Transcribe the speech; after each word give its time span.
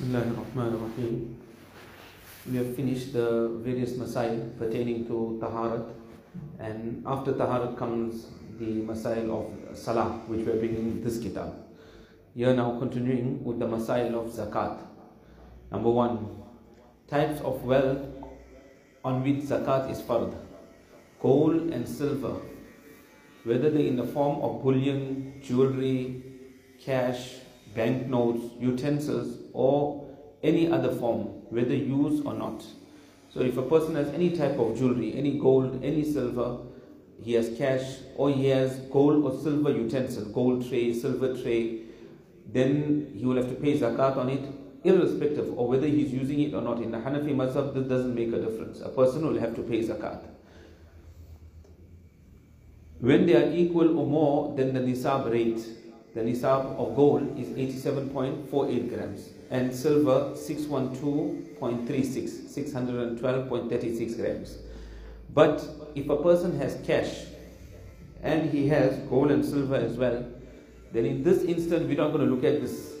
Bismillah 0.00 0.28
ar-Rahman 0.28 0.72
ar-Rahim. 0.74 1.36
We 2.50 2.56
have 2.56 2.74
finished 2.74 3.12
the 3.12 3.48
various 3.62 3.90
masail 3.98 4.56
pertaining 4.58 5.04
to 5.08 5.38
taharat 5.42 5.90
and 6.58 7.04
after 7.06 7.34
taharat 7.34 7.76
comes 7.76 8.28
the 8.58 8.80
masail 8.90 9.28
of 9.38 9.76
salah 9.76 10.22
which 10.26 10.46
we 10.46 10.52
are 10.52 10.56
bringing 10.56 10.86
in 10.92 11.04
this 11.04 11.18
kitab. 11.18 11.52
Here 12.34 12.54
now 12.54 12.78
continuing 12.78 13.44
with 13.44 13.58
the 13.58 13.66
masail 13.66 14.14
of 14.14 14.32
zakat. 14.32 14.78
Number 15.70 15.90
one, 15.90 16.44
types 17.06 17.42
of 17.42 17.62
wealth 17.62 18.00
on 19.04 19.22
which 19.22 19.44
zakat 19.52 19.90
is 19.90 20.00
fard. 20.00 20.34
Gold 21.20 21.74
and 21.74 21.86
silver, 21.86 22.36
whether 23.44 23.68
they 23.68 23.88
in 23.88 23.96
the 23.96 24.06
form 24.06 24.40
of 24.40 24.62
bullion, 24.62 25.42
jewelry, 25.42 26.22
cash, 26.82 27.34
banknotes, 27.74 28.54
utensils, 28.58 29.39
or 29.52 30.06
any 30.42 30.70
other 30.70 30.92
form, 30.92 31.22
whether 31.50 31.74
used 31.74 32.24
or 32.24 32.34
not. 32.34 32.64
So, 33.32 33.40
if 33.40 33.56
a 33.56 33.62
person 33.62 33.94
has 33.94 34.08
any 34.08 34.30
type 34.30 34.58
of 34.58 34.76
jewelry, 34.76 35.14
any 35.14 35.38
gold, 35.38 35.84
any 35.84 36.04
silver, 36.04 36.58
he 37.22 37.34
has 37.34 37.56
cash, 37.56 37.98
or 38.16 38.30
he 38.30 38.46
has 38.46 38.78
gold 38.90 39.24
or 39.24 39.40
silver 39.40 39.70
utensil, 39.70 40.24
gold 40.26 40.68
tray, 40.68 40.92
silver 40.92 41.40
tray, 41.40 41.82
then 42.52 43.12
he 43.14 43.24
will 43.24 43.36
have 43.36 43.48
to 43.48 43.54
pay 43.54 43.78
zakat 43.78 44.16
on 44.16 44.30
it, 44.30 44.44
irrespective 44.82 45.48
of 45.50 45.66
whether 45.66 45.86
he's 45.86 46.12
using 46.12 46.40
it 46.40 46.54
or 46.54 46.62
not. 46.62 46.82
In 46.82 46.90
the 46.90 46.98
Hanafi 46.98 47.34
Mazhab, 47.34 47.74
this 47.74 47.86
doesn't 47.86 48.14
make 48.14 48.32
a 48.32 48.40
difference. 48.40 48.80
A 48.80 48.88
person 48.88 49.26
will 49.26 49.38
have 49.38 49.54
to 49.54 49.62
pay 49.62 49.80
zakat. 49.80 50.24
When 52.98 53.26
they 53.26 53.36
are 53.36 53.52
equal 53.52 53.98
or 53.98 54.06
more 54.06 54.56
than 54.56 54.74
the 54.74 54.80
nisab 54.80 55.30
rate, 55.30 55.60
the 56.14 56.20
nisab 56.20 56.76
of 56.76 56.96
gold 56.96 57.38
is 57.38 57.48
87.48 57.48 58.88
grams 58.88 59.30
and 59.50 59.74
silver 59.74 60.32
612.36, 60.34 61.60
612.36 61.60 64.16
grams. 64.16 64.58
But 65.34 65.62
if 65.94 66.08
a 66.08 66.16
person 66.16 66.58
has 66.58 66.78
cash 66.86 67.26
and 68.22 68.50
he 68.50 68.68
has 68.68 68.96
gold 69.08 69.30
and 69.30 69.44
silver 69.44 69.76
as 69.76 69.96
well, 69.96 70.24
then 70.92 71.04
in 71.04 71.22
this 71.22 71.42
instant 71.42 71.88
we're 71.88 71.96
not 71.96 72.12
going 72.12 72.26
to 72.26 72.32
look 72.32 72.44
at 72.44 72.60
this 72.60 72.94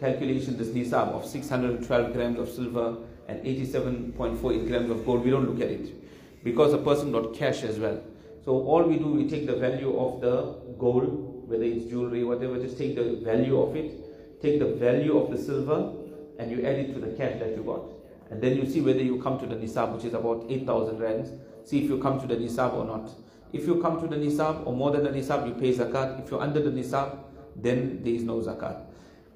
calculation, 0.00 0.56
this 0.56 0.68
nisab 0.68 1.12
of 1.12 1.24
612 1.24 2.12
grams 2.12 2.38
of 2.38 2.48
silver 2.48 2.96
and 3.28 3.42
87.48 3.44 4.66
grams 4.66 4.90
of 4.90 5.06
gold. 5.06 5.24
We 5.24 5.30
don't 5.30 5.48
look 5.48 5.60
at 5.60 5.70
it 5.70 6.44
because 6.44 6.72
a 6.72 6.78
person 6.78 7.12
got 7.12 7.34
cash 7.34 7.62
as 7.62 7.78
well. 7.78 8.02
So 8.44 8.52
all 8.52 8.82
we 8.82 8.98
do, 8.98 9.06
we 9.06 9.28
take 9.28 9.46
the 9.46 9.54
value 9.54 9.96
of 9.96 10.20
the 10.20 10.56
gold, 10.78 11.48
whether 11.48 11.62
it's 11.62 11.84
jewelry, 11.84 12.24
whatever, 12.24 12.58
just 12.58 12.76
take 12.76 12.96
the 12.96 13.20
value 13.22 13.60
of 13.60 13.76
it, 13.76 14.01
take 14.42 14.58
the 14.58 14.74
value 14.74 15.16
of 15.16 15.30
the 15.30 15.38
silver, 15.38 15.92
and 16.38 16.50
you 16.50 16.66
add 16.66 16.76
it 16.76 16.92
to 16.94 17.00
the 17.00 17.16
cash 17.16 17.38
that 17.38 17.56
you 17.56 17.62
got. 17.62 17.82
And 18.30 18.42
then 18.42 18.56
you 18.56 18.68
see 18.68 18.80
whether 18.80 19.02
you 19.02 19.22
come 19.22 19.38
to 19.38 19.46
the 19.46 19.54
nisab, 19.54 19.94
which 19.94 20.04
is 20.04 20.14
about 20.14 20.46
8,000 20.48 20.98
rands. 20.98 21.30
See 21.64 21.84
if 21.84 21.90
you 21.90 21.98
come 21.98 22.20
to 22.20 22.26
the 22.26 22.36
nisab 22.36 22.74
or 22.74 22.84
not. 22.84 23.10
If 23.52 23.66
you 23.66 23.80
come 23.80 24.00
to 24.00 24.06
the 24.06 24.16
nisab 24.16 24.66
or 24.66 24.74
more 24.74 24.90
than 24.90 25.04
the 25.04 25.10
nisab, 25.10 25.46
you 25.46 25.54
pay 25.54 25.72
zakat. 25.74 26.24
If 26.24 26.30
you're 26.30 26.40
under 26.40 26.60
the 26.60 26.70
nisab, 26.70 27.18
then 27.54 28.02
there 28.02 28.14
is 28.14 28.22
no 28.22 28.40
zakat. 28.40 28.86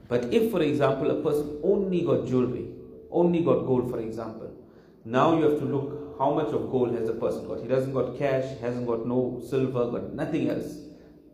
But 0.08 0.32
if, 0.32 0.50
for 0.50 0.62
example, 0.62 1.10
a 1.10 1.22
person 1.22 1.58
only 1.62 2.02
got 2.02 2.26
jewelry, 2.26 2.68
only 3.10 3.41
got 3.41 3.66
gold, 3.66 3.91
for 3.91 4.00
example, 4.00 4.50
now 5.04 5.38
you 5.38 5.44
have 5.44 5.58
to 5.58 5.64
look 5.64 6.16
how 6.18 6.32
much 6.32 6.48
of 6.48 6.70
gold 6.70 6.94
has 6.94 7.06
the 7.06 7.12
person 7.12 7.46
got. 7.46 7.60
He 7.60 7.68
doesn't 7.68 7.92
got 7.92 8.18
cash, 8.18 8.58
hasn't 8.60 8.86
got 8.86 9.06
no 9.06 9.42
silver, 9.46 9.91
got 9.91 10.14
nothing 10.14 10.48
else. 10.48 10.78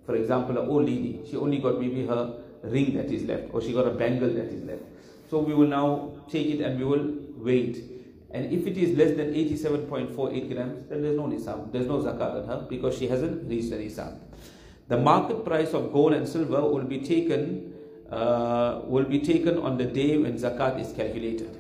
For 0.05 0.17
example, 0.17 0.59
an 0.59 0.69
old 0.69 0.87
lady, 0.87 1.21
she 1.31 1.37
only 1.37 1.59
got 1.59 1.79
maybe 1.79 2.07
her 2.07 2.42
ring 2.63 2.95
that 2.97 3.11
is 3.11 3.25
left, 3.25 3.53
or 3.53 3.61
she 3.61 3.73
got 3.73 3.87
a 3.87 3.91
bangle 3.91 4.29
that 4.29 4.47
is 4.47 4.63
left. 4.65 4.83
So 5.31 5.39
we 5.39 5.55
will 5.55 5.69
now 5.69 6.13
take 6.31 6.47
it 6.49 6.61
and 6.61 6.79
we 6.79 6.85
will 6.85 7.15
wait. 7.37 7.83
And 8.31 8.53
if 8.53 8.67
it 8.67 8.77
is 8.79 8.97
less 8.97 9.17
than 9.17 9.35
87.48 9.35 10.53
grams, 10.53 10.89
then 10.89 11.03
there's 11.03 11.17
no 11.17 11.25
nisab, 11.25 11.73
there's 11.73 11.87
no 11.87 11.99
zakat 11.99 12.43
on 12.43 12.49
her 12.49 12.67
because 12.69 12.99
she 12.99 13.07
hasn't 13.07 13.49
reached 13.49 13.71
the 13.71 13.77
nisab. 13.77 14.19
The 14.89 14.97
market 14.97 15.45
price 15.45 15.73
of 15.75 15.93
gold 15.93 16.13
and 16.13 16.29
silver 16.29 16.61
will 16.61 16.85
be 16.85 17.01
taken 17.01 17.73
uh, 18.13 18.83
will 18.85 19.05
be 19.05 19.19
taken 19.21 19.59
on 19.59 19.79
the 19.79 19.87
day 19.87 20.19
when 20.19 20.35
zakat 20.35 20.79
is 20.79 20.93
calculated. 20.93 21.59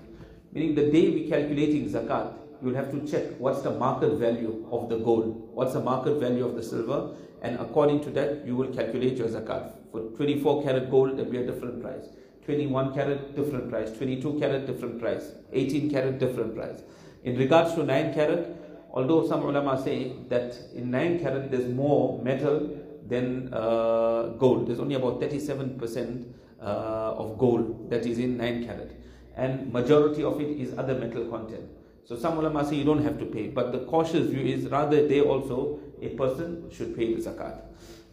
Meaning 0.53 0.75
the 0.75 0.91
day 0.93 1.09
we 1.09 1.29
calculating 1.29 1.89
zakat, 1.89 2.35
you 2.61 2.69
will 2.69 2.75
have 2.75 2.91
to 2.91 3.01
check 3.11 3.25
what's 3.39 3.63
the 3.63 3.71
market 3.71 4.13
value 4.19 4.67
of 4.71 4.91
the 4.91 4.99
gold, 4.99 5.49
what's 5.55 5.73
the 5.73 5.81
market 5.81 6.21
value 6.21 6.45
of 6.45 6.55
the 6.55 6.63
silver, 6.63 7.17
and 7.41 7.59
according 7.59 8.03
to 8.05 8.11
that 8.11 8.47
you 8.47 8.55
will 8.55 8.69
calculate 8.69 9.17
your 9.17 9.29
zakat. 9.29 9.73
For 9.93 10.01
24 10.17 10.63
karat 10.65 10.91
gold, 10.91 11.17
there 11.17 11.25
will 11.25 11.33
be 11.33 11.39
a 11.39 11.47
different 11.47 11.83
price. 11.83 12.07
21 12.47 12.95
karat, 12.95 13.37
different 13.37 13.71
price, 13.71 13.97
22 13.97 14.41
karat, 14.41 14.67
different 14.67 14.99
price, 14.99 15.31
18 15.53 15.91
karat, 15.91 16.19
different 16.19 16.57
price. 16.57 16.83
In 17.23 17.37
regards 17.37 17.75
to 17.75 17.85
9 17.85 18.15
karat, 18.15 18.57
although 18.91 19.29
some 19.29 19.43
ulama 19.43 19.81
say 19.81 20.15
that 20.29 20.57
in 20.75 20.91
9 20.91 21.21
karat 21.21 21.51
there's 21.53 21.69
more 21.73 22.21
metal 22.23 22.77
than 23.07 23.53
uh, 23.55 24.35
gold, 24.39 24.67
there's 24.67 24.81
only 24.81 24.97
about 24.97 25.21
37% 25.21 26.33
uh, 26.61 26.65
of 26.65 27.39
gold 27.39 27.91
that 27.91 28.07
is 28.07 28.19
in 28.19 28.37
9 28.37 28.67
karat. 28.67 28.91
and 29.37 29.73
majority 29.73 30.23
of 30.23 30.41
it 30.41 30.49
is 30.61 30.77
other 30.77 30.95
metal 30.95 31.25
content. 31.27 31.69
So 32.05 32.17
some 32.17 32.39
ulama 32.39 32.65
say 32.69 32.77
you 32.77 32.85
don't 32.85 33.03
have 33.03 33.19
to 33.19 33.27
pay, 33.27 33.49
but 33.49 33.73
the 33.73 33.81
cautious 33.81 34.29
view 34.29 34.45
is 34.55 34.67
rather 34.69 35.07
they 35.07 35.21
also 35.21 35.81
a 36.01 36.09
person 36.11 36.71
should 36.71 36.97
pay 36.97 37.15
the 37.15 37.23
zakat. 37.23 37.63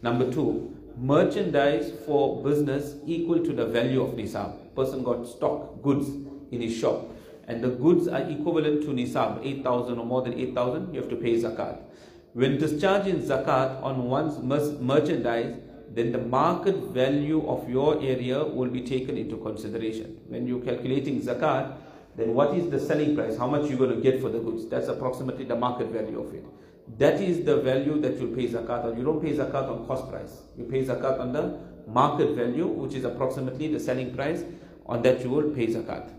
Number 0.02 0.32
two, 0.32 0.76
merchandise 1.00 1.92
for 2.04 2.42
business 2.42 2.96
equal 3.06 3.42
to 3.42 3.52
the 3.54 3.64
value 3.64 4.02
of 4.02 4.10
nisab. 4.10 4.74
Person 4.76 5.02
got 5.02 5.26
stock 5.26 5.82
goods 5.82 6.08
in 6.50 6.60
his 6.60 6.76
shop, 6.76 7.08
and 7.48 7.64
the 7.64 7.70
goods 7.70 8.06
are 8.06 8.20
equivalent 8.20 8.82
to 8.82 8.88
nisab, 8.88 9.44
8,000 9.44 9.98
or 9.98 10.04
more 10.04 10.22
than 10.22 10.34
8,000, 10.34 10.92
you 10.92 11.00
have 11.00 11.08
to 11.08 11.16
pay 11.16 11.34
zakat. 11.36 11.78
When 12.34 12.58
discharging 12.58 13.22
zakat 13.22 13.82
on 13.82 14.04
one's 14.04 14.38
merchandise, 14.80 15.56
then 15.92 16.12
the 16.12 16.18
market 16.18 16.76
value 16.76 17.48
of 17.48 17.68
your 17.68 17.96
area 18.00 18.44
will 18.44 18.68
be 18.68 18.82
taken 18.82 19.16
into 19.16 19.38
consideration. 19.38 20.20
When 20.28 20.46
you're 20.46 20.60
calculating 20.60 21.20
zakat, 21.22 21.76
then 22.16 22.34
what 22.34 22.54
is 22.54 22.70
the 22.70 22.78
selling 22.78 23.16
price? 23.16 23.36
How 23.36 23.46
much 23.46 23.68
you're 23.68 23.78
going 23.78 23.96
to 23.96 24.00
get 24.00 24.20
for 24.20 24.28
the 24.28 24.38
goods? 24.38 24.68
That's 24.68 24.88
approximately 24.88 25.44
the 25.46 25.56
market 25.56 25.88
value 25.88 26.20
of 26.20 26.34
it. 26.34 26.44
That 26.98 27.20
is 27.20 27.44
the 27.44 27.56
value 27.56 28.00
that 28.00 28.18
you'll 28.18 28.34
pay 28.34 28.48
zakat 28.48 28.84
on. 28.84 28.98
You 28.98 29.04
don't 29.04 29.20
pay 29.22 29.32
zakat 29.32 29.68
on 29.68 29.86
cost 29.86 30.10
price. 30.10 30.42
You 30.56 30.64
pay 30.64 30.84
zakat 30.84 31.20
on 31.20 31.32
the 31.32 31.58
market 31.86 32.30
value, 32.30 32.66
which 32.66 32.94
is 32.94 33.04
approximately 33.04 33.68
the 33.68 33.80
selling 33.80 34.14
price. 34.14 34.44
On 34.86 35.02
that 35.02 35.22
you 35.22 35.30
will 35.30 35.50
pay 35.50 35.68
zakat. 35.68 36.10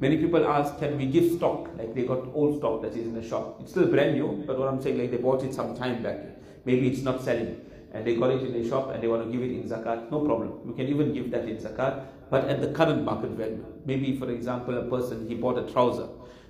Many 0.00 0.16
people 0.16 0.44
ask, 0.46 0.78
can 0.78 0.96
we 0.96 1.06
give 1.06 1.32
stock? 1.36 1.68
Like 1.76 1.94
they 1.94 2.04
got 2.04 2.26
old 2.34 2.58
stock 2.58 2.82
that 2.82 2.96
is 2.96 3.06
in 3.06 3.14
the 3.14 3.22
shop. 3.22 3.58
It's 3.60 3.70
still 3.70 3.86
brand 3.86 4.14
new, 4.14 4.42
but 4.46 4.58
what 4.58 4.66
I'm 4.68 4.82
saying, 4.82 4.98
like 4.98 5.10
they 5.10 5.16
bought 5.18 5.44
it 5.44 5.54
some 5.54 5.76
time 5.76 6.02
back. 6.02 6.18
Maybe 6.64 6.88
it's 6.88 7.02
not 7.02 7.22
selling. 7.22 7.60
And 7.92 8.06
they 8.06 8.16
got 8.16 8.30
it 8.30 8.42
in 8.42 8.52
the 8.52 8.68
shop 8.68 8.90
and 8.90 9.02
they 9.02 9.06
want 9.06 9.24
to 9.24 9.30
give 9.30 9.42
it 9.42 9.52
in 9.54 9.68
zakat. 9.68 10.10
No 10.10 10.24
problem. 10.24 10.60
You 10.66 10.72
can 10.72 10.88
even 10.88 11.12
give 11.12 11.30
that 11.30 11.46
in 11.46 11.58
zakat, 11.58 12.04
but 12.30 12.46
at 12.46 12.60
the 12.60 12.72
current 12.72 13.04
market 13.04 13.30
value. 13.30 13.64
Maybe, 13.84 14.16
for 14.18 14.30
example, 14.30 14.78
a 14.78 14.82
person, 14.88 15.28
he 15.28 15.34
bought 15.34 15.58
a 15.58 15.70
trouser. 15.70 16.08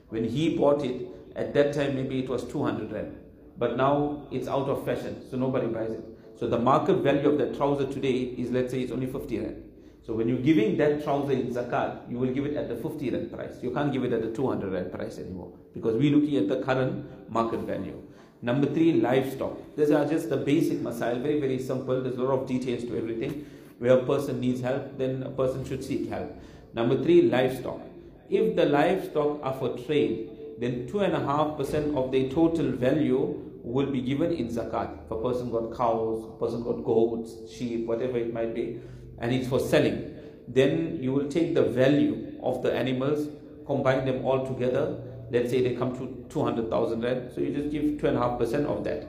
When 0.08 0.24
he 0.24 0.56
bought 0.56 0.84
it, 0.84 1.08
at 1.36 1.54
that 1.54 1.72
time 1.72 1.94
maybe 1.94 2.20
it 2.20 2.28
was 2.28 2.44
200 2.44 2.92
rand. 2.92 3.18
But 3.58 3.76
now 3.76 4.26
it's 4.30 4.48
out 4.48 4.68
of 4.68 4.84
fashion, 4.84 5.22
so 5.30 5.36
nobody 5.36 5.66
buys 5.66 5.90
it. 5.90 6.04
So 6.38 6.48
the 6.48 6.58
market 6.58 6.96
value 6.96 7.28
of 7.28 7.38
that 7.38 7.56
trouser 7.56 7.86
today 7.86 8.34
is, 8.36 8.50
let's 8.50 8.72
say, 8.72 8.80
it's 8.80 8.92
only 8.92 9.06
50 9.06 9.38
rand. 9.38 9.72
So 10.04 10.14
when 10.14 10.28
you're 10.28 10.38
giving 10.38 10.76
that 10.78 11.04
trouser 11.04 11.32
in 11.32 11.54
zakat, 11.54 12.10
you 12.10 12.18
will 12.18 12.32
give 12.32 12.46
it 12.46 12.56
at 12.56 12.68
the 12.68 12.74
50 12.74 13.10
rand 13.10 13.32
price. 13.32 13.54
You 13.62 13.70
can't 13.70 13.92
give 13.92 14.02
it 14.04 14.12
at 14.12 14.22
the 14.22 14.32
200 14.32 14.72
rand 14.72 14.92
price 14.92 15.18
anymore 15.18 15.52
because 15.72 15.94
we're 15.94 16.16
looking 16.16 16.36
at 16.38 16.48
the 16.48 16.60
current 16.62 17.30
market 17.30 17.60
value. 17.60 18.02
Number 18.44 18.66
three, 18.66 18.94
livestock. 18.94 19.56
These 19.76 19.92
are 19.92 20.04
just 20.04 20.28
the 20.28 20.36
basic 20.36 20.78
masail, 20.78 21.22
very, 21.22 21.38
very 21.38 21.60
simple. 21.60 22.02
There's 22.02 22.16
a 22.16 22.22
lot 22.22 22.40
of 22.40 22.48
details 22.48 22.82
to 22.82 22.96
everything. 22.98 23.46
Where 23.78 23.98
a 23.98 24.04
person 24.04 24.40
needs 24.40 24.60
help, 24.60 24.98
then 24.98 25.22
a 25.22 25.30
person 25.30 25.64
should 25.64 25.84
seek 25.84 26.08
help. 26.08 26.36
Number 26.74 27.00
three, 27.00 27.22
livestock. 27.22 27.80
If 28.28 28.56
the 28.56 28.64
livestock 28.66 29.38
are 29.44 29.54
for 29.54 29.78
trade, 29.78 30.30
then 30.58 30.88
2.5% 30.88 31.96
of 31.96 32.12
the 32.12 32.30
total 32.30 32.72
value 32.72 33.50
will 33.62 33.86
be 33.86 34.00
given 34.00 34.32
in 34.32 34.48
zakat. 34.48 35.04
If 35.04 35.10
a 35.10 35.16
person 35.16 35.50
got 35.50 35.76
cows, 35.76 36.24
a 36.24 36.38
person 36.38 36.62
got 36.62 36.84
goats, 36.84 37.34
sheep, 37.52 37.86
whatever 37.86 38.18
it 38.18 38.32
might 38.32 38.54
be, 38.54 38.80
and 39.18 39.32
it's 39.32 39.48
for 39.48 39.60
selling, 39.60 40.14
then 40.48 40.98
you 41.00 41.12
will 41.12 41.28
take 41.28 41.54
the 41.54 41.62
value 41.62 42.38
of 42.42 42.62
the 42.62 42.72
animals, 42.72 43.28
combine 43.66 44.04
them 44.04 44.24
all 44.24 44.46
together. 44.46 45.00
Let's 45.30 45.50
say 45.50 45.62
they 45.62 45.74
come 45.74 45.96
to 45.96 46.26
200,000 46.28 47.00
rand, 47.00 47.32
so 47.32 47.40
you 47.40 47.54
just 47.54 47.70
give 47.70 47.82
2.5% 47.82 48.66
of 48.66 48.84
that. 48.84 49.06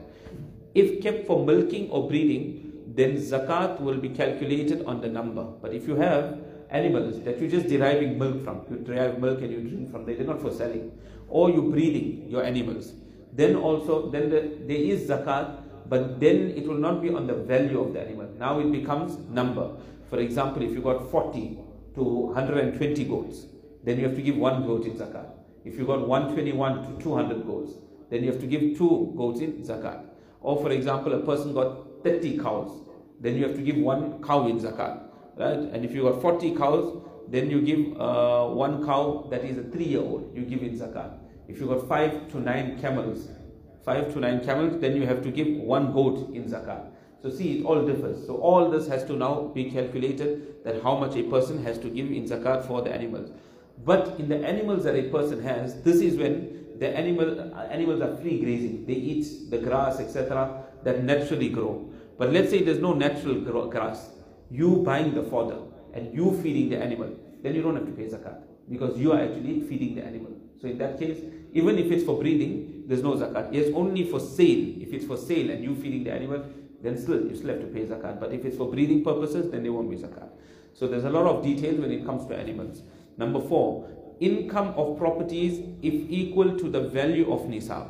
If 0.74 1.02
kept 1.02 1.26
for 1.26 1.44
milking 1.44 1.90
or 1.90 2.08
breeding, 2.08 2.72
then 2.94 3.16
zakat 3.16 3.80
will 3.80 3.98
be 3.98 4.08
calculated 4.08 4.84
on 4.86 5.00
the 5.00 5.08
number. 5.08 5.42
But 5.42 5.74
if 5.74 5.88
you 5.88 5.96
have 5.96 6.38
animals 6.70 7.20
that 7.24 7.40
you're 7.40 7.50
just 7.50 7.68
deriving 7.68 8.18
milk 8.18 8.44
from, 8.44 8.62
you 8.70 8.76
derive 8.78 9.18
milk 9.18 9.40
and 9.40 9.50
you 9.50 9.60
drink 9.60 9.90
from, 9.90 10.04
them, 10.04 10.16
they're 10.16 10.26
not 10.26 10.40
for 10.40 10.52
selling, 10.52 10.92
or 11.28 11.50
you're 11.50 11.70
breeding 11.70 12.28
your 12.28 12.44
animals, 12.44 12.92
then 13.32 13.56
also 13.56 14.10
then 14.10 14.30
the, 14.30 14.40
there 14.66 14.76
is 14.76 15.08
zakat, 15.08 15.62
but 15.88 16.20
then 16.20 16.50
it 16.56 16.66
will 16.66 16.78
not 16.78 17.02
be 17.02 17.10
on 17.10 17.26
the 17.26 17.34
value 17.34 17.80
of 17.80 17.92
the 17.92 18.00
animal. 18.00 18.28
Now 18.38 18.60
it 18.60 18.70
becomes 18.70 19.18
number. 19.28 19.76
For 20.08 20.18
example, 20.18 20.62
if 20.62 20.72
you 20.72 20.80
got 20.80 21.10
40 21.10 21.58
to 21.96 22.02
120 22.02 23.04
goats, 23.04 23.46
then 23.82 23.98
you 23.98 24.04
have 24.06 24.16
to 24.16 24.22
give 24.22 24.36
one 24.36 24.64
goat 24.66 24.86
in 24.86 24.92
zakat. 24.92 25.26
If 25.64 25.78
you 25.78 25.86
got 25.86 26.06
121 26.06 26.98
to 26.98 27.02
200 27.02 27.46
goats, 27.46 27.72
then 28.10 28.22
you 28.22 28.30
have 28.30 28.40
to 28.40 28.46
give 28.46 28.78
two 28.78 29.12
goats 29.16 29.40
in 29.40 29.62
zakat. 29.62 30.04
Or 30.40 30.60
for 30.60 30.70
example, 30.70 31.14
a 31.14 31.20
person 31.20 31.54
got 31.54 32.04
30 32.04 32.38
cows, 32.38 32.70
then 33.20 33.36
you 33.36 33.44
have 33.44 33.56
to 33.56 33.62
give 33.62 33.76
one 33.76 34.22
cow 34.22 34.46
in 34.46 34.58
zakat. 34.58 35.00
Right? 35.36 35.58
And 35.58 35.84
if 35.84 35.92
you 35.94 36.02
got 36.02 36.20
40 36.20 36.54
cows, 36.54 37.02
then 37.28 37.50
you 37.50 37.60
give 37.62 38.00
uh, 38.00 38.46
one 38.48 38.84
cow 38.84 39.26
that 39.30 39.44
is 39.44 39.58
a 39.58 39.62
three-year-old, 39.64 40.32
you 40.34 40.42
give 40.42 40.62
in 40.62 40.78
zakat. 40.78 41.18
If 41.48 41.60
you 41.60 41.66
got 41.66 41.88
five 41.88 42.30
to 42.32 42.40
nine 42.40 42.80
camels, 42.80 43.28
five 43.84 44.12
to 44.12 44.20
nine 44.20 44.44
camels, 44.44 44.80
then 44.80 44.96
you 44.96 45.06
have 45.06 45.22
to 45.22 45.30
give 45.30 45.48
one 45.48 45.92
goat 45.92 46.34
in 46.34 46.44
zakat. 46.44 46.90
So 47.22 47.30
see, 47.30 47.58
it 47.58 47.64
all 47.64 47.84
differs. 47.84 48.26
So 48.26 48.36
all 48.36 48.70
this 48.70 48.86
has 48.88 49.04
to 49.04 49.14
now 49.14 49.50
be 49.54 49.70
calculated 49.70 50.62
that 50.64 50.82
how 50.82 50.96
much 50.96 51.16
a 51.16 51.22
person 51.22 51.62
has 51.64 51.78
to 51.78 51.88
give 51.88 52.10
in 52.10 52.24
zakat 52.24 52.66
for 52.66 52.82
the 52.82 52.92
animals. 52.92 53.30
But 53.84 54.16
in 54.18 54.28
the 54.28 54.38
animals 54.38 54.84
that 54.84 54.94
a 54.94 55.08
person 55.10 55.42
has, 55.42 55.82
this 55.82 55.96
is 55.96 56.16
when 56.16 56.78
the 56.78 56.88
animal 56.88 57.54
animals 57.70 58.00
are 58.00 58.16
free 58.16 58.40
grazing. 58.40 58.84
They 58.86 58.94
eat 58.94 59.50
the 59.50 59.58
grass, 59.58 60.00
etc., 60.00 60.64
that 60.82 61.02
naturally 61.02 61.48
grow. 61.48 61.90
But 62.18 62.32
let's 62.32 62.50
say 62.50 62.62
there's 62.62 62.78
no 62.78 62.92
natural 62.92 63.40
grass. 63.40 64.10
You 64.50 64.76
buying 64.76 65.14
the 65.14 65.22
fodder 65.22 65.58
and 65.94 66.12
you 66.14 66.38
feeding 66.42 66.68
the 66.70 66.76
animal, 66.76 67.10
then 67.42 67.54
you 67.54 67.62
don't 67.62 67.76
have 67.76 67.86
to 67.86 67.92
pay 67.92 68.04
zakat 68.04 68.42
because 68.68 68.98
you 68.98 69.12
are 69.12 69.20
actually 69.20 69.60
feeding 69.60 69.94
the 69.94 70.02
animal. 70.02 70.32
So 70.60 70.68
in 70.68 70.78
that 70.78 70.98
case, 70.98 71.18
even 71.52 71.78
if 71.78 71.90
it's 71.90 72.04
for 72.04 72.18
breeding, 72.18 72.84
there's 72.86 73.02
no 73.02 73.14
zakat. 73.14 73.52
Yes, 73.52 73.70
only 73.74 74.04
for 74.10 74.18
sale. 74.20 74.82
If 74.82 74.92
it's 74.92 75.06
for 75.06 75.16
sale 75.16 75.50
and 75.50 75.62
you 75.62 75.74
feeding 75.76 76.04
the 76.04 76.12
animal, 76.12 76.44
then 76.82 76.98
still 76.98 77.26
you 77.26 77.36
still 77.36 77.50
have 77.50 77.60
to 77.60 77.66
pay 77.66 77.86
zakat. 77.86 78.20
But 78.20 78.32
if 78.32 78.44
it's 78.44 78.56
for 78.56 78.70
breeding 78.70 79.04
purposes, 79.04 79.50
then 79.50 79.62
there 79.62 79.72
won't 79.72 79.90
be 79.90 79.96
zakat. 79.96 80.28
So 80.74 80.88
there's 80.88 81.04
a 81.04 81.10
lot 81.10 81.26
of 81.26 81.44
details 81.44 81.78
when 81.78 81.92
it 81.92 82.04
comes 82.04 82.26
to 82.26 82.36
animals. 82.36 82.82
Number 83.16 83.40
four, 83.40 83.88
income 84.20 84.74
of 84.76 84.98
properties 84.98 85.60
if 85.82 85.94
equal 86.10 86.58
to 86.58 86.68
the 86.68 86.80
value 86.80 87.32
of 87.32 87.42
nisab. 87.42 87.88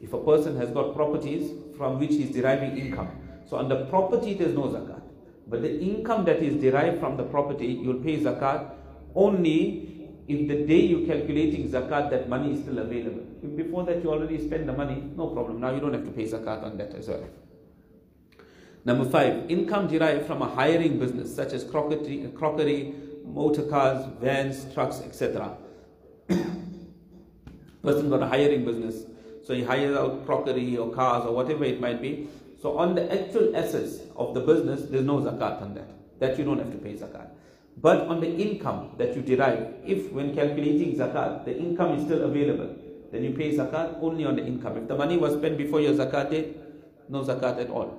If 0.00 0.12
a 0.12 0.18
person 0.18 0.56
has 0.56 0.70
got 0.70 0.94
properties 0.94 1.50
from 1.76 1.98
which 1.98 2.10
he 2.10 2.22
is 2.24 2.30
deriving 2.30 2.78
income, 2.78 3.10
so 3.48 3.62
the 3.66 3.84
property 3.86 4.34
there's 4.34 4.54
no 4.54 4.68
zakat. 4.68 4.99
But 5.50 5.62
the 5.62 5.80
income 5.80 6.24
that 6.26 6.42
is 6.42 6.60
derived 6.62 7.00
from 7.00 7.16
the 7.16 7.24
property, 7.24 7.66
you'll 7.66 8.02
pay 8.02 8.18
zakat 8.18 8.70
only 9.14 9.90
if 10.28 10.46
the 10.46 10.64
day 10.64 10.80
you're 10.86 11.06
calculating 11.06 11.68
zakat, 11.68 12.08
that 12.10 12.28
money 12.28 12.52
is 12.54 12.60
still 12.60 12.78
available. 12.78 13.24
If 13.42 13.56
before 13.56 13.84
that 13.86 14.04
you 14.04 14.10
already 14.10 14.38
spend 14.46 14.68
the 14.68 14.72
money, 14.72 15.02
no 15.16 15.26
problem. 15.26 15.58
Now 15.60 15.74
you 15.74 15.80
don't 15.80 15.92
have 15.92 16.04
to 16.04 16.12
pay 16.12 16.24
zakat 16.24 16.62
on 16.62 16.76
that 16.78 16.94
as 16.94 17.08
well. 17.08 17.24
Number 18.84 19.10
five, 19.10 19.50
income 19.50 19.88
derived 19.88 20.26
from 20.26 20.40
a 20.42 20.48
hiring 20.48 21.00
business 21.00 21.34
such 21.34 21.52
as 21.52 21.64
crockery, 21.64 22.30
crockery 22.36 22.94
motor 23.24 23.64
cars, 23.64 24.06
vans, 24.20 24.72
trucks, 24.72 25.00
etc. 25.00 25.56
Person 27.82 28.08
got 28.08 28.22
a 28.22 28.28
hiring 28.28 28.64
business, 28.64 29.04
so 29.44 29.52
he 29.52 29.64
hires 29.64 29.96
out 29.96 30.24
crockery 30.26 30.76
or 30.76 30.92
cars 30.92 31.26
or 31.26 31.34
whatever 31.34 31.64
it 31.64 31.80
might 31.80 32.00
be. 32.00 32.28
So 32.60 32.76
on 32.76 32.94
the 32.94 33.10
actual 33.10 33.56
assets 33.56 34.00
of 34.16 34.34
the 34.34 34.40
business, 34.40 34.82
there's 34.90 35.04
no 35.04 35.18
zakat 35.20 35.62
on 35.62 35.74
that. 35.74 35.88
That 36.20 36.38
you 36.38 36.44
don't 36.44 36.58
have 36.58 36.70
to 36.70 36.78
pay 36.78 36.92
zakat. 36.92 37.30
But 37.80 38.06
on 38.08 38.20
the 38.20 38.28
income 38.28 38.96
that 38.98 39.16
you 39.16 39.22
derive, 39.22 39.74
if 39.86 40.12
when 40.12 40.34
calculating 40.34 40.94
zakat, 40.96 41.46
the 41.46 41.56
income 41.56 41.94
is 41.94 42.04
still 42.04 42.22
available, 42.22 42.76
then 43.10 43.24
you 43.24 43.32
pay 43.32 43.56
zakat 43.56 43.96
only 44.02 44.26
on 44.26 44.36
the 44.36 44.44
income. 44.44 44.76
If 44.76 44.88
the 44.88 44.94
money 44.94 45.16
was 45.16 45.34
spent 45.34 45.56
before 45.56 45.80
your 45.80 45.94
zakat 45.94 46.30
date, 46.30 46.56
no 47.08 47.22
zakat 47.22 47.60
at 47.60 47.70
all. 47.70 47.98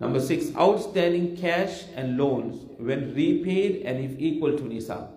Number 0.00 0.18
six, 0.18 0.54
outstanding 0.56 1.36
cash 1.36 1.84
and 1.94 2.18
loans 2.18 2.66
when 2.78 3.14
repaid 3.14 3.86
and 3.86 4.04
if 4.04 4.18
equal 4.18 4.56
to 4.56 4.64
nisab. 4.64 5.08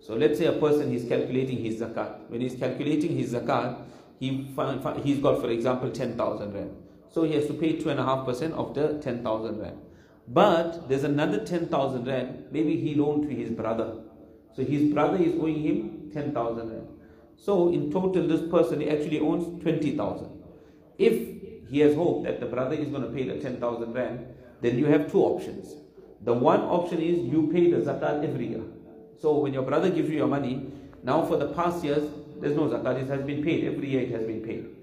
So 0.00 0.14
let's 0.14 0.38
say 0.38 0.46
a 0.46 0.52
person 0.52 0.92
is 0.92 1.08
calculating 1.08 1.58
his 1.58 1.80
zakat. 1.80 2.28
When 2.28 2.40
he's 2.40 2.56
calculating 2.56 3.16
his 3.16 3.34
zakat, 3.34 3.84
he 4.18 4.48
he's 5.04 5.20
got, 5.20 5.40
for 5.40 5.50
example, 5.50 5.90
10,000 5.90 6.52
rand. 6.52 6.85
So 7.10 7.22
he 7.22 7.34
has 7.34 7.46
to 7.46 7.54
pay 7.54 7.76
2.5% 7.76 8.52
of 8.52 8.74
the 8.74 8.98
10,000 9.02 9.58
rand. 9.58 9.78
But 10.28 10.88
there's 10.88 11.04
another 11.04 11.44
10,000 11.44 12.06
rand, 12.06 12.46
maybe 12.50 12.76
he 12.76 12.94
loaned 12.94 13.28
to 13.28 13.34
his 13.34 13.50
brother. 13.50 13.98
So 14.54 14.64
his 14.64 14.92
brother 14.92 15.16
is 15.16 15.34
owing 15.34 15.62
him 15.62 16.10
10,000 16.12 16.70
rand. 16.70 16.88
So 17.36 17.72
in 17.72 17.92
total, 17.92 18.26
this 18.26 18.48
person 18.50 18.82
actually 18.88 19.20
owns 19.20 19.62
20,000. 19.62 20.30
If 20.98 21.68
he 21.68 21.80
has 21.80 21.94
hope 21.94 22.24
that 22.24 22.40
the 22.40 22.46
brother 22.46 22.74
is 22.74 22.88
going 22.88 23.02
to 23.02 23.10
pay 23.10 23.28
the 23.28 23.40
10,000 23.40 23.92
rand, 23.92 24.26
then 24.62 24.78
you 24.78 24.86
have 24.86 25.10
two 25.10 25.20
options. 25.20 25.74
The 26.22 26.32
one 26.32 26.60
option 26.60 27.00
is 27.00 27.18
you 27.18 27.50
pay 27.52 27.70
the 27.70 27.78
zakat 27.78 28.24
every 28.24 28.48
year. 28.48 28.62
So 29.20 29.38
when 29.38 29.52
your 29.52 29.62
brother 29.62 29.90
gives 29.90 30.08
you 30.08 30.16
your 30.16 30.26
money, 30.26 30.72
now 31.02 31.24
for 31.24 31.36
the 31.36 31.48
past 31.48 31.84
years, 31.84 32.10
there's 32.40 32.56
no 32.56 32.62
zakat, 32.68 33.02
it 33.02 33.08
has 33.08 33.22
been 33.24 33.44
paid. 33.44 33.64
Every 33.64 33.90
year 33.90 34.02
it 34.02 34.10
has 34.10 34.26
been 34.26 34.42
paid. 34.42 34.75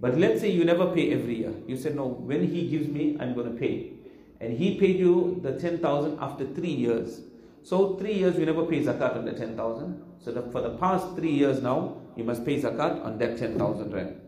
But 0.00 0.16
let's 0.16 0.40
say 0.40 0.50
you 0.50 0.64
never 0.64 0.86
pay 0.94 1.12
every 1.12 1.36
year. 1.36 1.52
You 1.66 1.76
said, 1.76 1.96
no, 1.96 2.06
when 2.06 2.46
he 2.48 2.68
gives 2.68 2.88
me, 2.88 3.16
I'm 3.18 3.34
going 3.34 3.52
to 3.52 3.58
pay. 3.58 3.92
And 4.40 4.56
he 4.56 4.78
paid 4.78 4.98
you 4.98 5.40
the 5.42 5.58
10,000 5.58 6.18
after 6.20 6.46
three 6.46 6.70
years. 6.70 7.20
So 7.64 7.96
three 7.96 8.14
years 8.14 8.38
you 8.38 8.46
never 8.46 8.64
pay 8.64 8.82
zakat 8.82 9.16
on 9.16 9.24
the 9.24 9.32
10,000. 9.32 10.04
So 10.24 10.32
the, 10.32 10.42
for 10.52 10.60
the 10.60 10.76
past 10.78 11.16
three 11.16 11.32
years 11.32 11.60
now, 11.60 11.96
you 12.16 12.24
must 12.24 12.44
pay 12.44 12.60
zakat 12.60 13.04
on 13.04 13.18
that 13.18 13.38
10,000 13.38 13.92
rand. 13.92 14.20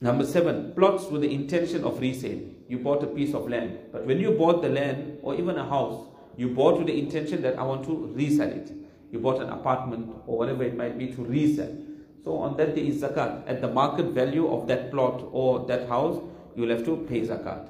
Number 0.00 0.24
seven, 0.24 0.72
plots 0.74 1.06
with 1.06 1.22
the 1.22 1.32
intention 1.32 1.84
of 1.84 2.00
resale. 2.00 2.40
You 2.68 2.78
bought 2.78 3.04
a 3.04 3.06
piece 3.06 3.34
of 3.34 3.48
land, 3.48 3.78
but 3.92 4.04
when 4.04 4.18
you 4.18 4.32
bought 4.32 4.62
the 4.62 4.68
land 4.68 5.18
or 5.22 5.34
even 5.34 5.56
a 5.56 5.68
house, 5.68 6.08
you 6.36 6.48
bought 6.48 6.78
with 6.78 6.86
the 6.86 6.98
intention 6.98 7.42
that 7.42 7.58
I 7.58 7.62
want 7.62 7.84
to 7.84 8.12
resell 8.14 8.48
it. 8.48 8.72
You 9.12 9.18
bought 9.20 9.40
an 9.40 9.50
apartment 9.50 10.10
or 10.26 10.38
whatever 10.38 10.64
it 10.64 10.76
might 10.76 10.98
be 10.98 11.08
to 11.12 11.22
resell. 11.22 11.76
So 12.24 12.38
on 12.38 12.56
that 12.56 12.74
day 12.74 12.86
is 12.86 13.02
zakat. 13.02 13.48
At 13.48 13.60
the 13.60 13.68
market 13.68 14.06
value 14.06 14.52
of 14.52 14.68
that 14.68 14.90
plot 14.90 15.24
or 15.32 15.66
that 15.66 15.88
house, 15.88 16.22
you'll 16.54 16.70
have 16.70 16.84
to 16.84 16.96
pay 17.08 17.22
zakat. 17.22 17.68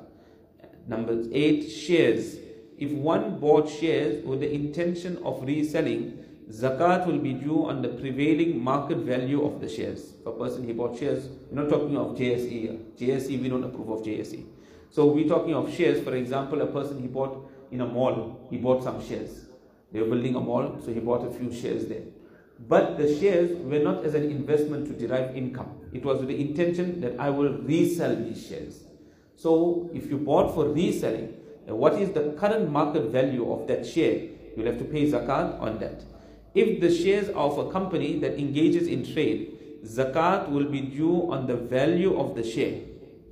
Number 0.86 1.22
eight, 1.32 1.70
shares. 1.70 2.36
If 2.78 2.90
one 2.90 3.38
bought 3.38 3.68
shares 3.68 4.24
with 4.24 4.40
the 4.40 4.52
intention 4.52 5.18
of 5.24 5.42
reselling, 5.46 6.24
zakat 6.50 7.06
will 7.06 7.18
be 7.18 7.32
due 7.32 7.66
on 7.66 7.80
the 7.80 7.88
prevailing 7.88 8.62
market 8.62 8.98
value 8.98 9.44
of 9.46 9.60
the 9.60 9.68
shares. 9.68 10.14
For 10.24 10.30
a 10.34 10.36
person 10.36 10.64
he 10.64 10.72
bought 10.72 10.98
shares, 10.98 11.28
we're 11.50 11.62
not 11.62 11.70
talking 11.70 11.96
of 11.96 12.16
JSE. 12.16 12.96
JSE, 12.98 13.40
we 13.40 13.48
don't 13.48 13.64
approve 13.64 13.88
of 13.90 14.00
JSE. 14.04 14.44
So 14.90 15.06
we're 15.06 15.28
talking 15.28 15.54
of 15.54 15.72
shares, 15.72 16.02
for 16.04 16.14
example, 16.14 16.60
a 16.60 16.66
person 16.66 17.00
he 17.00 17.06
bought 17.06 17.48
in 17.70 17.80
a 17.80 17.86
mall, 17.86 18.46
he 18.50 18.58
bought 18.58 18.82
some 18.82 19.02
shares. 19.06 19.46
They 19.90 20.00
were 20.00 20.08
building 20.08 20.34
a 20.34 20.40
mall, 20.40 20.78
so 20.84 20.92
he 20.92 21.00
bought 21.00 21.26
a 21.26 21.30
few 21.30 21.52
shares 21.52 21.86
there. 21.86 22.02
But 22.68 22.96
the 22.96 23.18
shares 23.18 23.56
were 23.58 23.78
not 23.78 24.04
as 24.04 24.14
an 24.14 24.30
investment 24.30 24.86
to 24.86 24.92
derive 24.92 25.36
income. 25.36 25.68
It 25.92 26.04
was 26.04 26.20
with 26.20 26.28
the 26.28 26.40
intention 26.40 27.00
that 27.00 27.18
I 27.18 27.30
will 27.30 27.58
resell 27.58 28.14
these 28.16 28.46
shares. 28.46 28.84
So 29.36 29.90
if 29.92 30.08
you 30.08 30.18
bought 30.18 30.54
for 30.54 30.68
reselling, 30.68 31.34
what 31.66 31.94
is 31.94 32.12
the 32.12 32.32
current 32.38 32.70
market 32.70 33.04
value 33.10 33.52
of 33.52 33.66
that 33.68 33.86
share? 33.86 34.28
You'll 34.56 34.66
have 34.66 34.78
to 34.78 34.84
pay 34.84 35.10
zakat 35.10 35.60
on 35.60 35.78
that. 35.80 36.02
If 36.54 36.80
the 36.80 36.94
shares 36.94 37.28
of 37.30 37.58
a 37.58 37.70
company 37.70 38.18
that 38.20 38.38
engages 38.38 38.86
in 38.86 39.12
trade, 39.12 39.80
zakat 39.84 40.50
will 40.50 40.66
be 40.66 40.80
due 40.80 41.30
on 41.30 41.46
the 41.46 41.56
value 41.56 42.18
of 42.18 42.34
the 42.34 42.44
share. 42.44 42.80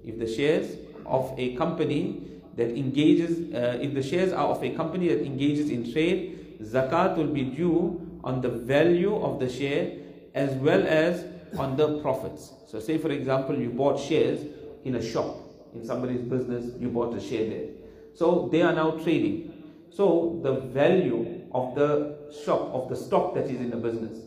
If 0.04 0.18
the 0.18 0.26
shares 0.26 0.76
of 1.06 1.34
a 1.38 1.54
company 1.56 2.22
that 2.56 2.70
engages, 2.70 3.54
uh, 3.54 3.78
if 3.80 3.94
the 3.94 4.02
shares 4.02 4.32
are 4.32 4.48
of 4.48 4.62
a 4.62 4.70
company 4.70 5.08
that 5.08 5.24
engages 5.24 5.70
in 5.70 5.92
trade, 5.92 6.58
zakat 6.62 7.16
will 7.16 7.28
be 7.28 7.44
due 7.44 8.09
on 8.24 8.40
the 8.40 8.48
value 8.48 9.16
of 9.16 9.40
the 9.40 9.48
share 9.48 9.92
as 10.34 10.54
well 10.54 10.86
as 10.86 11.24
on 11.58 11.76
the 11.76 12.00
profits. 12.00 12.52
So 12.66 12.80
say 12.80 12.98
for 12.98 13.10
example 13.10 13.58
you 13.58 13.70
bought 13.70 13.98
shares 13.98 14.40
in 14.84 14.94
a 14.96 15.02
shop, 15.02 15.36
in 15.74 15.84
somebody's 15.84 16.22
business, 16.22 16.72
you 16.78 16.88
bought 16.88 17.14
a 17.14 17.20
share 17.20 17.48
there. 17.48 17.68
So 18.14 18.48
they 18.50 18.62
are 18.62 18.72
now 18.72 18.92
trading. 18.92 19.52
So 19.90 20.40
the 20.42 20.54
value 20.54 21.42
of 21.52 21.74
the 21.74 22.16
shop, 22.44 22.60
of 22.72 22.88
the 22.88 22.96
stock 22.96 23.34
that 23.34 23.44
is 23.44 23.60
in 23.60 23.70
the 23.70 23.76
business, 23.76 24.18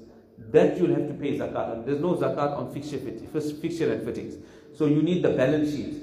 that 0.52 0.78
you'll 0.78 0.94
have 0.94 1.08
to 1.08 1.14
pay 1.14 1.38
zakat 1.38 1.72
on. 1.72 1.86
There's 1.86 2.02
no 2.02 2.16
zakat 2.16 2.58
on 2.58 2.74
fixture, 2.74 2.98
fixture 2.98 3.94
and 3.94 4.04
fittings. 4.04 4.36
So 4.76 4.86
you 4.86 5.02
need 5.02 5.24
the 5.24 5.30
balance 5.30 5.72
sheet 5.72 5.96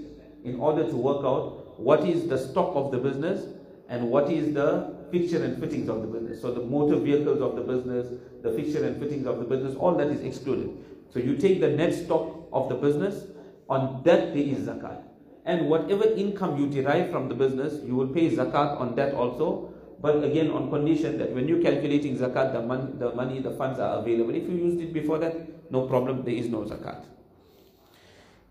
in 0.45 0.59
order 0.59 0.89
to 0.89 0.97
work 0.97 1.25
out 1.25 1.79
what 1.79 2.07
is 2.07 2.29
the 2.29 2.39
stock 2.39 2.75
of 2.75 2.91
the 2.91 2.99
business 2.99 3.45
and 3.89 4.11
what 4.11 4.31
is 4.31 4.55
the 4.55 4.95
fixture 5.11 5.43
and 5.45 5.59
fittings 5.61 5.89
of 5.89 6.03
the 6.03 6.09
business. 6.09 6.41
So 6.41 6.53
the 6.53 6.61
motor 6.61 6.97
vehicles 6.97 7.41
of 7.41 7.57
the 7.57 7.63
business, 7.63 8.07
the 8.43 8.53
fixture 8.53 8.85
and 8.85 9.01
fittings 9.01 9.27
of 9.27 9.39
the 9.39 9.45
business, 9.45 9.77
all 9.77 9.95
that 9.97 10.09
is 10.09 10.21
excluded. 10.21 10.71
So 11.13 11.19
you 11.19 11.37
take 11.37 11.61
the 11.61 11.69
net 11.69 11.95
stock 11.95 12.49
of 12.53 12.69
the 12.69 12.75
business, 12.75 13.25
on 13.69 14.03
that 14.05 14.35
there 14.35 14.43
is 14.43 14.67
zakat. 14.67 15.03
And 15.45 15.69
whatever 15.69 16.05
income 16.05 16.59
you 16.59 16.69
derive 16.69 17.11
from 17.11 17.29
the 17.29 17.35
business, 17.35 17.83
you 17.85 17.95
will 17.95 18.09
pay 18.09 18.31
zakat 18.31 18.81
on 18.81 18.95
that 18.97 19.15
also 19.15 19.71
but 20.01 20.25
again 20.25 20.51
on 20.51 20.71
condition 20.71 21.19
that 21.19 21.33
when 21.33 21.47
you're 21.47 21.63
calculating 21.63 22.17
zakat, 22.17 22.53
the, 22.53 22.63
mon- 22.63 22.99
the 22.99 23.15
money, 23.15 23.41
the 23.41 23.51
funds 23.51 23.79
are 23.79 23.99
available. 23.99 24.35
If 24.35 24.45
you 24.45 24.57
used 24.57 24.81
it 24.81 24.95
before 24.95 25.19
that, 25.19 25.71
no 25.71 25.87
problem, 25.87 26.25
there 26.25 26.35
is 26.35 26.49
no 26.49 26.61
zakat. 26.61 27.05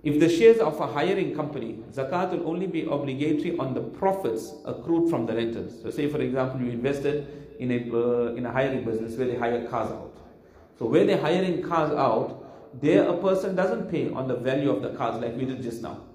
If 0.01 0.19
the 0.21 0.29
shares 0.29 0.59
of 0.59 0.79
a 0.79 0.87
hiring 0.87 1.35
company, 1.35 1.79
zakat 1.91 2.31
will 2.31 2.47
only 2.47 2.67
be 2.67 2.83
obligatory 2.83 3.57
on 3.57 3.73
the 3.73 3.81
profits 3.81 4.53
accrued 4.63 5.09
from 5.09 5.25
the 5.25 5.35
rentals. 5.35 5.81
So, 5.81 5.89
say 5.89 6.07
for 6.07 6.21
example, 6.21 6.61
you 6.61 6.71
invested 6.71 7.27
in 7.59 7.71
a 7.71 7.79
uh, 7.93 8.33
in 8.35 8.45
a 8.45 8.51
hiring 8.51 8.85
business 8.85 9.17
where 9.17 9.27
they 9.27 9.35
hire 9.35 9.67
cars 9.67 9.91
out. 9.91 10.15
So, 10.77 10.85
where 10.85 11.05
they're 11.05 11.19
hiring 11.19 11.61
cars 11.63 11.91
out, 11.91 12.81
there 12.81 13.09
a 13.09 13.17
person 13.17 13.57
doesn't 13.57 13.91
pay 13.91 14.09
on 14.09 14.29
the 14.29 14.35
value 14.35 14.69
of 14.69 14.81
the 14.81 14.91
cars 14.91 15.21
like 15.21 15.35
we 15.35 15.43
did 15.43 15.61
just 15.61 15.81
now. 15.81 16.05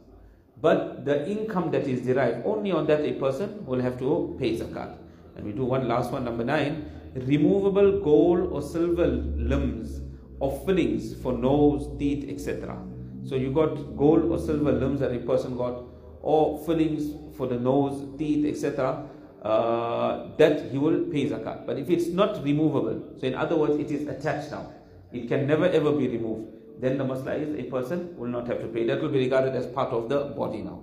But 0.62 1.04
the 1.04 1.28
income 1.28 1.70
that 1.72 1.86
is 1.86 2.06
derived 2.06 2.46
only 2.46 2.72
on 2.72 2.86
that 2.86 3.04
a 3.04 3.12
person 3.12 3.66
will 3.66 3.82
have 3.82 3.98
to 3.98 4.34
pay 4.40 4.56
zakat. 4.56 4.96
And 5.36 5.44
we 5.44 5.52
do 5.52 5.66
one 5.66 5.86
last 5.88 6.10
one, 6.10 6.24
number 6.24 6.42
nine. 6.44 6.90
Removable 7.14 8.00
gold 8.00 8.50
or 8.50 8.62
silver 8.62 9.06
limbs 9.06 10.00
or 10.40 10.58
fillings 10.64 11.14
for 11.22 11.34
nose, 11.34 11.86
teeth, 11.98 12.30
etc. 12.30 12.78
So 13.26 13.36
you 13.36 13.52
got 13.52 13.96
gold 13.96 14.24
or 14.30 14.38
silver 14.38 14.72
limbs 14.72 15.00
that 15.00 15.12
a 15.12 15.18
person 15.18 15.56
got, 15.56 15.82
or 16.20 16.64
fillings 16.64 17.14
for 17.36 17.46
the 17.46 17.58
nose, 17.58 18.18
teeth, 18.18 18.46
etc. 18.46 19.06
Uh, 19.42 20.28
that 20.38 20.70
he 20.70 20.78
will 20.78 21.04
pay 21.12 21.28
zakat. 21.28 21.66
But 21.66 21.78
if 21.78 21.90
it's 21.90 22.08
not 22.08 22.42
removable, 22.42 23.02
so 23.18 23.26
in 23.26 23.34
other 23.34 23.56
words, 23.56 23.76
it 23.76 23.90
is 23.90 24.08
attached 24.08 24.50
now, 24.50 24.72
it 25.12 25.28
can 25.28 25.46
never 25.46 25.66
ever 25.66 25.92
be 25.92 26.08
removed. 26.08 26.50
Then 26.80 26.98
the 26.98 27.04
masla 27.04 27.38
is 27.40 27.58
a 27.58 27.70
person 27.70 28.16
will 28.16 28.28
not 28.28 28.46
have 28.48 28.60
to 28.60 28.66
pay. 28.68 28.86
That 28.86 29.00
will 29.00 29.10
be 29.10 29.18
regarded 29.18 29.54
as 29.54 29.66
part 29.66 29.90
of 29.90 30.08
the 30.08 30.24
body 30.36 30.62
now. 30.62 30.82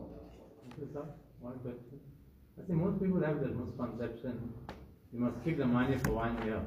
One 1.39 1.57
question. 1.60 2.00
I 2.57 2.62
think 2.67 2.79
most 2.79 3.01
people 3.01 3.21
have 3.21 3.39
the 3.39 3.48
misconception 3.48 4.53
you 5.12 5.19
must 5.19 5.43
keep 5.43 5.57
the 5.57 5.65
money 5.65 5.98
for 5.98 6.12
one 6.12 6.38
year. 6.45 6.62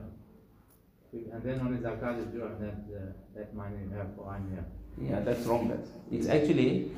And 1.33 1.43
then 1.43 1.61
only 1.61 1.79
zakat 1.79 2.19
is 2.19 2.27
due 2.27 2.43
on 2.43 2.59
that, 2.61 2.81
uh, 2.95 3.13
that 3.37 3.55
money 3.55 3.77
you 3.85 3.97
have 3.97 4.15
for 4.17 4.27
one 4.27 4.51
year. 4.51 4.65
Yeah, 5.01 5.21
that's 5.21 5.47
wrong. 5.47 5.69
That 5.69 5.87
it's 6.11 6.29
actually 6.29 6.91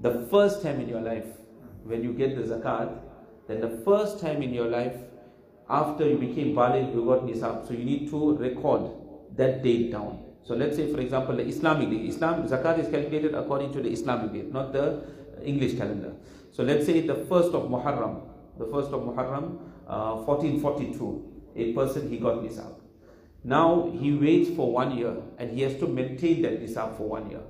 the 0.00 0.26
first 0.30 0.62
time 0.62 0.80
in 0.80 0.88
your 0.88 1.00
life 1.00 1.26
when 1.84 2.02
you 2.02 2.12
get 2.12 2.36
the 2.36 2.42
zakat. 2.42 2.98
Then 3.48 3.60
the 3.60 3.82
first 3.84 4.20
time 4.20 4.42
in 4.42 4.54
your 4.54 4.68
life 4.68 4.96
after 5.68 6.08
you 6.08 6.18
became 6.18 6.54
baligh, 6.54 6.94
you 6.94 7.04
got 7.04 7.22
nisab. 7.22 7.66
So 7.66 7.74
you 7.74 7.84
need 7.84 8.10
to 8.10 8.36
record 8.36 8.90
that 9.36 9.62
date 9.62 9.90
down. 9.90 10.20
So 10.44 10.54
let's 10.54 10.76
say, 10.76 10.92
for 10.92 11.00
example, 11.00 11.36
the 11.36 11.46
Islamic 11.46 11.90
date. 11.90 12.08
Islam 12.08 12.46
zakat 12.48 12.78
is 12.78 12.88
calculated 12.88 13.34
according 13.34 13.72
to 13.72 13.80
the 13.80 13.90
Islamic 13.90 14.32
date, 14.32 14.52
not 14.52 14.72
the 14.72 15.02
English 15.44 15.76
calendar. 15.76 16.14
So 16.50 16.62
let's 16.62 16.84
say 16.86 17.00
the 17.06 17.14
first 17.14 17.54
of 17.54 17.70
Muharram, 17.70 18.22
the 18.58 18.66
first 18.66 18.92
of 18.92 19.00
Muharram, 19.02 19.58
uh, 19.88 20.16
1442. 20.26 21.28
A 21.54 21.72
person 21.74 22.08
he 22.08 22.18
got 22.18 22.42
nisab. 22.42 22.81
Now 23.44 23.90
he 24.00 24.12
waits 24.12 24.50
for 24.54 24.70
one 24.72 24.96
year 24.96 25.16
and 25.38 25.50
he 25.50 25.62
has 25.62 25.76
to 25.78 25.86
maintain 25.88 26.42
that 26.42 26.62
nisab 26.62 26.96
for 26.96 27.08
one 27.08 27.30
year. 27.30 27.40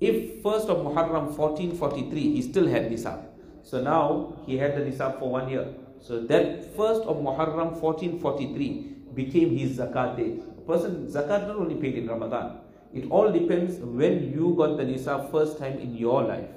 If 0.00 0.42
first 0.42 0.68
of 0.68 0.78
Muharram 0.78 1.36
1443 1.36 2.20
he 2.20 2.42
still 2.42 2.68
had 2.68 2.90
nisab, 2.90 3.24
so 3.62 3.82
now 3.82 4.36
he 4.46 4.56
had 4.56 4.76
the 4.76 4.82
nisab 4.82 5.18
for 5.18 5.30
one 5.30 5.48
year. 5.48 5.66
So 6.00 6.20
that 6.26 6.76
first 6.76 7.02
of 7.02 7.16
Muharram 7.16 7.72
1443 7.80 8.94
became 9.14 9.56
his 9.56 9.78
zakat 9.78 10.16
date. 10.16 10.42
A 10.58 10.60
person 10.60 11.06
zakat 11.08 11.48
not 11.48 11.56
only 11.56 11.74
paid 11.74 11.96
in 11.96 12.06
Ramadan. 12.06 12.58
It 12.94 13.10
all 13.10 13.32
depends 13.32 13.78
when 13.78 14.32
you 14.32 14.54
got 14.56 14.76
the 14.76 14.84
nisab 14.84 15.32
first 15.32 15.58
time 15.58 15.78
in 15.78 15.96
your 15.96 16.22
life. 16.22 16.48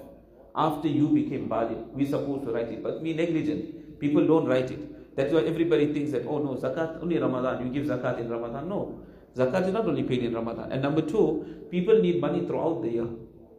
After 0.56 0.88
you 0.88 1.08
became 1.10 1.50
baligh, 1.50 1.90
we 1.94 2.06
supposed 2.06 2.46
to 2.46 2.52
write 2.52 2.70
it, 2.70 2.84
but 2.84 3.02
we 3.02 3.14
negligent. 3.14 4.00
People 4.00 4.28
don't 4.28 4.46
write 4.46 4.70
it. 4.72 4.89
That's 5.20 5.34
why 5.34 5.42
everybody 5.42 5.92
thinks 5.92 6.12
that, 6.12 6.26
oh 6.26 6.38
no, 6.38 6.56
zakat 6.56 7.02
only 7.04 7.18
Ramadan, 7.20 7.66
you 7.66 7.74
give 7.74 7.88
zakat 7.88 8.22
in 8.22 8.30
Ramadan. 8.30 8.70
No, 8.70 9.02
zakat 9.36 9.68
is 9.68 9.74
not 9.74 9.86
only 9.86 10.04
paid 10.04 10.24
in 10.24 10.34
Ramadan. 10.34 10.72
And 10.72 10.82
number 10.82 11.02
two, 11.02 11.66
people 11.70 12.00
need 12.00 12.22
money 12.22 12.46
throughout 12.46 12.82
the 12.82 12.88
year. 12.88 13.08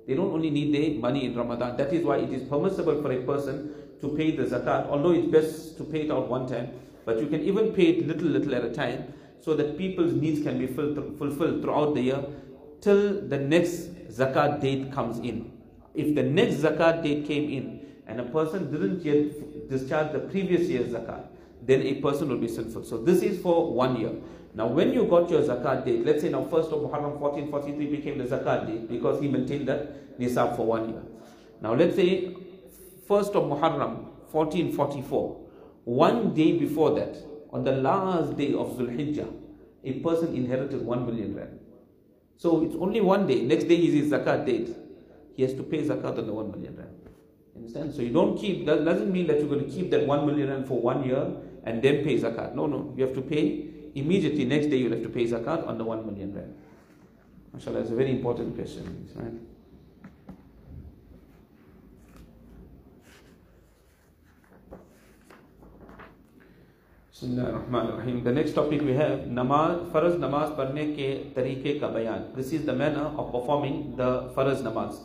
They 0.06 0.14
don't 0.14 0.32
only 0.32 0.48
need 0.48 0.72
the 0.74 0.98
money 0.98 1.26
in 1.26 1.34
Ramadan. 1.34 1.76
That 1.76 1.92
is 1.92 2.02
why 2.02 2.16
it 2.16 2.32
is 2.32 2.48
permissible 2.48 3.02
for 3.02 3.12
a 3.12 3.20
person 3.26 3.74
to 4.00 4.08
pay 4.16 4.30
the 4.30 4.44
zakat, 4.44 4.88
although 4.88 5.10
it's 5.10 5.26
best 5.26 5.76
to 5.76 5.84
pay 5.84 6.06
it 6.06 6.10
out 6.10 6.30
one 6.30 6.48
time. 6.48 6.70
But 7.04 7.20
you 7.20 7.26
can 7.26 7.42
even 7.42 7.74
pay 7.74 7.88
it 7.88 8.06
little, 8.06 8.28
little 8.28 8.54
at 8.54 8.64
a 8.64 8.72
time 8.72 9.12
so 9.42 9.52
that 9.52 9.76
people's 9.76 10.14
needs 10.14 10.42
can 10.42 10.58
be 10.58 10.66
fulfilled 10.66 11.60
throughout 11.60 11.94
the 11.94 12.00
year 12.00 12.24
till 12.80 13.20
the 13.28 13.38
next 13.38 13.90
zakat 14.08 14.62
date 14.62 14.90
comes 14.94 15.18
in. 15.18 15.52
If 15.94 16.14
the 16.14 16.22
next 16.22 16.62
zakat 16.64 17.02
date 17.02 17.26
came 17.26 17.50
in 17.50 17.86
and 18.06 18.18
a 18.18 18.24
person 18.24 18.72
didn't 18.72 19.04
yet 19.04 19.68
discharge 19.68 20.12
the 20.12 20.20
previous 20.20 20.66
year's 20.66 20.94
zakat, 20.94 21.26
then 21.62 21.82
a 21.82 21.94
person 22.00 22.28
will 22.28 22.38
be 22.38 22.48
sinful. 22.48 22.84
So 22.84 22.98
this 22.98 23.22
is 23.22 23.40
for 23.40 23.72
one 23.72 24.00
year. 24.00 24.12
Now 24.54 24.66
when 24.66 24.92
you 24.92 25.04
got 25.04 25.30
your 25.30 25.42
zakat 25.42 25.84
date, 25.84 26.04
let's 26.04 26.22
say 26.22 26.28
now 26.28 26.44
first 26.44 26.70
of 26.72 26.80
Muharram 26.80 27.18
1443 27.18 27.86
became 27.86 28.18
the 28.18 28.24
zakat 28.24 28.66
date 28.66 28.88
because 28.88 29.20
he 29.20 29.28
maintained 29.28 29.68
that 29.68 30.18
nisab 30.18 30.56
for 30.56 30.66
one 30.66 30.88
year. 30.88 31.02
Now 31.60 31.74
let's 31.74 31.96
say 31.96 32.34
first 33.06 33.34
of 33.34 33.44
Muharram 33.44 34.04
1444, 34.32 35.40
one 35.84 36.34
day 36.34 36.58
before 36.58 36.94
that, 36.94 37.16
on 37.52 37.64
the 37.64 37.72
last 37.72 38.36
day 38.36 38.54
of 38.54 38.76
Zulhijjah, 38.76 39.32
a 39.84 39.92
person 40.00 40.34
inherited 40.34 40.82
1 40.82 41.06
million 41.06 41.34
rand. 41.34 41.58
So 42.36 42.62
it's 42.64 42.76
only 42.76 43.00
one 43.00 43.26
day. 43.26 43.42
Next 43.42 43.64
day 43.64 43.76
is 43.76 43.94
his 43.94 44.12
zakat 44.12 44.46
date. 44.46 44.70
He 45.36 45.42
has 45.42 45.54
to 45.54 45.62
pay 45.62 45.82
zakat 45.82 46.18
on 46.18 46.26
the 46.26 46.32
1 46.32 46.50
million 46.50 46.76
rand. 46.76 46.96
Understand? 47.56 47.94
So 47.94 48.02
you 48.02 48.12
don't 48.12 48.38
keep, 48.38 48.66
that 48.66 48.84
doesn't 48.84 49.12
mean 49.12 49.26
that 49.26 49.38
you're 49.38 49.48
going 49.48 49.64
to 49.64 49.70
keep 49.70 49.90
that 49.90 50.06
1 50.06 50.26
million 50.26 50.48
rand 50.48 50.68
for 50.68 50.80
one 50.80 51.04
year 51.04 51.30
and 51.64 51.82
then 51.82 52.04
pay 52.04 52.18
zakat. 52.18 52.54
No, 52.54 52.66
no. 52.66 52.94
You 52.96 53.04
have 53.06 53.14
to 53.14 53.22
pay 53.22 53.66
immediately. 53.94 54.44
Next 54.44 54.66
day 54.66 54.76
you'll 54.76 54.92
have 54.92 55.02
to 55.02 55.08
pay 55.08 55.24
zakat 55.26 55.66
on 55.66 55.78
the 55.78 55.84
1 55.84 56.06
million 56.06 56.34
rand. 56.34 56.54
MashaAllah, 57.56 57.82
it's 57.82 57.90
a 57.90 57.94
very 57.94 58.10
important 58.10 58.54
question. 58.54 59.08
Right? 59.16 59.32
The 67.20 68.32
next 68.32 68.52
topic 68.52 68.80
we 68.80 68.94
have 68.94 69.28
namaz, 69.28 69.90
faraz 69.90 70.16
namaz 70.16 70.56
parne 70.56 70.96
ke 70.96 71.34
tariqe 71.34 71.78
ka 71.78 71.88
bayan. 71.88 72.32
This 72.34 72.52
is 72.52 72.64
the 72.64 72.72
manner 72.72 73.12
of 73.18 73.30
performing 73.30 73.94
the 73.96 74.30
faraz 74.34 74.62
namaz. 74.62 75.00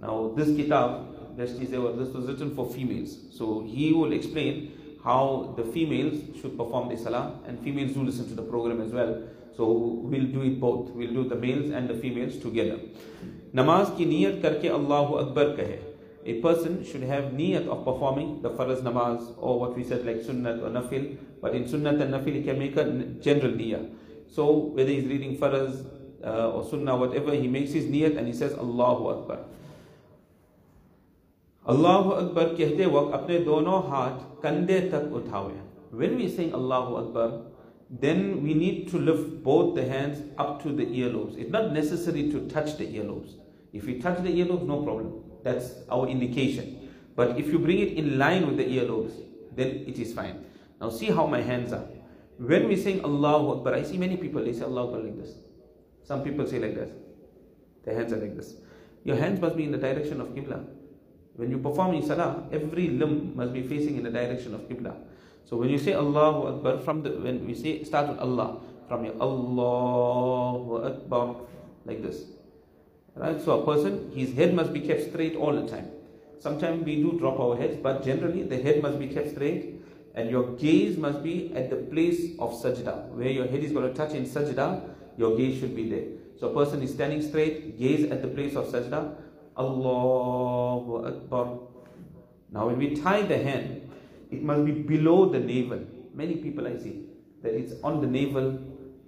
Now 0.00 0.32
this 0.36 0.48
kitab, 0.56 1.36
this 1.36 1.52
was 1.52 2.26
written 2.26 2.56
for 2.56 2.68
females. 2.68 3.16
So 3.30 3.62
he 3.62 3.92
will 3.92 4.12
explain 4.12 4.72
how 5.04 5.54
the 5.56 5.64
females 5.64 6.20
should 6.40 6.56
perform 6.56 6.88
the 6.88 6.96
salah 6.96 7.40
and 7.46 7.58
females 7.60 7.92
do 7.92 8.02
listen 8.02 8.28
to 8.28 8.34
the 8.34 8.42
program 8.42 8.80
as 8.80 8.92
well. 8.92 9.22
So 9.56 9.66
we'll 9.66 10.26
do 10.26 10.42
it 10.42 10.60
both. 10.60 10.90
We'll 10.90 11.12
do 11.12 11.28
the 11.28 11.36
males 11.36 11.70
and 11.70 11.88
the 11.88 11.94
females 11.94 12.38
together. 12.38 12.78
Namaz 13.54 13.96
ki 13.96 14.06
niyat 14.06 14.40
karke 14.40 14.70
Allahu 14.70 15.18
Akbar 15.18 15.56
kahe. 15.56 15.78
A 16.24 16.40
person 16.40 16.84
should 16.84 17.02
have 17.02 17.32
niyat 17.32 17.66
of 17.66 17.84
performing 17.84 18.42
the 18.42 18.50
faraz 18.50 18.82
namaz 18.82 19.34
or 19.38 19.58
what 19.58 19.76
we 19.76 19.84
said 19.84 20.04
like 20.06 20.18
sunnat 20.18 20.62
or 20.62 20.70
nafil. 20.70 21.16
But 21.40 21.54
in 21.54 21.64
sunnat 21.64 22.00
and 22.00 22.14
nafil 22.14 22.34
he 22.34 22.42
can 22.42 22.58
make 22.58 22.76
a 22.76 22.84
general 23.20 23.52
niyat. 23.52 23.90
So 24.28 24.52
whether 24.52 24.90
he's 24.90 25.06
reading 25.06 25.36
faraz 25.38 25.84
uh, 26.24 26.50
or 26.50 26.64
sunnah, 26.64 26.96
whatever, 26.96 27.34
he 27.34 27.48
makes 27.48 27.72
his 27.72 27.86
niyat 27.86 28.16
and 28.16 28.26
he 28.26 28.32
says 28.32 28.52
Allahu 28.54 29.08
Akbar. 29.08 29.38
Allahu 31.67 32.11
Akbar 32.21 32.45
कहते 32.57 32.85
वक्त 32.93 33.13
अपने 33.13 33.37
दोनों 33.45 33.81
हाथ 33.89 34.41
कंधे 34.41 34.79
तक 34.91 35.11
उठावे 35.19 35.55
when 36.01 36.17
we 36.17 36.27
sing 36.29 36.53
Allahu 36.53 36.95
Akbar 36.97 37.41
then 37.89 38.43
we 38.43 38.53
need 38.53 38.87
to 38.89 38.99
lift 38.99 39.43
both 39.43 39.73
the 39.75 39.85
hands 39.87 40.21
up 40.37 40.61
to 40.63 40.71
the 40.71 40.85
earlobes 40.85 41.37
it's 41.37 41.51
not 41.51 41.71
necessary 41.73 42.29
to 42.31 42.47
touch 42.53 42.77
the 42.77 42.85
earlobes 42.99 43.33
if 43.73 43.85
we 43.85 43.99
touch 43.99 44.21
the 44.23 44.33
earlobes 44.41 44.67
no 44.67 44.81
problem 44.83 45.23
that's 45.43 45.71
our 45.89 46.07
indication 46.07 46.89
but 47.15 47.37
if 47.39 47.47
you 47.47 47.59
bring 47.59 47.79
it 47.79 47.93
in 48.03 48.17
line 48.19 48.45
with 48.47 48.57
the 48.57 48.67
earlobes 48.77 49.13
then 49.55 49.69
it 49.87 49.97
is 49.99 50.13
fine 50.13 50.43
now 50.81 50.89
see 50.89 51.11
how 51.19 51.25
my 51.25 51.41
hands 51.41 51.73
are 51.73 51.85
when 52.37 52.67
we 52.67 52.75
sing 52.75 53.03
Allahu 53.03 53.57
Akbar 53.57 53.73
I 53.75 53.83
see 53.83 53.97
many 53.97 54.17
people 54.17 54.43
they 54.43 54.53
say 54.53 54.65
Allahu 54.65 54.87
Akbar 54.87 55.03
like 55.03 55.17
this 55.17 55.35
some 56.03 56.23
people 56.23 56.45
say 56.45 56.59
like 56.59 56.75
this 56.75 56.91
their 57.83 57.95
hands 57.95 58.13
are 58.13 58.17
like 58.17 58.35
this 58.35 58.55
your 59.03 59.15
hands 59.15 59.39
must 59.39 59.55
be 59.55 59.63
in 59.63 59.71
the 59.71 59.77
direction 59.77 60.19
of 60.21 60.29
Qibla 60.29 60.65
when 61.36 61.50
you 61.50 61.58
perform 61.58 61.94
in 61.94 62.02
salah, 62.02 62.44
every 62.52 62.88
limb 62.88 63.34
must 63.36 63.52
be 63.52 63.62
facing 63.62 63.96
in 63.96 64.04
the 64.04 64.10
direction 64.10 64.54
of 64.54 64.68
Qibla. 64.68 64.94
So 65.44 65.56
when 65.56 65.70
you 65.70 65.78
say 65.78 65.94
Allahu 65.94 66.46
Akbar, 66.48 66.78
from 66.78 67.02
the 67.02 67.10
when 67.10 67.46
we 67.46 67.54
say 67.54 67.82
start 67.84 68.08
with 68.08 68.18
Allah, 68.18 68.60
from 68.88 69.04
your 69.04 69.14
Allahu 69.20 70.84
Akbar, 70.84 71.36
like 71.84 72.02
this. 72.02 72.24
Right? 73.14 73.40
So 73.40 73.60
a 73.60 73.64
person, 73.64 74.12
his 74.14 74.34
head 74.34 74.54
must 74.54 74.72
be 74.72 74.80
kept 74.80 75.10
straight 75.10 75.36
all 75.36 75.52
the 75.52 75.66
time. 75.66 75.90
Sometimes 76.38 76.84
we 76.84 76.96
do 76.96 77.18
drop 77.18 77.38
our 77.38 77.56
heads, 77.56 77.76
but 77.82 78.04
generally 78.04 78.44
the 78.44 78.60
head 78.60 78.82
must 78.82 78.98
be 78.98 79.08
kept 79.08 79.30
straight 79.30 79.76
and 80.14 80.30
your 80.30 80.56
gaze 80.56 80.96
must 80.96 81.22
be 81.22 81.52
at 81.54 81.70
the 81.70 81.76
place 81.76 82.32
of 82.38 82.52
sajda. 82.52 83.08
Where 83.08 83.28
your 83.28 83.46
head 83.46 83.62
is 83.62 83.72
going 83.72 83.88
to 83.88 83.94
touch 83.94 84.12
in 84.12 84.24
sajda, 84.24 84.88
your 85.16 85.36
gaze 85.36 85.60
should 85.60 85.76
be 85.76 85.88
there. 85.88 86.04
So 86.38 86.48
a 86.48 86.54
person 86.54 86.82
is 86.82 86.92
standing 86.92 87.22
straight, 87.22 87.78
gaze 87.78 88.10
at 88.10 88.22
the 88.22 88.28
place 88.28 88.56
of 88.56 88.66
sajda, 88.66 89.14
Allahu 89.60 91.06
Akbar. 91.10 91.46
Now 92.52 92.66
when 92.66 92.78
we 92.78 92.96
tie 92.96 93.22
the 93.22 93.38
hand, 93.38 93.90
it 94.30 94.42
must 94.42 94.64
be 94.64 94.72
below 94.72 95.28
the 95.28 95.40
navel. 95.40 95.80
Many 96.14 96.36
people 96.36 96.66
I 96.66 96.76
see 96.76 97.06
that 97.42 97.54
it's 97.54 97.74
on 97.82 98.00
the 98.00 98.06
navel 98.06 98.58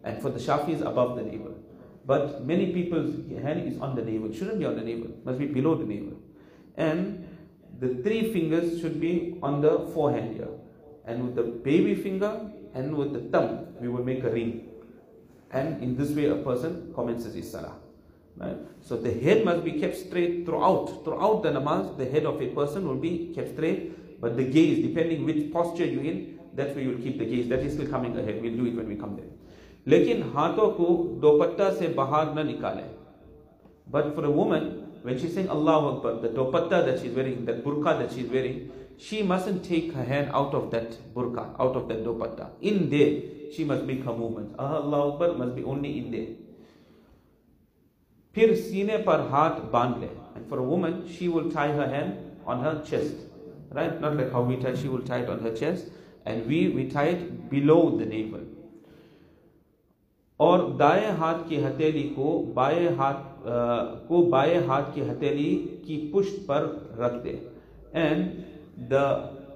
and 0.04 0.20
for 0.22 0.30
the 0.30 0.38
Shafis 0.38 0.80
above 0.80 1.16
the 1.16 1.22
navel. 1.22 1.54
But 2.04 2.44
many 2.44 2.72
people's 2.72 3.14
hand 3.42 3.68
is 3.68 3.78
on 3.80 3.94
the 3.94 4.02
navel. 4.02 4.30
It 4.30 4.36
shouldn't 4.36 4.58
be 4.58 4.64
on 4.64 4.76
the 4.76 4.82
navel. 4.82 5.10
Must 5.24 5.38
be 5.38 5.46
below 5.46 5.74
the 5.76 5.84
navel. 5.84 6.16
And 6.76 7.28
the 7.78 7.94
three 8.02 8.32
fingers 8.32 8.80
should 8.80 9.00
be 9.00 9.38
on 9.42 9.60
the 9.60 9.90
forehand 9.94 10.36
here. 10.36 10.48
And 11.04 11.24
with 11.24 11.36
the 11.36 11.42
baby 11.42 11.94
finger 11.94 12.50
and 12.74 12.96
with 12.96 13.12
the 13.12 13.20
thumb, 13.30 13.66
we 13.80 13.88
will 13.88 14.04
make 14.04 14.24
a 14.24 14.30
ring. 14.30 14.68
And 15.50 15.82
in 15.82 15.96
this 15.96 16.10
way, 16.10 16.26
a 16.26 16.36
person 16.36 16.92
commences 16.94 17.34
his 17.34 17.50
salah. 17.50 17.76
Right? 18.37 18.57
So 18.81 18.97
the 18.97 19.11
head 19.11 19.43
must 19.43 19.63
be 19.63 19.73
kept 19.73 19.97
straight 19.97 20.45
throughout. 20.45 21.03
Throughout 21.03 21.43
the 21.43 21.49
namaz, 21.49 21.97
the 21.97 22.05
head 22.05 22.25
of 22.25 22.41
a 22.41 22.47
person 22.47 22.87
will 22.87 22.95
be 22.97 23.31
kept 23.33 23.53
straight, 23.53 24.21
but 24.21 24.37
the 24.37 24.43
gaze, 24.43 24.85
depending 24.85 25.25
which 25.25 25.51
posture 25.51 25.85
you're 25.85 26.03
in, 26.03 26.39
that's 26.53 26.75
where 26.75 26.83
you'll 26.83 27.01
keep 27.01 27.17
the 27.17 27.25
gaze. 27.25 27.47
That 27.49 27.59
is 27.59 27.73
still 27.73 27.87
coming 27.87 28.17
ahead. 28.17 28.41
We'll 28.41 28.55
do 28.55 28.65
it 28.65 28.75
when 28.75 28.87
we 28.87 28.95
come 28.95 29.15
there. 29.15 29.25
लेकिन 29.87 30.23
हाथों 30.35 30.67
को 30.77 30.85
दोपट्टा 31.21 31.69
से 31.73 31.87
बाहर 31.95 32.33
न 32.35 32.45
निकालें. 32.47 32.87
But 33.89 34.15
for 34.15 34.25
a 34.25 34.31
woman, 34.31 34.87
when 35.03 35.17
she's 35.17 35.33
saying 35.33 35.49
Allah 35.49 35.95
Akbar, 35.95 36.19
the 36.21 36.27
dopatta 36.27 36.85
that 36.85 36.99
she's 36.99 37.13
wearing, 37.13 37.45
that 37.45 37.63
burqa 37.63 37.97
that 37.99 38.11
she's 38.11 38.29
wearing, 38.29 38.69
she 38.97 39.23
mustn't 39.23 39.63
take 39.63 39.93
her 39.93 40.03
hand 40.03 40.29
out 40.33 40.53
of 40.53 40.71
that 40.71 40.97
burqa, 41.13 41.55
out 41.59 41.75
of 41.77 41.87
that 41.87 42.03
dopatta. 42.03 42.49
In 42.61 42.89
there, 42.89 43.21
she 43.53 43.63
must 43.63 43.85
make 43.85 44.03
her 44.03 44.11
movements. 44.11 44.53
Allah 44.59 45.13
Akbar 45.13 45.33
must 45.33 45.55
be 45.55 45.63
only 45.63 45.99
in 45.99 46.11
there. 46.11 46.27
پھر 48.34 48.54
سینے 48.54 48.96
پر 49.04 49.20
ہاتھ 49.30 49.60
باندھ 49.70 49.98
لے۔ 49.98 50.06
And 50.34 50.48
for 50.48 50.58
women 50.58 50.92
she 51.18 51.28
will 51.28 51.48
tie 51.54 51.72
her 51.72 51.92
hand 51.92 52.30
on 52.44 52.60
her 52.60 52.74
chest 52.90 53.74
right 53.74 54.00
not 54.00 54.14
like 54.14 54.32
how 54.32 54.44
we 54.46 54.56
tie 54.62 54.76
she 54.76 54.88
will 54.88 55.00
tie 55.06 55.24
on 55.32 55.44
her 55.44 55.54
chest 55.56 55.88
and 56.28 56.42
we 56.46 56.66
we 56.74 56.88
tie 56.92 57.14
below 57.50 57.80
the 58.00 58.04
navel 58.08 58.44
اور 60.40 60.58
دائیں 60.78 61.10
ہاتھ 61.18 61.48
کی 61.48 61.64
ہتیلی 61.64 62.02
کو 62.14 62.30
بائیں 62.54 62.88
ہاتھ 62.96 63.46
کو 64.08 64.22
بائیں 64.30 64.60
ہاتھ 64.66 64.94
کی 64.94 65.02
ہتیلی 65.10 65.50
کی 65.86 66.10
پشت 66.12 66.46
پر 66.46 66.66
رکھ 66.98 67.24
دے۔ 67.24 67.36
And 67.92 68.90
the 68.90 69.06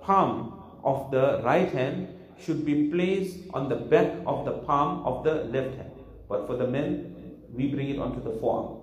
palm 0.06 0.49
of 0.83 1.12
the 1.12 1.26
right 1.45 1.75
hand 1.75 2.04
should 2.47 2.56
be 2.64 2.75
place 2.92 3.37
on 3.52 3.71
the 3.71 3.75
back 3.88 4.21
of 4.25 4.47
the 4.47 4.52
palm 4.66 5.06
of 5.06 5.25
the 5.25 5.33
left 5.52 5.78
hand 5.78 6.26
for 6.28 6.56
the 6.59 6.66
man 6.71 7.02
we 7.56 7.68
bring 7.68 7.90
it 7.90 7.98
onto 7.98 8.22
the 8.22 8.38
form. 8.38 8.80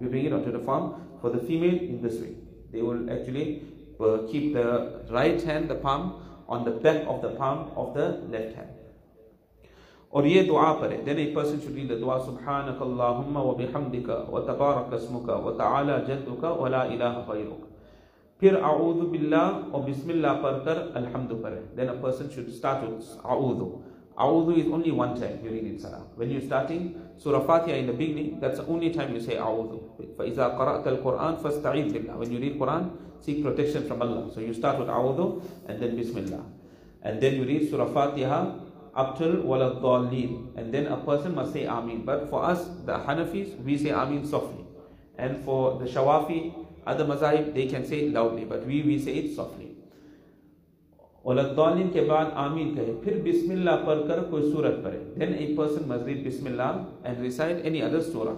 We 0.00 0.08
bring 0.08 0.24
it 0.24 0.32
onto 0.32 0.52
the 0.52 0.60
form 0.60 0.94
for 1.20 1.30
the 1.30 1.38
female 1.38 1.78
in 1.78 2.02
this 2.02 2.20
way. 2.20 2.34
They 2.72 2.82
will 2.82 3.10
actually 3.10 3.62
uh, 4.00 4.18
keep 4.30 4.54
the 4.54 5.04
right 5.10 5.40
hand, 5.42 5.68
the 5.68 5.76
palm, 5.76 6.22
on 6.48 6.64
the 6.64 6.72
back 6.72 7.04
of 7.06 7.22
the 7.22 7.30
palm 7.30 7.70
of 7.76 7.94
the 7.94 8.20
left 8.28 8.56
hand. 8.56 8.68
Or 10.10 10.26
ye 10.26 10.46
dua 10.46 10.78
pare. 10.78 11.02
Then 11.02 11.18
a 11.18 11.32
person 11.32 11.60
should 11.60 11.74
read 11.74 11.88
the 11.88 11.96
dua 11.96 12.20
Subhanakallahumma 12.20 13.40
wa 13.48 13.54
bihamdika 13.54 14.28
wa 14.28 14.40
tabaraka 14.40 15.00
smuka 15.00 15.42
wa 15.42 15.52
ta'ala 15.52 16.04
jadduka 16.06 16.58
wa 16.58 16.68
la 16.68 16.84
ilaha 16.84 17.24
khayruk. 17.26 17.68
Phir 18.38 18.60
a'udhu 18.60 19.10
billah 19.10 19.70
wa 19.70 19.80
bismillah 19.80 20.42
parkar 20.42 20.92
alhamdu. 20.94 21.40
Then 21.74 21.88
a 21.88 21.94
person 21.94 22.30
should 22.30 22.52
start 22.52 22.82
with 22.90 23.06
a'udhu. 23.24 23.80
A'udhu 24.18 24.58
is 24.58 24.66
only 24.70 24.90
one 24.90 25.18
time 25.18 25.38
during 25.42 25.64
in 25.66 25.78
salah. 25.78 26.04
When 26.16 26.30
you're 26.30 26.42
starting, 26.42 27.00
Surah 27.21 27.45
Fatiha 27.45 27.75
in 27.77 27.87
the 27.87 27.93
beginning, 27.93 28.39
that's 28.39 28.59
the 28.59 28.65
only 28.67 28.91
time 28.91 29.13
you 29.13 29.21
say 29.21 29.35
A'udhu. 29.35 30.15
فَإِذَا 30.15 30.57
قَرَأْتَ 30.57 30.85
الْقُرْآنَ 30.85 31.41
فَاسْتَعِذْ 31.41 31.91
بِاللَّهِ 31.91 32.15
When 32.17 32.31
you 32.31 32.39
read 32.39 32.59
Quran, 32.59 32.91
seek 33.21 33.43
protection 33.43 33.87
from 33.87 34.01
Allah. 34.01 34.31
So 34.33 34.39
you 34.39 34.53
start 34.53 34.79
with 34.79 34.87
A'udhu 34.87 35.43
and 35.67 35.81
then 35.81 35.95
Bismillah. 35.95 36.43
And 37.01 37.21
then 37.21 37.35
you 37.35 37.45
read 37.45 37.69
Surah 37.69 37.91
Fatiha 37.91 38.53
up 38.95 39.17
till 39.17 39.37
Waladhalleen. 39.43 40.57
And 40.57 40.73
then 40.73 40.87
a 40.87 40.97
person 40.97 41.35
must 41.35 41.53
say 41.53 41.65
Ameen. 41.65 42.03
But 42.05 42.29
for 42.29 42.43
us, 42.43 42.67
the 42.85 42.93
Hanafis, 42.93 43.57
we 43.63 43.77
say 43.77 43.89
Ameen 43.89 44.25
softly. 44.25 44.65
And 45.17 45.43
for 45.43 45.79
the 45.79 45.85
Shawafi, 45.85 46.65
other 46.85 47.05
mazahib, 47.05 47.53
they 47.53 47.67
can 47.67 47.85
say 47.85 48.01
it 48.07 48.13
loudly. 48.13 48.45
But 48.45 48.65
we, 48.65 48.81
we 48.83 48.99
say 48.99 49.13
it 49.13 49.35
softly. 49.35 49.70
ولدالین 51.24 51.88
کے 51.92 52.00
بعد 52.00 52.24
آمین 52.34 52.74
کہے، 52.74 52.92
پھر 53.02 53.20
بسم 53.24 53.50
اللہ 53.50 53.84
پڑھ 53.84 53.98
کر 54.08 54.22
کوئی 54.30 54.50
سورت 54.52 54.82
پڑھے۔ 54.84 54.98
دین 55.20 55.34
اے 55.38 55.54
پرسن 55.56 55.88
مزید 55.88 56.26
بسم 56.26 56.46
اللہ 56.46 56.82
اینڈ 57.04 57.20
ریسائڈ 57.20 57.56
اینی 57.62 57.82
ادر 57.82 58.00
سورہ 58.00 58.34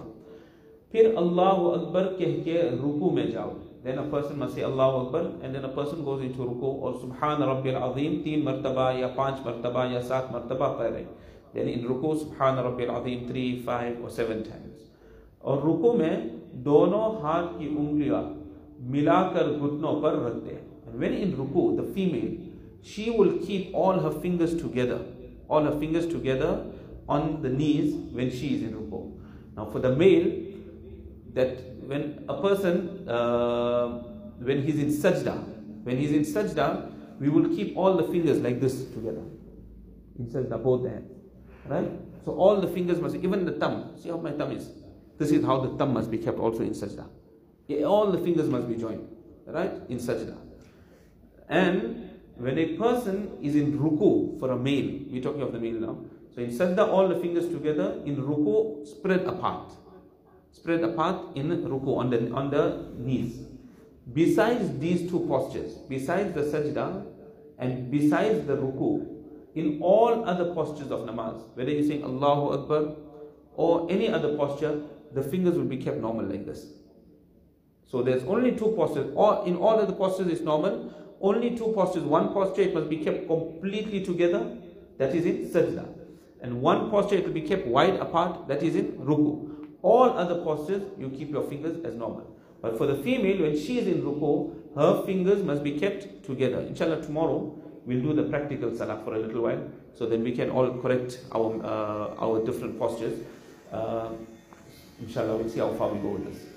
پھر 0.91 1.13
اللہ 1.17 1.61
اکبر 1.69 2.13
کہہ 2.17 2.43
کے 2.43 2.61
رکو 2.61 3.09
میں 3.13 3.25
جاؤ۔ 3.25 3.51
دین 3.83 3.99
اے 3.99 4.05
پرسن 4.09 4.39
مسے 4.39 4.63
اللہ 4.63 4.97
اکبر 4.99 5.27
and 5.41 5.53
then 5.53 5.65
a 5.65 5.71
person 5.75 6.03
goes 6.05 6.21
in 6.21 6.31
رکو 6.39 6.77
اور 6.85 6.93
سبحان 7.01 7.41
رب 7.41 7.65
العظیم 7.65 8.21
تین 8.23 8.45
مرتبہ 8.45 8.91
یا 8.97 9.07
پانچ 9.15 9.45
مرتبہ 9.45 9.85
یا 9.91 10.01
سات 10.01 10.31
مرتبہ 10.31 10.73
پڑھ 10.77 10.91
رہے۔ 10.91 11.03
دین 11.53 11.67
ان 11.73 11.85
رکو 11.89 12.15
سبحان 12.15 12.57
رب 12.57 12.79
العظیم 12.79 13.23
تھری 13.27 13.61
فائیو 13.65 13.93
اور 14.01 14.09
سیون 14.09 14.41
ٹائمز 14.49 14.83
اور 15.39 15.57
رکو 15.57 15.93
میں 15.97 16.15
دونوں 16.65 17.09
ہاتھ 17.21 17.59
کی 17.59 17.67
انگلیاں 17.77 18.21
ملا 18.93 19.21
کر 19.33 19.49
گھٹنوں 19.49 19.99
پر 20.01 20.13
رکھ 20.25 20.37
دیں 20.45 20.57
وین 20.99 21.13
ان 21.17 21.31
رکو 21.39 21.69
the 21.77 21.83
female 21.93 22.35
she 22.85 23.09
will 23.09 23.39
keep 23.39 23.73
all 23.73 23.99
her 23.99 24.11
fingers 24.11 24.55
together, 24.55 25.03
all 25.47 25.63
her 25.63 25.77
fingers 25.79 26.05
together 26.05 26.65
on 27.09 27.41
the 27.41 27.49
knees 27.49 27.95
when 28.11 28.29
she 28.29 28.55
is 28.55 28.61
in 28.61 28.73
ruku. 28.73 29.17
Now, 29.57 29.65
for 29.65 29.79
the 29.79 29.95
male, 29.95 30.31
that 31.33 31.57
when 31.87 32.23
a 32.29 32.39
person, 32.41 33.09
uh, 33.09 34.03
when 34.37 34.61
he's 34.63 34.77
in 34.77 34.89
sajda, 34.89 35.35
when 35.83 35.97
he's 35.97 36.11
in 36.11 36.21
sajda, 36.21 36.91
we 37.19 37.29
will 37.29 37.49
keep 37.49 37.75
all 37.75 37.97
the 37.97 38.03
fingers 38.03 38.39
like 38.39 38.61
this 38.61 38.85
together. 38.93 39.23
In 40.19 40.27
sajda, 40.27 40.61
both 40.61 40.87
hands. 40.87 41.11
Right? 41.65 41.89
So 42.23 42.33
all 42.33 42.61
the 42.61 42.67
fingers 42.67 42.99
must, 43.01 43.15
even 43.15 43.45
the 43.45 43.53
thumb, 43.53 43.95
see 43.97 44.09
how 44.09 44.17
my 44.17 44.31
thumb 44.31 44.51
is? 44.51 44.69
This 45.17 45.31
is 45.31 45.43
how 45.43 45.59
the 45.59 45.75
thumb 45.77 45.93
must 45.93 46.11
be 46.11 46.19
kept 46.19 46.37
also 46.37 46.61
in 46.61 46.71
sajda. 46.71 47.07
All 47.83 48.11
the 48.11 48.19
fingers 48.19 48.47
must 48.47 48.69
be 48.69 48.75
joined, 48.75 49.07
right? 49.47 49.71
In 49.89 49.97
sajda. 49.97 50.37
And 51.49 52.04
when 52.37 52.57
a 52.57 52.77
person 52.77 53.37
is 53.41 53.55
in 53.55 53.79
ruku 53.79 54.39
for 54.39 54.51
a 54.51 54.57
male, 54.57 54.99
we're 55.09 55.21
talking 55.21 55.41
of 55.41 55.53
the 55.53 55.59
male 55.59 55.79
now. 55.79 55.97
So 56.33 56.41
in 56.41 56.49
sajda, 56.49 56.87
all 56.87 57.07
the 57.07 57.15
fingers 57.15 57.47
together. 57.47 58.01
In 58.05 58.17
ruku, 58.17 58.85
spread 58.85 59.21
apart. 59.21 59.71
Spread 60.51 60.83
apart 60.83 61.35
in 61.35 61.49
ruku 61.49 61.97
on 61.97 62.09
the 62.09 62.31
on 62.31 62.49
the 62.51 62.89
knees. 62.97 63.45
Besides 64.13 64.77
these 64.79 65.09
two 65.09 65.21
postures, 65.21 65.73
besides 65.89 66.33
the 66.33 66.41
sajda 66.41 67.05
and 67.57 67.89
besides 67.89 68.45
the 68.45 68.57
ruku, 68.57 69.07
in 69.55 69.79
all 69.81 70.25
other 70.25 70.53
postures 70.53 70.91
of 70.91 71.01
namaz, 71.01 71.41
whether 71.55 71.71
you're 71.71 71.87
saying 71.87 72.03
Allahu 72.03 72.59
Akbar 72.59 72.95
or 73.55 73.89
any 73.89 74.09
other 74.09 74.35
posture, 74.35 74.81
the 75.13 75.23
fingers 75.23 75.55
will 75.55 75.65
be 75.65 75.77
kept 75.77 75.97
normal 75.97 76.25
like 76.25 76.45
this. 76.45 76.65
So 77.87 78.01
there's 78.01 78.23
only 78.23 78.51
two 78.51 78.73
postures. 78.75 79.11
Or 79.15 79.45
in 79.47 79.55
all 79.55 79.79
other 79.79 79.93
postures 79.93 80.27
it's 80.27 80.41
normal 80.41 80.93
only 81.21 81.51
two 81.57 81.71
postures. 81.73 82.03
One 82.03 82.33
posture 82.33 82.63
it 82.63 82.73
must 82.73 82.89
be 82.89 82.97
kept 82.97 83.27
completely 83.27 84.03
together, 84.03 84.57
that 84.97 85.15
is 85.15 85.25
in 85.25 85.49
sajda. 85.49 85.87
And 86.41 86.61
one 86.61 86.89
posture 86.89 87.15
it 87.15 87.25
will 87.25 87.33
be 87.33 87.41
kept 87.41 87.65
wide 87.65 87.95
apart, 87.95 88.47
that 88.47 88.61
is 88.63 88.75
in 88.75 88.91
ruku. 88.93 89.67
All 89.81 90.09
other 90.09 90.41
postures 90.43 90.83
you 90.97 91.09
keep 91.09 91.31
your 91.31 91.43
fingers 91.43 91.83
as 91.85 91.95
normal. 91.95 92.31
But 92.61 92.77
for 92.77 92.87
the 92.87 92.95
female, 92.95 93.41
when 93.41 93.57
she 93.57 93.79
is 93.79 93.87
in 93.87 94.01
ruku, 94.01 94.53
her 94.75 95.03
fingers 95.05 95.43
must 95.43 95.63
be 95.63 95.79
kept 95.79 96.25
together. 96.25 96.59
Inshallah, 96.61 97.01
tomorrow 97.01 97.55
we'll 97.85 98.01
do 98.01 98.13
the 98.13 98.23
practical 98.23 98.75
salah 98.75 99.01
for 99.03 99.15
a 99.15 99.19
little 99.19 99.43
while, 99.43 99.63
so 99.93 100.05
then 100.05 100.23
we 100.23 100.31
can 100.31 100.49
all 100.49 100.81
correct 100.81 101.19
our 101.31 101.63
uh, 101.63 102.25
our 102.25 102.43
different 102.45 102.79
postures. 102.79 103.19
Uh, 103.71 104.09
inshallah, 104.99 105.37
we'll 105.37 105.49
see 105.49 105.59
how 105.59 105.71
far 105.73 105.89
we 105.89 105.99
go 105.99 106.09
with 106.09 106.33
this. 106.33 106.54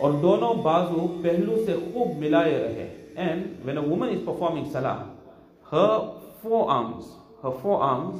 और 0.00 0.12
दोनों 0.22 0.54
बाजू 0.62 1.06
पहलू 1.22 1.56
से 1.66 1.72
खूब 1.92 2.16
मिलाए 2.20 2.58
रहे 2.62 2.88
and 3.18 3.44
when 3.64 3.76
a 3.76 3.86
woman 3.88 4.08
is 4.16 4.24
performing 4.26 4.72
सलाह 4.72 5.04
her 5.70 6.12
forearms 6.42 7.06
her 7.42 7.50
forearms 7.62 8.18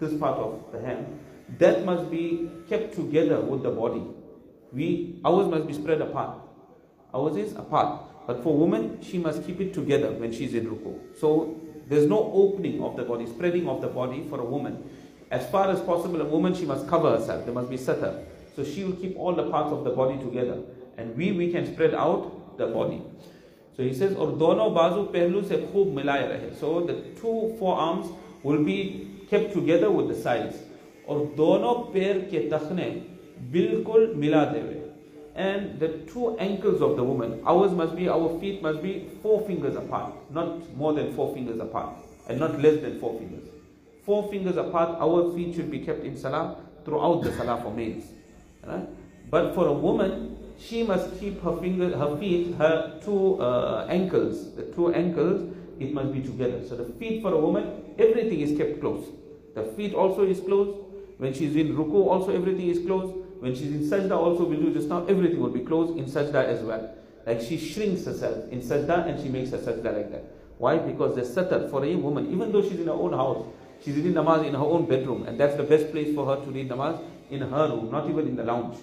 this 0.00 0.14
part 0.22 0.38
of 0.38 0.54
the 0.72 0.80
hand 0.80 1.06
that 1.58 1.84
must 1.84 2.10
be 2.10 2.50
kept 2.68 2.94
together 2.94 3.40
with 3.40 3.62
the 3.62 3.70
body 3.70 4.02
we 4.72 4.88
ours 5.24 5.46
must 5.52 5.66
be 5.66 5.72
spread 5.72 6.00
apart 6.00 6.40
ours 7.14 7.36
is 7.36 7.52
apart 7.52 7.92
but 8.26 8.42
for 8.42 8.56
woman 8.56 8.98
she 9.02 9.18
must 9.18 9.46
keep 9.46 9.60
it 9.60 9.72
together 9.72 10.10
when 10.24 10.32
she's 10.32 10.54
in 10.54 10.66
ruku 10.72 10.96
so 11.22 11.54
there's 11.88 12.08
no 12.08 12.20
opening 12.42 12.82
of 12.82 12.96
the 12.96 13.04
body 13.04 13.26
spreading 13.26 13.68
of 13.68 13.80
the 13.80 13.88
body 13.88 14.20
for 14.28 14.40
a 14.40 14.44
woman 14.44 14.76
as 15.30 15.48
far 15.50 15.70
as 15.70 15.80
possible 15.80 16.20
a 16.20 16.24
woman 16.24 16.54
she 16.54 16.66
must 16.66 16.86
cover 16.88 17.16
herself 17.16 17.44
there 17.44 17.54
must 17.54 17.70
be 17.70 17.76
satar 17.76 18.14
so 18.56 18.64
she 18.64 18.84
will 18.84 18.98
keep 19.04 19.16
all 19.18 19.34
the 19.34 19.48
parts 19.50 19.72
of 19.72 19.84
the 19.84 19.90
body 19.90 20.18
together 20.18 20.58
and 20.96 21.16
we 21.16 21.32
we 21.32 21.50
can 21.52 21.66
spread 21.72 21.94
out 21.94 22.56
the 22.58 22.66
body 22.66 23.00
so 23.76 23.82
he 23.82 23.92
says 24.00 24.14
और 24.16 24.32
दोनों 24.38 24.72
बाजू 24.74 25.02
पहलू 25.14 25.42
से 25.50 25.56
खूब 25.72 25.94
मिलाए 25.96 26.26
रहे 26.32 26.50
so 26.60 26.72
the 26.90 26.96
two 27.20 27.36
forearms 27.60 28.10
will 28.44 28.64
be 28.64 28.78
kept 29.30 29.52
together 29.54 29.90
with 29.98 30.08
the 30.12 30.18
sides 30.26 30.60
और 31.08 31.24
दोनों 31.36 31.74
पैर 31.92 32.18
के 32.30 32.48
तखने 32.50 32.88
बिल्कुल 33.52 34.12
मिला 34.24 34.44
देवे 34.52 34.80
and 35.34 35.78
the 35.80 35.88
two 36.08 36.26
ankles 36.46 36.82
of 36.86 36.96
the 36.96 37.04
woman 37.10 37.38
ours 37.52 37.72
must 37.76 37.94
be 38.00 38.08
our 38.16 38.28
feet 38.40 38.62
must 38.62 38.82
be 38.82 38.92
four 39.22 39.38
fingers 39.46 39.76
apart 39.76 40.34
not 40.40 40.58
more 40.82 40.92
than 40.98 41.14
four 41.14 41.32
fingers 41.34 41.62
apart 41.66 42.28
and 42.28 42.38
not 42.38 42.60
less 42.66 42.82
than 42.82 42.98
four 43.00 43.14
fingers 43.18 43.48
four 44.04 44.20
fingers 44.34 44.56
apart 44.56 45.00
our 45.06 45.32
feet 45.32 45.54
should 45.54 45.70
be 45.70 45.80
kept 45.86 46.04
in 46.04 46.16
salah 46.16 46.44
throughout 46.84 47.22
the 47.22 47.32
salah 47.32 47.60
for 47.62 47.72
males. 47.72 48.04
Right? 48.66 48.88
But 49.30 49.54
for 49.54 49.66
a 49.66 49.72
woman, 49.72 50.35
she 50.59 50.83
must 50.83 51.19
keep 51.19 51.41
her 51.41 51.55
finger, 51.57 51.95
her 51.97 52.17
feet, 52.17 52.55
her 52.55 52.99
two 53.03 53.39
uh, 53.41 53.85
ankles, 53.89 54.55
the 54.55 54.63
two 54.63 54.93
ankles, 54.93 55.53
it 55.79 55.93
must 55.93 56.11
be 56.13 56.21
together. 56.21 56.65
So 56.67 56.75
the 56.75 56.85
feet 56.93 57.21
for 57.21 57.33
a 57.33 57.37
woman, 57.39 57.83
everything 57.99 58.39
is 58.41 58.57
kept 58.57 58.81
close. 58.81 59.07
The 59.55 59.63
feet 59.63 59.93
also 59.93 60.23
is 60.23 60.39
closed. 60.39 60.79
When 61.17 61.33
she's 61.33 61.55
in 61.55 61.75
ruku, 61.75 62.07
also 62.07 62.35
everything 62.35 62.69
is 62.69 62.79
closed. 62.85 63.15
When 63.39 63.55
she's 63.55 63.71
in 63.71 63.81
sajda, 63.81 64.17
also 64.17 64.45
we 64.45 64.55
do 64.55 64.73
just 64.73 64.87
now, 64.87 65.05
everything 65.05 65.39
will 65.39 65.49
be 65.49 65.61
closed 65.61 65.97
in 65.97 66.05
sajda 66.05 66.43
as 66.43 66.61
well. 66.63 66.95
Like 67.25 67.41
she 67.41 67.57
shrinks 67.57 68.05
herself 68.05 68.51
in 68.51 68.61
sajda 68.61 69.07
and 69.07 69.21
she 69.21 69.29
makes 69.29 69.51
her 69.51 69.57
sajda 69.57 69.93
like 69.93 70.11
that. 70.11 70.23
Why? 70.57 70.77
Because 70.77 71.15
the 71.15 71.21
satar 71.21 71.69
for 71.69 71.85
a 71.85 71.95
woman, 71.95 72.31
even 72.31 72.51
though 72.51 72.63
she's 72.63 72.79
in 72.79 72.87
her 72.87 72.93
own 72.93 73.13
house, 73.13 73.45
she's 73.83 73.95
reading 73.95 74.13
namaz 74.13 74.45
in 74.45 74.53
her 74.53 74.59
own 74.59 74.87
bedroom, 74.87 75.27
and 75.27 75.39
that's 75.39 75.55
the 75.55 75.63
best 75.63 75.91
place 75.91 76.15
for 76.15 76.25
her 76.25 76.43
to 76.43 76.51
read 76.51 76.69
namaz 76.69 76.99
in 77.29 77.41
her 77.41 77.67
room, 77.67 77.91
not 77.91 78.09
even 78.09 78.27
in 78.27 78.35
the 78.35 78.43
lounge. 78.43 78.77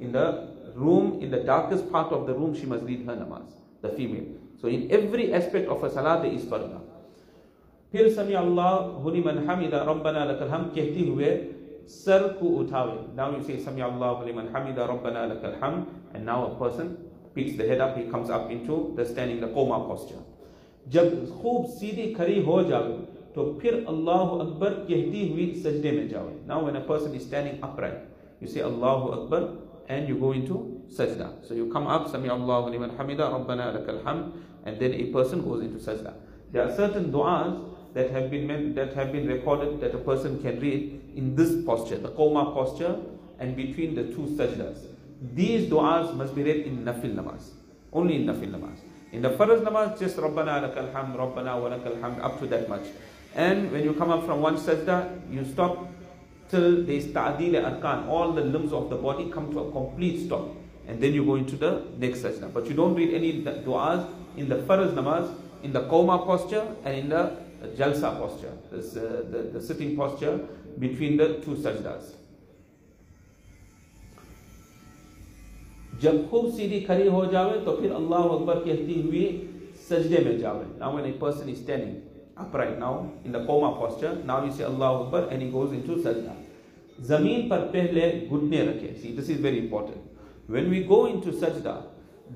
In 0.00 0.12
the 0.12 0.49
room, 0.74 1.20
in 1.20 1.30
the 1.30 1.40
darkest 1.40 1.90
part 1.90 2.12
of 2.12 2.26
the 2.26 2.34
room, 2.34 2.54
she 2.54 2.66
must 2.66 2.84
read 2.84 3.06
her 3.06 3.16
namaz, 3.16 3.52
the 3.82 3.90
female. 3.90 4.26
So 4.60 4.68
in 4.68 4.90
every 4.90 5.32
aspect 5.32 5.68
of 5.68 5.80
her 5.80 5.88
salah, 5.88 6.20
there 6.22 6.32
is 6.32 6.44
farda. 6.44 6.80
फिर 7.92 9.24
man 9.24 9.46
hamida 9.46 9.84
Rabbana 9.84 10.26
lakal 10.26 10.48
ham 10.48 10.70
kehti 10.70 11.06
हम 11.06 11.08
कहते 11.08 11.08
हुए 11.08 11.86
sir 11.88 13.16
Now 13.16 13.36
you 13.36 13.42
say 13.42 13.58
Sami 13.58 13.80
समी 13.80 13.98
अल्लाह 13.98 14.34
man 14.34 14.48
hamida 14.48 14.88
Rabbana 14.88 15.34
lakal 15.34 15.60
ham, 15.60 15.86
and 16.14 16.24
now 16.24 16.46
a 16.46 16.54
person 16.56 16.98
picks 17.34 17.56
the 17.56 17.66
head 17.66 17.80
up 17.80 17.96
he 17.96 18.04
comes 18.04 18.30
up 18.30 18.50
into 18.50 18.92
the 18.96 19.04
standing 19.04 19.40
the 19.40 19.48
qoma 19.48 19.88
posture 19.88 20.22
जब 20.88 21.26
खूब 21.42 21.66
सीधी 21.66 22.14
ho 22.44 22.62
हो 22.62 23.06
to 23.34 23.58
तो 23.60 23.86
Allahu 23.88 24.40
akbar 24.40 24.86
kehti 24.86 25.32
hui 25.32 25.54
sajde 25.54 25.82
mein 25.82 26.08
में 26.08 26.46
Now 26.46 26.64
when 26.64 26.76
a 26.76 26.80
person 26.80 27.14
is 27.14 27.24
standing 27.24 27.58
upright, 27.62 27.98
you 28.40 28.46
say 28.46 28.60
Allahu 28.60 29.24
akbar 29.24 29.48
and 29.90 30.08
you 30.08 30.16
go 30.24 30.32
into 30.32 30.56
sajda. 30.96 31.28
So 31.46 31.54
you 31.54 31.70
come 31.72 31.86
up 31.88 32.08
sami 32.10 32.30
Allahu 32.30 32.70
liman 32.70 32.90
hamida 32.90 33.26
rabbana 33.34 33.66
lakal 33.76 34.02
hamd 34.04 34.32
and 34.64 34.78
then 34.78 34.94
a 34.94 35.04
person 35.06 35.42
goes 35.42 35.62
into 35.62 35.78
sajda. 35.78 36.14
There 36.52 36.62
are 36.66 36.74
certain 36.76 37.12
du'as 37.12 37.64
that 37.94 38.10
have 38.10 38.30
been 38.30 38.46
meant, 38.46 38.76
that 38.76 38.92
have 38.94 39.10
been 39.12 39.26
recorded 39.26 39.80
that 39.80 39.94
a 39.94 39.98
person 39.98 40.40
can 40.40 40.60
read 40.60 41.00
in 41.16 41.34
this 41.34 41.64
posture 41.64 41.98
the 41.98 42.10
qoma 42.10 42.54
posture 42.54 42.96
and 43.40 43.56
between 43.56 43.96
the 43.96 44.04
two 44.04 44.26
sajdas. 44.38 44.86
These 45.34 45.68
du'as 45.70 46.14
must 46.14 46.36
be 46.36 46.44
read 46.44 46.66
in 46.66 46.84
nafil 46.84 47.14
namaz 47.14 47.50
only 47.92 48.16
in 48.16 48.26
nafil 48.26 48.50
namaz. 48.50 48.78
In 49.12 49.22
the 49.22 49.30
Farz 49.30 49.60
namaz, 49.62 49.98
just 49.98 50.16
Rabbana 50.16 50.62
lakal 50.62 50.92
hamd, 50.92 51.16
Rabbana 51.16 51.60
wa 51.60 52.24
up 52.24 52.38
to 52.38 52.46
that 52.46 52.68
much. 52.68 52.86
And 53.34 53.72
when 53.72 53.82
you 53.82 53.94
come 53.94 54.10
up 54.10 54.24
from 54.24 54.40
one 54.40 54.56
sajda, 54.56 55.32
you 55.32 55.44
stop 55.44 55.88
till 56.50 56.84
there's 56.84 57.06
the 57.06 57.20
arkan, 57.20 58.08
all 58.08 58.32
the 58.32 58.42
limbs 58.42 58.72
of 58.72 58.90
the 58.90 58.96
body 58.96 59.30
come 59.30 59.52
to 59.52 59.60
a 59.60 59.70
complete 59.70 60.26
stop. 60.26 60.48
And 60.88 61.00
then 61.00 61.14
you 61.14 61.24
go 61.24 61.36
into 61.36 61.56
the 61.56 61.82
next 61.98 62.22
sajda. 62.22 62.52
But 62.52 62.66
you 62.66 62.74
don't 62.74 62.94
read 62.94 63.14
any 63.14 63.42
du'as 63.42 64.08
in 64.36 64.48
the 64.48 64.56
faraz 64.56 64.92
namaz, 64.94 65.32
in 65.62 65.72
the 65.72 65.82
qoma 65.82 66.24
posture, 66.26 66.66
and 66.84 66.96
in 66.96 67.08
the 67.08 67.36
jalsa 67.76 68.18
posture, 68.18 68.52
uh, 68.72 68.76
the, 69.30 69.50
the 69.52 69.60
sitting 69.60 69.96
posture 69.96 70.38
between 70.78 71.16
the 71.16 71.34
two 71.44 71.54
sajdas. 71.54 72.16
जब 76.02 76.28
खूब 76.30 76.50
सीधी 76.56 76.80
खड़ी 76.80 77.08
हो 77.08 77.24
जावे 77.32 77.58
तो 77.64 77.72
फिर 77.80 77.92
अल्लाह 77.92 78.28
अकबर 78.36 78.58
कहती 78.64 79.00
हुई 79.00 79.24
सजदे 79.88 80.24
में 80.24 80.38
जावे 80.38 80.64
now 80.80 80.96
when 80.96 81.08
a 81.08 81.12
person 81.20 81.48
is 81.50 81.66
upright 82.40 82.78
now 82.78 83.12
in 83.24 83.32
the 83.32 83.40
qoma 83.40 83.78
posture. 83.78 84.14
Now 84.24 84.44
you 84.44 84.52
say 84.52 84.64
Allah 84.64 85.04
Akbar 85.04 85.28
and 85.30 85.42
he 85.42 85.50
goes 85.50 85.72
into 85.72 85.96
sajda. 85.96 86.34
Zameen 87.02 87.48
par 87.48 87.68
pehle 87.72 88.28
gudne 88.28 88.60
rakhe. 88.68 89.00
See, 89.00 89.14
this 89.14 89.28
is 89.28 89.40
very 89.40 89.58
important. 89.58 89.98
When 90.46 90.70
we 90.70 90.84
go 90.84 91.06
into 91.06 91.32
sajda, 91.32 91.84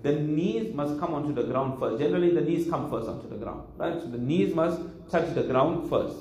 the 0.03 0.13
knees 0.13 0.75
must 0.75 0.99
come 0.99 1.15
onto 1.15 1.33
the 1.33 1.45
ground 1.45 1.79
first. 1.79 2.01
Generally, 2.01 2.35
the 2.35 2.41
knees 2.41 2.69
come 2.69 2.91
first 2.91 3.09
onto 3.09 3.29
the 3.29 3.37
ground, 3.37 3.63
right? 3.77 4.01
So 4.01 4.07
the 4.09 4.19
knees 4.19 4.55
must 4.55 4.81
touch 5.11 5.35
the 5.35 5.43
ground 5.43 5.89
first. 5.89 6.17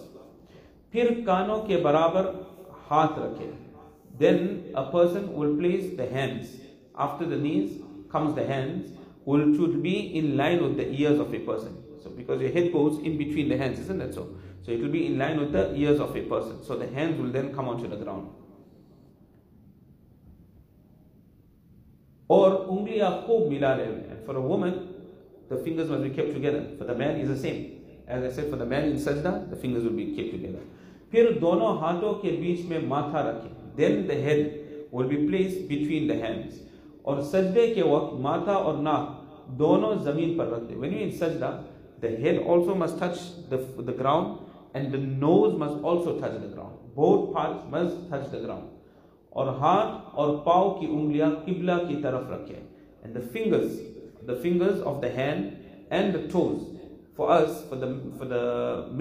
फिर 0.93 1.25
कानों 1.25 1.65
ke 1.67 1.81
barabar 1.83 2.45
haath 2.87 3.17
rakhe. 3.17 3.53
Then 4.19 4.71
a 4.75 4.91
person 4.91 5.33
will 5.33 5.55
place 5.57 5.97
the 5.97 6.07
hands. 6.07 6.49
After 6.95 7.25
the 7.25 7.37
knees 7.37 7.81
comes 8.11 8.35
the 8.35 8.45
hands, 8.45 8.91
which 9.25 9.57
should 9.57 9.81
be 9.81 10.15
in 10.17 10.37
line 10.37 10.61
with 10.61 10.77
the 10.77 10.87
ears 10.91 11.19
of 11.19 11.33
a 11.33 11.39
person. 11.39 11.82
so 12.03 12.09
because 12.11 12.41
your 12.41 12.51
head 12.51 12.71
goes 12.71 12.99
in 12.99 13.17
between 13.17 13.49
the 13.49 13.57
hands 13.57 13.79
isn't 13.79 14.01
it? 14.01 14.13
So 14.13 14.29
so 14.61 14.71
it 14.71 14.81
will 14.81 14.95
be 14.99 15.05
in 15.07 15.17
line 15.17 15.39
with 15.39 15.51
the 15.51 15.75
ears 15.75 15.99
of 15.99 16.15
a 16.15 16.21
person. 16.23 16.63
So 16.63 16.77
the 16.77 16.87
hands 16.87 17.19
will 17.19 17.31
then 17.31 17.53
come 17.53 17.69
onto 17.69 17.87
the 17.87 17.97
ground. 17.97 18.31
اور 22.29 22.51
انگلی 22.51 23.01
آپ 23.01 23.25
کو 23.27 23.37
ملا 23.49 23.75
رہے 23.77 23.85
ہیں 23.85 24.15
for 24.25 24.35
a 24.35 24.41
woman 24.41 24.71
the 25.49 25.55
fingers 25.63 25.89
will 25.91 26.01
be 26.03 26.09
keep 26.09 26.33
together 26.33 26.59
for 26.77 26.87
the 26.87 26.93
man 26.97 27.19
is 27.21 27.29
a 27.29 27.35
same 27.37 27.61
as 28.05 28.23
a 28.23 28.29
said 28.29 28.49
for 28.49 28.59
the 28.59 28.65
man 28.69 28.89
in 28.89 28.97
سجدہ 28.99 29.33
the 29.51 29.55
fingers 29.61 29.85
will 29.85 29.93
be 29.95 30.05
keep 30.15 30.31
together 30.31 30.59
پھر 31.11 31.31
دونوں 31.41 31.67
ہاتھوں 31.79 32.13
کے 32.21 32.31
بیچ 32.39 32.65
میں 32.69 32.79
ماتھا 32.87 33.23
رکھیں 33.29 33.49
then 33.77 34.07
the 34.09 34.13
head 34.23 34.47
will 34.93 35.07
be 35.07 35.27
place 35.27 35.57
between 35.69 36.09
the 36.09 36.13
hands 36.23 36.61
اور 37.01 37.21
سجدے 37.31 37.67
کے 37.73 37.83
وقت 37.83 38.13
ماتھا 38.21 38.53
اور 38.53 38.81
ناک 38.83 39.11
دونوں 39.59 39.93
زمین 40.03 40.37
پر 40.37 40.47
رکھ 40.47 40.63
دیں 40.69 40.77
وین 40.77 40.93
یو 40.93 41.03
ان 41.03 41.11
سجدہ 41.19 41.51
the 42.02 42.08
head 42.22 42.38
also 42.38 42.74
must 42.74 42.98
touch 42.98 43.18
the, 43.48 43.58
the 43.78 43.92
ground 43.92 44.40
and 44.74 44.92
the 44.92 44.98
nose 44.98 45.56
must 45.58 45.76
also 45.82 46.18
touch 46.20 46.32
the 46.40 46.48
ground 46.48 46.74
both 46.94 47.34
parts 47.34 47.64
must 47.70 48.08
touch 48.10 48.30
the 48.30 48.40
ground 48.40 48.68
और 49.36 49.48
हाथ 49.60 50.16
और 50.18 50.30
पाव 50.46 50.70
की 50.78 50.86
उंगलियां 50.86 51.30
किबला 51.44 51.76
की 51.88 51.94
तरफ 52.02 52.30
रखें 52.30 52.62
and 53.04 53.14
the 53.14 53.24
fingers 53.34 53.78
the 54.30 54.36
fingers 54.44 54.80
of 54.80 55.00
the 55.02 55.10
hand 55.10 55.56
and 55.90 56.14
the 56.14 56.22
toes 56.32 56.64
for 57.16 57.30
us 57.30 57.62
for 57.68 57.76
the 57.82 57.90
for 58.18 58.24
the 58.32 58.42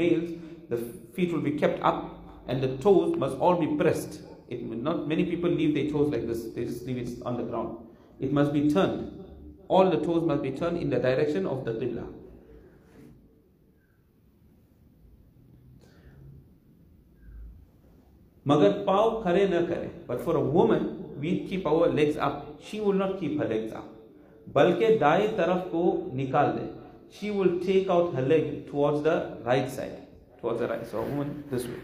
males 0.01 0.29
the 0.69 0.77
feet 1.15 1.33
will 1.33 1.45
be 1.49 1.57
kept 1.63 1.81
up 1.91 2.03
and 2.47 2.61
the 2.61 2.71
toes 2.85 3.17
must 3.23 3.37
all 3.37 3.59
be 3.63 3.69
pressed 3.81 4.21
it 4.49 4.63
not 4.89 5.07
many 5.07 5.25
people 5.33 5.49
leave 5.49 5.73
their 5.79 5.89
toes 5.95 6.09
like 6.15 6.27
this 6.27 6.43
they 6.55 6.65
just 6.65 6.85
leave 6.85 7.03
it 7.05 7.09
on 7.25 7.37
the 7.37 7.47
ground 7.51 7.77
it 8.19 8.33
must 8.33 8.53
be 8.53 8.69
turned. 8.69 9.25
All 9.67 9.89
the 9.89 9.97
toes 9.97 10.23
must 10.23 10.41
be 10.41 10.51
turned 10.51 10.77
in 10.77 10.89
the 10.89 10.97
direction 10.97 11.45
of 11.45 11.65
the 11.65 11.73
Qibla. 11.73 12.07
مگر 18.46 18.70
پاؤ 18.84 19.10
کھڑے 19.22 19.46
نہ 19.46 19.56
کرے 19.68 19.88
but 20.06 20.20
for 20.24 20.34
a 20.34 20.42
woman 20.42 20.86
ویت 21.20 21.48
کی 21.50 21.56
power 21.56 21.88
legs 21.88 22.18
up 22.20 22.38
she 22.70 22.80
will 22.80 22.96
not 22.98 23.18
keep 23.20 23.40
her 23.40 23.48
legs 23.48 23.72
up 23.74 24.50
بلکہ 24.54 24.98
دائیں 24.98 25.26
طرف 25.36 25.70
کو 25.70 25.82
نکال 26.14 26.50
دے 26.58 26.66
she 27.20 27.30
will 27.30 27.58
take 27.66 27.90
out 27.90 28.14
her 28.14 28.22
leg 28.22 28.50
towards 28.70 29.04
the 29.04 29.18
right 29.44 29.70
side 29.70 29.92
towards 30.40 30.60
the 30.60 30.68
right 30.68 30.86
so 30.90 30.98
woman 30.98 31.28
this 31.52 31.66
way 31.66 31.78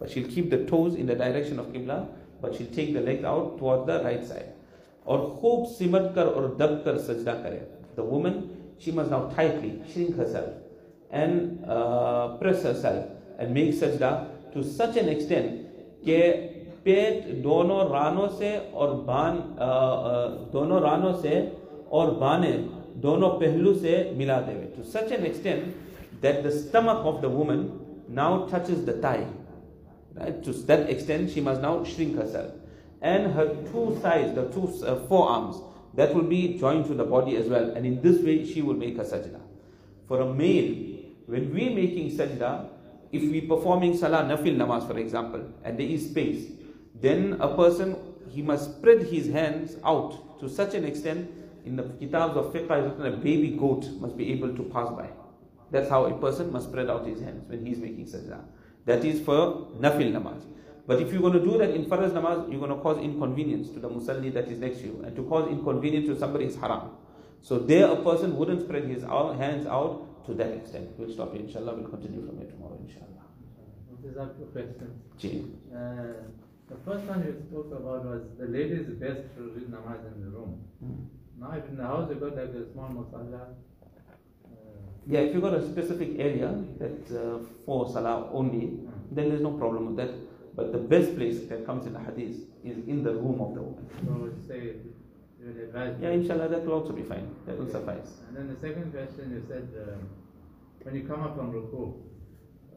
but 0.00 0.10
shall 0.10 0.24
keep 0.34 0.50
the 0.52 0.56
toes 0.68 0.96
in 0.98 1.08
the 1.08 1.14
direction 1.14 1.58
of 1.58 1.66
قبلہ 1.72 1.92
but 2.40 2.56
shall 2.58 2.66
take 2.74 2.94
the 2.94 3.00
leg 3.00 3.24
out 3.24 3.58
toward 3.58 3.86
the 3.88 4.02
right 4.02 4.24
side 4.24 4.56
اور 5.04 5.18
خوب 5.18 5.66
سمٹ 5.78 6.14
کر 6.14 6.26
اور 6.26 6.48
دب 6.58 6.84
کر 6.84 6.98
سجدہ 6.98 7.34
کرے۔ 7.42 7.58
The 7.96 8.02
woman 8.02 8.40
she 8.84 8.90
must 8.90 9.10
now 9.10 9.28
tightly 9.36 9.70
shrink 9.94 10.18
herself 10.26 11.12
and 11.12 11.64
press 12.40 12.64
herself 12.74 13.38
and 13.38 13.52
make 13.52 13.74
سجدہ 13.74 14.10
ٹو 14.52 14.62
سچ 14.62 14.96
این 14.96 15.08
ایکسٹینٹ 15.08 15.66
कि 16.07 16.17
पेट 16.85 17.27
दोनों 17.43 17.79
रानों 17.91 18.27
से 18.39 18.57
और 18.73 18.93
बान 19.09 19.37
दोनों 20.53 20.81
रानों 20.81 21.13
से 21.21 21.35
और 21.99 22.11
बाने 22.23 22.51
दोनों 23.05 23.29
पहलू 23.39 23.73
से 23.75 23.93
मिला 24.17 24.39
देवे 24.49 24.73
to 24.77 24.83
such 24.97 25.11
an 25.11 25.25
extent 25.25 26.21
that 26.21 26.43
the 26.45 26.49
stomach 26.57 27.05
of 27.11 27.21
the 27.21 27.33
woman 27.37 27.69
now 28.19 28.45
touches 28.53 28.83
the 28.89 28.99
thigh 29.05 29.23
right 30.17 30.43
to 30.45 30.53
that 30.71 30.89
extent 30.93 31.31
she 31.35 31.41
must 31.45 31.61
now 31.61 31.71
shrink 31.93 32.17
herself 32.21 32.51
and 33.03 33.33
her 33.33 33.47
two 33.69 33.99
sides, 34.01 34.33
the 34.33 34.45
two 34.49 34.67
uh, 34.85 34.95
forearms, 35.07 35.57
that 35.93 36.15
will 36.15 36.23
be 36.23 36.57
joined 36.57 36.85
to 36.85 36.93
the 36.93 37.03
body 37.03 37.35
as 37.35 37.47
well. 37.47 37.69
And 37.71 37.85
in 37.85 38.01
this 38.01 38.23
way, 38.23 38.51
she 38.51 38.61
will 38.61 38.75
make 38.75 38.97
a 38.97 39.03
sajda. 39.03 39.41
For 40.07 40.21
a 40.21 40.33
male, 40.33 41.01
when 41.27 41.53
we 41.53 41.67
are 41.67 41.75
making 41.75 42.11
sajda, 42.17 42.69
if 43.12 43.22
we 43.22 43.40
performing 43.40 43.96
salah 43.96 44.22
nafil 44.24 44.56
namaz, 44.56 44.86
for 44.86 44.98
example, 44.98 45.42
and 45.64 45.78
there 45.78 45.86
is 45.86 46.10
space, 46.10 46.50
then 47.00 47.36
a 47.40 47.54
person 47.56 47.96
he 48.30 48.42
must 48.42 48.76
spread 48.76 49.02
his 49.02 49.28
hands 49.28 49.76
out 49.84 50.40
to 50.40 50.48
such 50.48 50.74
an 50.74 50.84
extent. 50.84 51.30
In 51.64 51.76
the 51.76 51.82
kitabs 51.82 52.36
of 52.36 52.52
fiqh, 52.52 52.70
a 52.70 53.10
baby 53.16 53.56
goat 53.58 53.86
must 54.00 54.16
be 54.16 54.32
able 54.32 54.54
to 54.54 54.62
pass 54.64 54.88
by. 54.90 55.08
That's 55.70 55.90
how 55.90 56.06
a 56.06 56.18
person 56.18 56.50
must 56.50 56.68
spread 56.68 56.88
out 56.88 57.06
his 57.06 57.20
hands 57.20 57.46
when 57.46 57.66
he 57.66 57.72
is 57.72 57.78
making 57.78 58.06
sajda. 58.06 58.40
That 58.86 59.04
is 59.04 59.20
for 59.20 59.68
nafil 59.78 60.12
namaz. 60.12 60.44
But 60.86 61.02
if 61.02 61.12
you're 61.12 61.20
going 61.20 61.34
to 61.34 61.44
do 61.44 61.58
that 61.58 61.70
in 61.70 61.84
Farz 61.84 62.12
namaz, 62.12 62.50
you're 62.50 62.60
going 62.60 62.74
to 62.74 62.82
cause 62.82 62.96
inconvenience 62.96 63.68
to 63.70 63.78
the 63.78 63.90
musalli 63.90 64.32
that 64.32 64.48
is 64.48 64.58
next 64.58 64.78
to 64.78 64.86
you. 64.86 65.02
And 65.04 65.14
to 65.16 65.22
cause 65.24 65.50
inconvenience 65.50 66.06
to 66.06 66.18
somebody 66.18 66.46
is 66.46 66.56
haram. 66.56 66.92
So 67.42 67.58
there 67.58 67.88
a 67.88 67.96
person 67.96 68.36
wouldn't 68.36 68.62
spread 68.62 68.84
his 68.84 69.02
hands 69.02 69.66
out 69.66 70.07
to 70.28 70.34
that 70.34 70.52
extent. 70.52 70.90
We'll 70.98 71.10
stop 71.12 71.32
here, 71.32 71.42
inshallah. 71.42 71.74
We'll 71.74 71.88
continue 71.88 72.24
from 72.26 72.38
here 72.38 72.50
tomorrow, 72.50 72.78
inshallah. 72.86 73.24
This 74.02 74.12
is 74.12 74.16
a 74.18 74.26
question. 74.52 75.58
Uh, 75.74 76.28
The 76.70 76.76
first 76.84 77.04
one 77.08 77.20
you 77.26 77.34
spoke 77.48 77.70
about 77.72 78.04
was 78.04 78.22
the 78.38 78.46
lady 78.54 78.74
is 78.80 78.88
best 79.02 79.22
to 79.36 79.42
read 79.56 79.68
namaz 79.74 80.00
in 80.08 80.16
the 80.24 80.30
room. 80.36 80.50
Now, 81.40 81.52
if 81.58 81.66
in 81.70 81.76
the 81.78 81.86
house 81.92 82.10
you 82.10 82.16
got 82.24 82.36
like 82.40 82.52
a 82.62 82.64
small 82.72 82.90
musalla, 82.96 83.40
uh, 83.40 84.58
Yeah, 85.06 85.20
if 85.20 85.34
you 85.34 85.40
got 85.40 85.54
a 85.54 85.62
specific 85.66 86.10
area 86.26 86.50
that 86.82 87.00
uh, 87.20 87.38
for 87.64 87.78
salah 87.94 88.16
only, 88.40 88.64
then 89.10 89.30
there's 89.30 89.46
no 89.48 89.52
problem 89.62 89.86
with 89.86 89.96
that. 90.02 90.12
But 90.58 90.72
the 90.76 90.82
best 90.94 91.16
place 91.16 91.38
that 91.48 91.64
comes 91.64 91.86
in 91.86 91.94
the 91.94 92.04
hadith 92.08 92.36
is 92.70 92.76
in 92.92 93.02
the 93.08 93.14
room 93.14 93.40
of 93.46 93.54
the 93.56 93.62
woman. 93.62 93.84
so 94.06 94.12
say 94.48 94.62
you 95.40 95.64
advise. 95.64 95.96
Yeah, 96.00 96.10
inshallah, 96.10 96.48
that 96.48 96.64
will 96.66 96.74
also 96.74 96.92
be 96.92 97.02
fine. 97.02 97.34
That 97.46 97.58
will 97.58 97.68
suffice. 97.70 98.18
And 98.28 98.36
then 98.36 98.48
the 98.48 98.58
second 98.60 98.92
question 98.92 99.30
you 99.30 99.42
said 99.48 99.68
um, 99.86 100.08
when 100.82 100.94
you 100.94 101.02
come 101.06 101.22
up 101.22 101.36
from 101.36 101.52
ruku, 101.52 101.94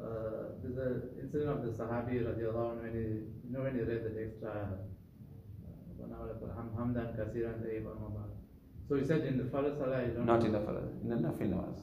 uh, 0.02 0.58
there's 0.64 0.78
an 0.78 1.10
incident 1.22 1.50
of 1.50 1.64
the 1.64 1.72
Sahabi 1.72 2.22
radiallahu 2.26 2.74
anhu 2.74 2.84
when 2.84 2.94
he, 2.94 3.06
you 3.46 3.52
know 3.52 3.62
when 3.62 3.74
he 3.76 3.82
read 3.82 4.04
that 4.04 4.18
extra 4.22 4.50
uh, 4.50 4.78
one 5.98 6.12
hour 6.14 6.36
for 6.40 6.50
ham- 6.58 6.72
hamdan 6.78 7.16
kasiran 7.18 7.62
tayyiban 7.66 7.98
mubarak. 8.02 8.34
So 8.90 8.96
he 8.98 9.06
said 9.06 9.22
in 9.26 9.38
the 9.38 9.44
Farah 9.46 9.78
Salah 9.78 10.02
you 10.04 10.12
don't 10.14 10.26
Not 10.26 10.44
in 10.44 10.52
the 10.52 10.60
farad, 10.60 11.02
in 11.04 11.10
the 11.10 11.16
nafil 11.16 11.50
namaz. 11.54 11.78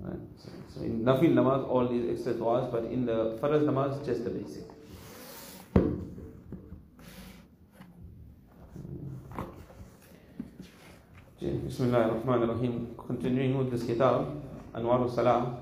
Right. 0.00 0.18
So, 0.38 0.48
so 0.74 0.80
in 0.82 1.02
nafil 1.04 1.32
namaz, 1.34 1.68
all 1.68 1.86
these 1.88 2.08
extra 2.10 2.34
du'as, 2.34 2.70
but 2.72 2.84
in 2.84 3.04
the 3.06 3.38
farad 3.40 3.62
namaz, 3.64 4.04
just 4.04 4.24
the 4.24 4.30
basic. 4.30 4.64
Bismillah 11.40 12.02
ar-Rahman 12.02 12.50
ar-Rahim. 12.50 12.94
Continuing 12.98 13.56
with 13.56 13.70
this 13.70 13.82
kitab, 13.82 14.42
Anwaar 14.74 15.06
us 15.06 15.16
Salaah. 15.16 15.56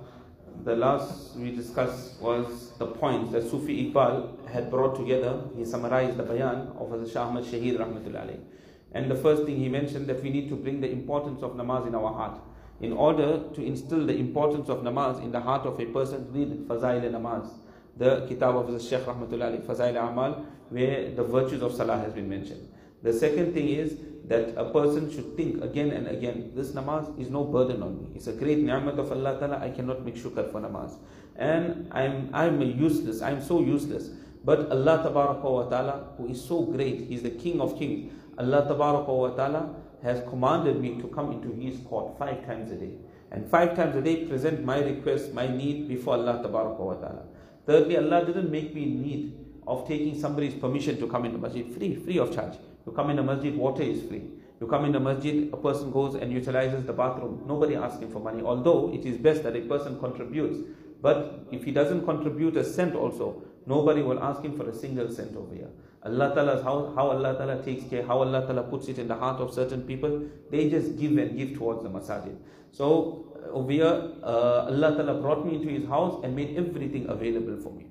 The 0.64 0.74
last 0.74 1.36
we 1.36 1.52
discussed 1.52 2.20
was 2.20 2.72
the 2.78 2.86
points 2.86 3.30
that 3.30 3.48
Sufi 3.48 3.92
Iqbal 3.92 4.48
had 4.48 4.72
brought 4.72 4.96
together. 4.96 5.40
He 5.56 5.64
summarized 5.64 6.16
the 6.16 6.24
bayan 6.24 6.66
of 6.76 6.88
Hazrat 6.90 7.12
Shah 7.12 7.28
Ahmad 7.28 7.44
Shahid 7.44 7.78
Rahmatullah 7.78 8.26
alayhi. 8.26 8.40
And 8.90 9.08
the 9.08 9.14
first 9.14 9.44
thing 9.44 9.56
he 9.56 9.68
mentioned 9.68 10.08
that 10.08 10.20
we 10.20 10.30
need 10.30 10.48
to 10.48 10.56
bring 10.56 10.80
the 10.80 10.90
importance 10.90 11.44
of 11.44 11.52
namaz 11.52 11.86
in 11.86 11.94
our 11.94 12.12
heart. 12.12 12.40
In 12.80 12.92
order 12.92 13.44
to 13.54 13.64
instill 13.64 14.04
the 14.04 14.16
importance 14.16 14.68
of 14.68 14.78
namaz 14.78 15.22
in 15.22 15.30
the 15.30 15.40
heart 15.40 15.64
of 15.64 15.78
a 15.78 15.86
person, 15.86 16.26
read 16.32 16.66
Fazail 16.66 17.08
namaz, 17.08 17.52
the 17.96 18.26
kitab 18.26 18.56
of 18.56 18.72
the 18.72 18.80
Shaykh 18.80 19.04
Rahmatullah 19.04 19.52
alayhi, 19.52 19.62
Fazail 19.62 19.96
Amal, 20.10 20.44
where 20.70 21.12
the 21.14 21.22
virtues 21.22 21.62
of 21.62 21.72
Salah 21.72 21.98
has 21.98 22.12
been 22.12 22.28
mentioned. 22.28 22.68
The 23.00 23.12
second 23.12 23.54
thing 23.54 23.68
is 23.68 23.96
that 24.28 24.54
a 24.56 24.70
person 24.70 25.10
should 25.10 25.36
think 25.36 25.62
again 25.64 25.90
and 25.90 26.06
again, 26.06 26.52
this 26.54 26.72
namaz 26.72 27.18
is 27.18 27.30
no 27.30 27.44
burden 27.44 27.82
on 27.82 27.98
me. 27.98 28.10
It's 28.14 28.26
a 28.26 28.32
great 28.32 28.58
ni'mat 28.58 28.98
of 28.98 29.10
Allah 29.10 29.38
Ta'ala, 29.38 29.58
I 29.58 29.70
cannot 29.70 30.04
make 30.04 30.16
shukr 30.16 30.52
for 30.52 30.60
namaz. 30.60 30.98
And 31.36 31.88
I'm, 31.92 32.28
I'm 32.34 32.60
useless, 32.60 33.22
I'm 33.22 33.42
so 33.42 33.60
useless. 33.60 34.10
But 34.44 34.70
Allah 34.70 35.00
Ta'ala, 35.02 36.12
who 36.16 36.28
is 36.28 36.44
so 36.44 36.62
great, 36.62 37.06
He's 37.08 37.22
the 37.22 37.30
King 37.30 37.60
of 37.60 37.78
Kings. 37.78 38.12
Allah 38.36 38.66
Ta'ala 38.68 39.74
has 40.02 40.22
commanded 40.28 40.80
me 40.80 41.00
to 41.00 41.08
come 41.08 41.32
into 41.32 41.50
His 41.60 41.78
court 41.86 42.18
five 42.18 42.44
times 42.44 42.70
a 42.70 42.76
day. 42.76 42.98
And 43.30 43.50
five 43.50 43.76
times 43.76 43.96
a 43.96 44.02
day 44.02 44.26
present 44.26 44.64
my 44.64 44.78
request, 44.78 45.32
my 45.32 45.46
need 45.46 45.88
before 45.88 46.14
Allah 46.14 46.40
Ta'ala. 46.42 47.24
Thirdly, 47.66 47.96
Allah 47.96 48.26
didn't 48.26 48.50
make 48.50 48.74
me 48.74 48.84
need 48.84 49.46
of 49.66 49.86
taking 49.86 50.18
somebody's 50.18 50.54
permission 50.54 50.98
to 50.98 51.06
come 51.06 51.24
into 51.24 51.38
masjid 51.38 51.66
free, 51.74 51.96
free 51.96 52.18
of 52.18 52.34
charge. 52.34 52.54
You 52.88 52.94
come 52.94 53.10
in 53.10 53.16
the 53.16 53.22
masjid, 53.22 53.54
water 53.54 53.82
is 53.82 54.02
free. 54.02 54.22
You 54.62 54.66
come 54.66 54.86
in 54.86 54.92
the 54.92 55.00
masjid, 55.00 55.52
a 55.52 55.58
person 55.58 55.90
goes 55.90 56.14
and 56.14 56.32
utilizes 56.32 56.86
the 56.86 56.92
bathroom. 56.94 57.44
Nobody 57.46 57.76
asks 57.76 58.00
him 58.02 58.10
for 58.10 58.18
money. 58.18 58.42
Although 58.42 58.94
it 58.94 59.04
is 59.04 59.18
best 59.18 59.42
that 59.42 59.54
a 59.54 59.60
person 59.60 59.98
contributes. 60.00 60.58
But 61.02 61.46
if 61.52 61.64
he 61.64 61.70
doesn't 61.70 62.06
contribute 62.06 62.56
a 62.56 62.64
cent 62.64 62.94
also, 62.94 63.42
nobody 63.66 64.00
will 64.00 64.22
ask 64.22 64.42
him 64.42 64.56
for 64.56 64.66
a 64.70 64.74
single 64.74 65.10
cent 65.10 65.36
over 65.36 65.54
here. 65.54 65.68
Allah 66.02 66.32
Ta'ala, 66.34 66.62
how, 66.64 66.94
how 66.96 67.10
Allah 67.10 67.34
Ta'ala 67.34 67.62
takes 67.62 67.84
care, 67.90 68.06
how 68.06 68.22
Allah 68.22 68.40
Ta'ala 68.46 68.62
puts 68.62 68.88
it 68.88 68.98
in 68.98 69.06
the 69.06 69.16
heart 69.16 69.38
of 69.38 69.52
certain 69.52 69.82
people, 69.82 70.22
they 70.50 70.70
just 70.70 70.96
give 70.98 71.18
and 71.18 71.36
give 71.36 71.58
towards 71.58 71.82
the 71.82 71.90
masajid. 71.90 72.36
So 72.72 73.26
uh, 73.36 73.50
over 73.50 73.70
here, 73.70 74.12
uh, 74.22 74.72
Allah 74.72 74.96
Ta'ala 74.96 75.20
brought 75.20 75.44
me 75.44 75.56
into 75.56 75.68
His 75.68 75.86
house 75.86 76.24
and 76.24 76.34
made 76.34 76.56
everything 76.56 77.06
available 77.06 77.58
for 77.58 77.70
me. 77.70 77.86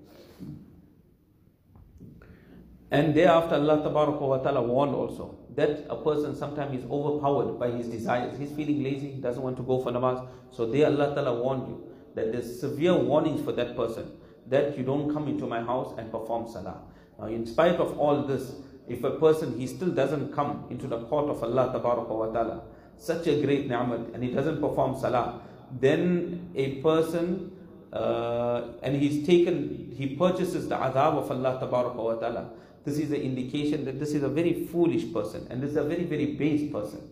And 2.89 3.13
thereafter, 3.13 3.55
Allah 3.55 3.89
wa 3.89 4.37
ta'ala 4.37 4.61
warned 4.61 4.95
also 4.95 5.37
that 5.55 5.85
a 5.89 5.95
person 5.97 6.35
sometimes 6.35 6.83
is 6.83 6.89
overpowered 6.89 7.59
by 7.59 7.71
his 7.71 7.87
desires. 7.87 8.37
He's 8.37 8.51
feeling 8.51 8.83
lazy, 8.83 9.11
he 9.11 9.19
doesn't 9.19 9.41
want 9.41 9.57
to 9.57 9.63
go 9.63 9.81
for 9.81 9.91
namaz. 9.91 10.25
So 10.51 10.67
there 10.67 10.85
Allah 10.85 11.15
Ta'ala 11.15 11.41
warned 11.41 11.67
you 11.67 11.91
that 12.15 12.31
there's 12.31 12.59
severe 12.59 12.95
warnings 12.95 13.43
for 13.43 13.51
that 13.53 13.75
person 13.75 14.11
that 14.47 14.77
you 14.77 14.83
don't 14.83 15.11
come 15.13 15.27
into 15.27 15.45
my 15.47 15.61
house 15.61 15.93
and 15.97 16.11
perform 16.11 16.47
salah. 16.47 16.81
Now, 17.19 17.25
in 17.25 17.45
spite 17.45 17.75
of 17.75 17.99
all 17.99 18.23
this, 18.23 18.53
if 18.87 19.03
a 19.03 19.11
person 19.11 19.59
he 19.59 19.67
still 19.67 19.89
doesn't 19.89 20.31
come 20.31 20.65
into 20.69 20.87
the 20.87 20.99
court 21.05 21.29
of 21.29 21.43
Allah 21.43 21.77
wa 21.77 22.25
ta'ala, 22.27 22.61
such 22.95 23.27
a 23.27 23.41
great 23.41 23.67
ni'mat, 23.67 24.13
and 24.13 24.23
he 24.23 24.31
doesn't 24.31 24.61
perform 24.61 24.97
salah, 24.97 25.41
then 25.71 26.51
a 26.55 26.75
person 26.81 27.51
uh, 27.91 28.67
and 28.83 28.95
he's 28.95 29.25
taken, 29.25 29.91
he 29.95 30.15
purchases 30.15 30.67
the 30.69 30.75
adhab 30.75 31.17
of 31.17 31.31
Allah 31.31 31.93
wa 31.95 32.13
ta'ala. 32.15 32.49
this 32.85 32.97
is 32.99 33.11
an 33.11 33.21
indication 33.21 33.85
that 33.85 33.99
this 33.99 34.13
is 34.13 34.23
a 34.23 34.29
very 34.29 34.53
foolish 34.71 35.11
person 35.13 35.47
and 35.49 35.61
this 35.61 35.71
is 35.71 35.77
a 35.77 35.83
very 35.83 36.05
very 36.05 36.33
base 36.41 36.71
person. 36.71 37.09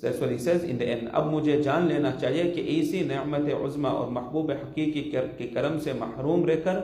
That's 0.00 0.18
what 0.18 0.30
he 0.30 0.38
says 0.38 0.62
in 0.62 0.78
the 0.78 0.86
end. 0.86 1.08
اب 1.12 1.26
مجھے 1.32 1.60
جان 1.62 1.86
لینا 1.88 2.10
چاہیے 2.20 2.42
کہ 2.54 2.60
ایسی 2.74 3.02
نعمت 3.04 3.48
عظمہ 3.54 3.88
اور 4.00 4.10
محبوب 4.18 4.50
حقیقی 4.50 5.02
کے 5.38 5.46
کرم 5.54 5.78
سے 5.84 5.92
محروم 5.98 6.44
رہ 6.48 6.60
کر 6.64 6.80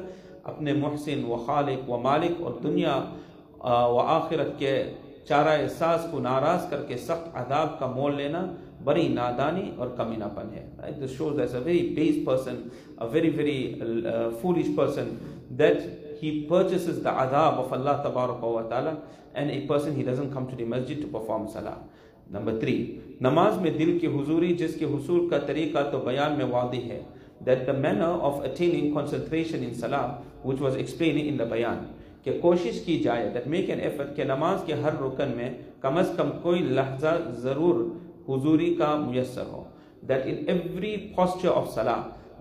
اپنے 0.53 0.73
محسن 0.73 1.25
و 1.25 1.37
خالق 1.47 1.91
و 1.91 1.99
مالک 2.07 2.43
اور 2.43 2.61
دنیا 2.63 2.99
و 3.59 3.99
آخرت 3.99 4.59
کے 4.59 4.75
چارہ 5.29 5.59
احساس 5.63 6.07
کو 6.11 6.21
ناراض 6.21 6.69
کر 6.71 6.83
کے 6.89 6.97
سخت 7.07 7.37
عذاب 7.43 7.79
کا 7.79 7.87
مول 7.95 8.17
لینا 8.17 8.45
بڑی 8.85 9.07
نادانی 9.09 9.71
اور 9.77 9.89
کمینا 9.97 10.29
پن 10.35 10.53
ہے 10.55 10.91
this 10.99 11.15
shows 11.19 11.37
that's 11.37 11.55
a 11.61 11.63
very 11.69 11.85
base 11.99 12.19
person 12.25 12.59
a 13.05 13.09
very 13.15 13.31
very 13.39 13.59
foolish 14.43 14.69
person 14.81 15.15
that 15.61 15.79
he 16.21 16.47
purchases 16.47 17.03
the 17.03 17.11
adab 17.11 17.59
of 17.65 17.73
Allah 17.73 18.03
tabaraka 18.05 18.41
wa 18.43 18.63
ta'ala 18.63 19.03
and 19.35 19.51
a 19.51 19.67
person 19.67 19.97
he 19.97 20.03
doesn't 20.03 20.33
come 20.33 20.49
to 20.49 20.57
the 20.57 20.65
masjid 20.65 21.01
to 21.01 21.07
perform 21.07 21.49
salah. 21.49 21.79
Number 22.31 22.59
three, 22.59 23.01
namaz 23.21 23.61
mein 23.61 23.77
dil 23.77 23.99
ki 24.01 24.07
huzuri 24.09 24.57
jis 24.57 24.77
ki 24.77 24.87
husool 24.87 25.29
ka 25.29 25.41
tariqa 25.41 25.91
to 25.91 25.99
bayan 25.99 26.39
mein 26.39 26.51
wadi 26.51 26.89
hai 26.89 27.03
that 27.43 27.67
the 27.67 27.73
manner 27.73 28.13
of 28.29 28.45
attaining 28.45 28.95
concentration 28.95 29.63
in 29.63 29.75
salah 29.75 30.23
which 30.43 30.61
was 30.61 30.77
explained 30.77 31.19
in 31.19 31.37
the 31.37 31.45
bayan 31.45 31.85
کہ 32.25 32.39
کوشش 32.41 32.81
کی 32.85 32.99
جائے 33.05 33.31
that 33.35 33.47
make 33.55 33.69
an 33.69 33.81
effort 33.87 34.15
کہ 34.17 34.25
نماز 34.25 34.63
کے 34.67 34.75
ہر 34.83 34.95
رکن 35.01 35.37
میں 35.37 35.51
کم 35.81 35.99
از 35.99 36.13
کم 36.17 36.31
کوئی 36.43 36.61
لحظہ 36.79 37.17
ضرور 37.43 37.85
حضوری 38.29 38.75
کا 38.75 38.95
میسر 39.07 39.47
ہو 39.53 39.63
that 40.07 40.27
in 40.27 40.49
every 40.55 40.95
posture 41.17 41.51
of 41.51 41.69
salah 41.75 41.99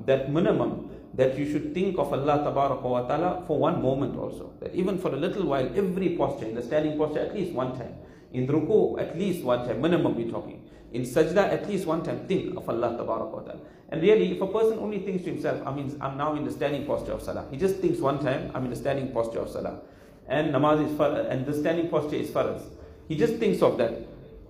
that 0.07 0.31
minimum 0.37 0.71
that 1.15 1.37
you 1.37 1.49
should 1.51 1.73
think 1.73 1.97
of 1.99 2.11
Allah 2.11 2.51
wa 2.51 3.01
ta'ala 3.01 3.43
for 3.45 3.59
one 3.59 3.81
moment 3.81 4.17
also. 4.17 4.53
That 4.59 4.73
even 4.73 4.97
for 4.97 5.13
a 5.13 5.17
little 5.17 5.45
while, 5.45 5.69
every 5.75 6.09
posture, 6.17 6.45
in 6.45 6.55
the 6.55 6.63
standing 6.63 6.97
posture, 6.97 7.19
at 7.19 7.35
least 7.35 7.53
one 7.53 7.77
time. 7.77 7.95
In 8.31 8.47
ruku, 8.47 8.99
at 8.99 9.17
least 9.17 9.43
one 9.43 9.67
time, 9.67 9.81
minimum 9.81 10.15
we're 10.15 10.31
talking. 10.31 10.67
In 10.91 11.03
sajda, 11.03 11.53
at 11.53 11.69
least 11.69 11.85
one 11.85 12.03
time, 12.03 12.25
think 12.27 12.57
of 12.57 12.67
Allah 12.67 13.03
wa 13.03 13.15
ta'ala. 13.41 13.59
And 13.89 14.01
really, 14.01 14.31
if 14.31 14.41
a 14.41 14.47
person 14.47 14.79
only 14.79 14.99
thinks 14.99 15.23
to 15.23 15.29
himself, 15.29 15.61
I 15.67 15.73
mean, 15.73 15.95
I'm 16.01 16.17
now 16.17 16.35
in 16.35 16.43
the 16.43 16.51
standing 16.51 16.85
posture 16.85 17.11
of 17.11 17.21
salah. 17.21 17.45
He 17.51 17.57
just 17.57 17.75
thinks 17.75 17.99
one 17.99 18.17
time, 18.19 18.51
I'm 18.55 18.63
in 18.65 18.71
the 18.71 18.75
standing 18.75 19.11
posture 19.11 19.39
of 19.39 19.49
salah. 19.49 19.81
And 20.27 20.51
namaz 20.51 20.89
is 20.89 20.97
far, 20.97 21.15
and 21.15 21.45
the 21.45 21.53
standing 21.53 21.89
posture 21.89 22.15
is 22.15 22.31
faraz. 22.31 22.63
He 23.07 23.15
just 23.15 23.35
thinks 23.35 23.61
of 23.61 23.77
that. 23.77 23.93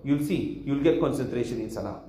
You'll 0.02 0.24
see, 0.24 0.62
you'll 0.64 0.82
get 0.82 0.98
concentration 0.98 1.60
in 1.60 1.70
salah 1.70 2.00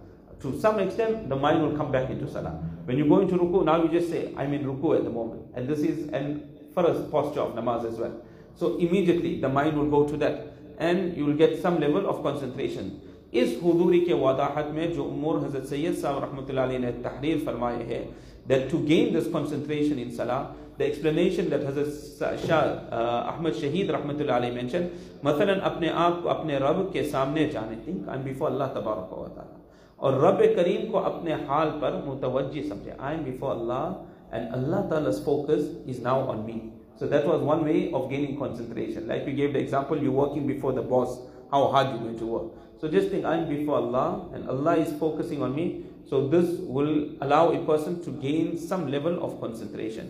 to 0.41 0.60
some 0.60 0.80
extent, 0.80 1.30
the 1.30 1.36
mind 1.36 1.62
will 1.62 1.76
come 1.76 1.91
back 1.91 2.10
into 2.10 2.30
salah. 2.32 2.52
When 2.86 2.98
you 2.98 3.08
go 3.08 3.19
into 3.19 3.36
ruku, 3.36 3.65
now 3.65 3.82
you 3.84 3.89
just 3.89 4.10
say, 4.10 4.34
I'm 4.38 4.54
in 4.54 4.63
ruku 4.63 4.98
at 4.98 5.04
the 5.04 5.10
moment. 5.10 5.48
And 5.56 5.67
this 5.67 5.80
is 5.80 6.10
an 6.10 6.43
first 6.74 7.10
posture 7.12 7.41
of 7.41 7.56
namaz 7.56 7.86
as 7.86 7.98
well. 7.98 8.21
So 8.56 8.78
immediately 8.78 9.39
the 9.41 9.50
mind 9.50 9.78
will 9.78 9.89
go 9.89 10.08
to 10.08 10.17
that 10.17 10.54
and 10.78 11.15
you 11.17 11.26
will 11.26 11.34
get 11.34 11.62
some 11.62 11.80
level 11.80 12.08
of 12.10 12.24
concentration. 12.24 12.91
اس 13.32 13.50
حضوری 13.63 14.00
کے 14.00 14.13
وضاحت 14.13 14.67
میں 14.74 14.86
جو 14.95 15.04
امور 15.13 15.38
حضرت 15.45 15.67
سید 15.69 15.98
صاحب 16.02 16.24
رحمت 16.24 16.50
اللہ 16.50 16.62
علیہ 16.62 16.78
نے 16.80 16.91
تحریر 17.04 17.38
فرمائے 17.45 17.84
ہیں 17.88 18.04
that 18.48 18.69
to 18.74 18.80
gain 18.91 19.12
this 19.15 19.28
concentration 19.34 20.00
in 20.04 20.12
salah 20.19 20.39
the 20.78 20.86
explanation 20.86 21.50
that 21.54 21.65
حضرت 21.67 22.24
شاہ 22.45 22.95
احمد 23.34 23.60
شہید 23.62 23.89
رحمت 23.98 24.21
اللہ 24.21 24.32
علیہ 24.32 24.52
mentioned 24.62 25.21
مثلا 25.24 25.54
اپنے 25.71 25.89
آپ 26.06 26.24
کو 26.24 26.30
اپنے 26.30 26.58
رب 26.67 26.82
کے 26.93 27.04
سامنے 27.12 27.48
جانے 27.54 27.76
think 27.86 28.10
and 28.15 28.32
before 28.32 28.52
اللہ 28.52 28.74
تبارک 28.80 29.13
و 29.17 29.28
تعالی 29.36 29.55
اور 29.99 30.13
رب 30.13 30.41
کریم 30.55 30.91
کو 30.91 30.97
اپنے 31.05 31.34
حال 31.47 31.69
پر 31.79 31.99
متوجہ 32.05 32.62
سمجھے۔ 32.67 32.91
آئی 32.97 33.15
ایم 33.15 33.23
بیفور 33.23 33.55
اللہ 33.55 33.93
اینڈ 34.31 34.47
اللہ 34.53 34.88
تعالیٰز 34.89 35.23
focus 35.25 35.69
is 35.88 35.99
now 36.03 36.27
on 36.31 36.39
me 36.45 36.60
so 36.99 37.08
that 37.08 37.25
was 37.25 37.41
one 37.41 37.63
way 37.63 37.79
of 37.93 38.10
gaining 38.10 38.36
concentration 38.39 39.08
like 39.08 39.27
you 39.27 39.36
give 39.38 39.51
the 39.53 39.60
example 39.60 40.03
you 40.03 40.13
working 40.13 40.47
before 40.47 40.73
the 40.73 40.81
boss 40.89 41.19
how 41.53 41.71
hard 41.71 41.88
you 41.91 42.01
going 42.01 42.17
to 42.19 42.27
work 42.27 42.79
so 42.81 42.88
just 42.88 43.10
think 43.10 43.25
I 43.25 43.39
am 43.39 43.47
before 43.49 43.77
Allah 43.77 44.17
and 44.31 44.49
Allah 44.49 44.69
is 44.69 44.93
focusing 44.99 45.43
on 45.43 45.51
me 45.55 45.71
so 46.10 46.27
this 46.31 46.60
will 46.69 46.93
allow 47.19 47.49
a 47.49 47.60
person 47.65 47.93
to 48.05 48.12
gain 48.21 48.55
some 48.67 48.88
level 48.88 49.17
of 49.21 49.34
concentration 49.39 50.10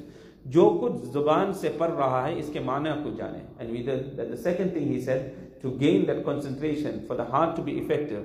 جو 0.54 0.68
کچھ 0.82 1.06
زبان 1.14 1.54
سے 1.60 1.70
پڑھ 1.78 1.92
رہا 1.98 2.28
ہے، 2.28 2.34
اس 2.40 2.50
کے 2.54 2.60
معنی 2.66 2.90
کو 3.04 3.10
جانے۔ 3.18 3.40
And 3.60 3.72
whether 3.72 4.02
the 4.18 4.36
second 4.36 4.74
thing 4.74 4.92
he 4.92 5.00
set 5.02 5.62
to 5.62 5.70
gain 5.80 6.08
that 6.08 6.26
concentration 6.26 6.98
for 7.08 7.18
the 7.18 7.24
heart 7.32 7.56
to 7.58 7.64
be 7.64 7.80
effective 7.80 8.22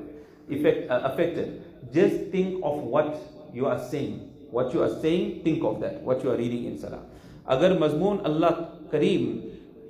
effect, 0.51 0.91
uh, 0.91 1.01
affected. 1.05 1.63
Just 1.93 2.31
think 2.31 2.61
of 2.63 2.83
what 2.85 3.17
you 3.55 3.67
are 3.67 3.79
saying. 3.91 4.19
What 4.51 4.75
you 4.75 4.83
are 4.83 4.95
saying, 5.01 5.43
think 5.45 5.65
of 5.65 5.81
that. 5.81 6.03
What 6.03 6.25
you 6.25 6.31
are 6.31 6.37
reading 6.37 6.65
in 6.67 6.79
salah. 6.79 7.03
اگر 7.47 7.79
مضمون 7.79 8.17
اللہ 8.25 8.61
کریم 8.91 9.39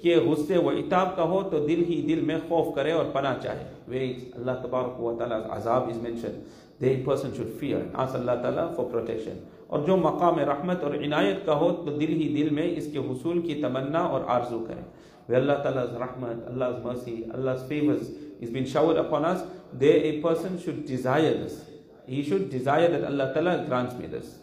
کے 0.03 0.15
غصے 0.27 0.57
و 0.57 0.69
اتاب 0.71 1.15
کا 1.17 1.25
ہو 1.31 1.43
تو 1.51 1.59
دل 1.67 1.83
ہی 1.89 2.01
دل 2.09 2.21
میں 2.27 2.37
خوف 2.49 2.75
کرے 2.75 2.93
اور 2.93 3.05
پناہ 3.13 3.39
چاہے 3.43 3.65
ویری 3.89 4.15
اللہ 4.35 4.63
تبارک 4.63 5.01
و 5.01 5.15
تعالیٰ 5.19 5.41
عذاب 5.57 5.91
mentioned. 6.03 6.45
The 6.81 6.97
person 7.05 7.35
should 7.37 7.49
fear 7.61 7.79
and 7.79 7.97
ask 8.03 8.15
اللہ 8.15 8.39
تعالیٰ 8.43 8.69
for 8.77 8.89
protection 8.93 9.43
اور 9.67 9.81
جو 9.87 9.97
مقام 9.97 10.39
رحمت 10.49 10.85
اور 10.85 10.95
عنایت 11.05 11.45
کا 11.47 11.55
ہو 11.59 11.71
تو 11.85 11.97
دل 11.97 12.13
ہی 12.21 12.29
دل 12.37 12.49
میں 12.55 12.63
اس 12.77 12.87
کے 12.93 12.99
حصول 13.11 13.41
کی 13.41 13.61
تمنا 13.63 13.99
اور 14.15 14.21
آرزو 14.37 14.59
کریں 14.69 14.83
وہ 15.29 15.37
اللہ 15.37 15.61
تعالیٰ 15.63 15.85
رحمت 16.01 16.49
اللہ 16.49 16.79
mercy 16.85 17.23
Allah 17.35 17.67
favours 17.69 18.11
is 18.41 18.51
being 18.51 18.67
showered 18.67 18.97
upon 18.97 19.25
us, 19.25 19.43
there 19.73 20.03
a 20.05 20.21
person 20.21 20.59
should 20.59 20.87
desire 20.87 21.35
this. 21.35 21.65
He 22.07 22.23
should 22.23 22.51
desire 22.51 22.89
that 22.89 23.05
Allah 23.05 23.33
Ta'ala 23.35 23.65
grants 23.67 23.95
me 23.95 24.07
this. 24.07 24.37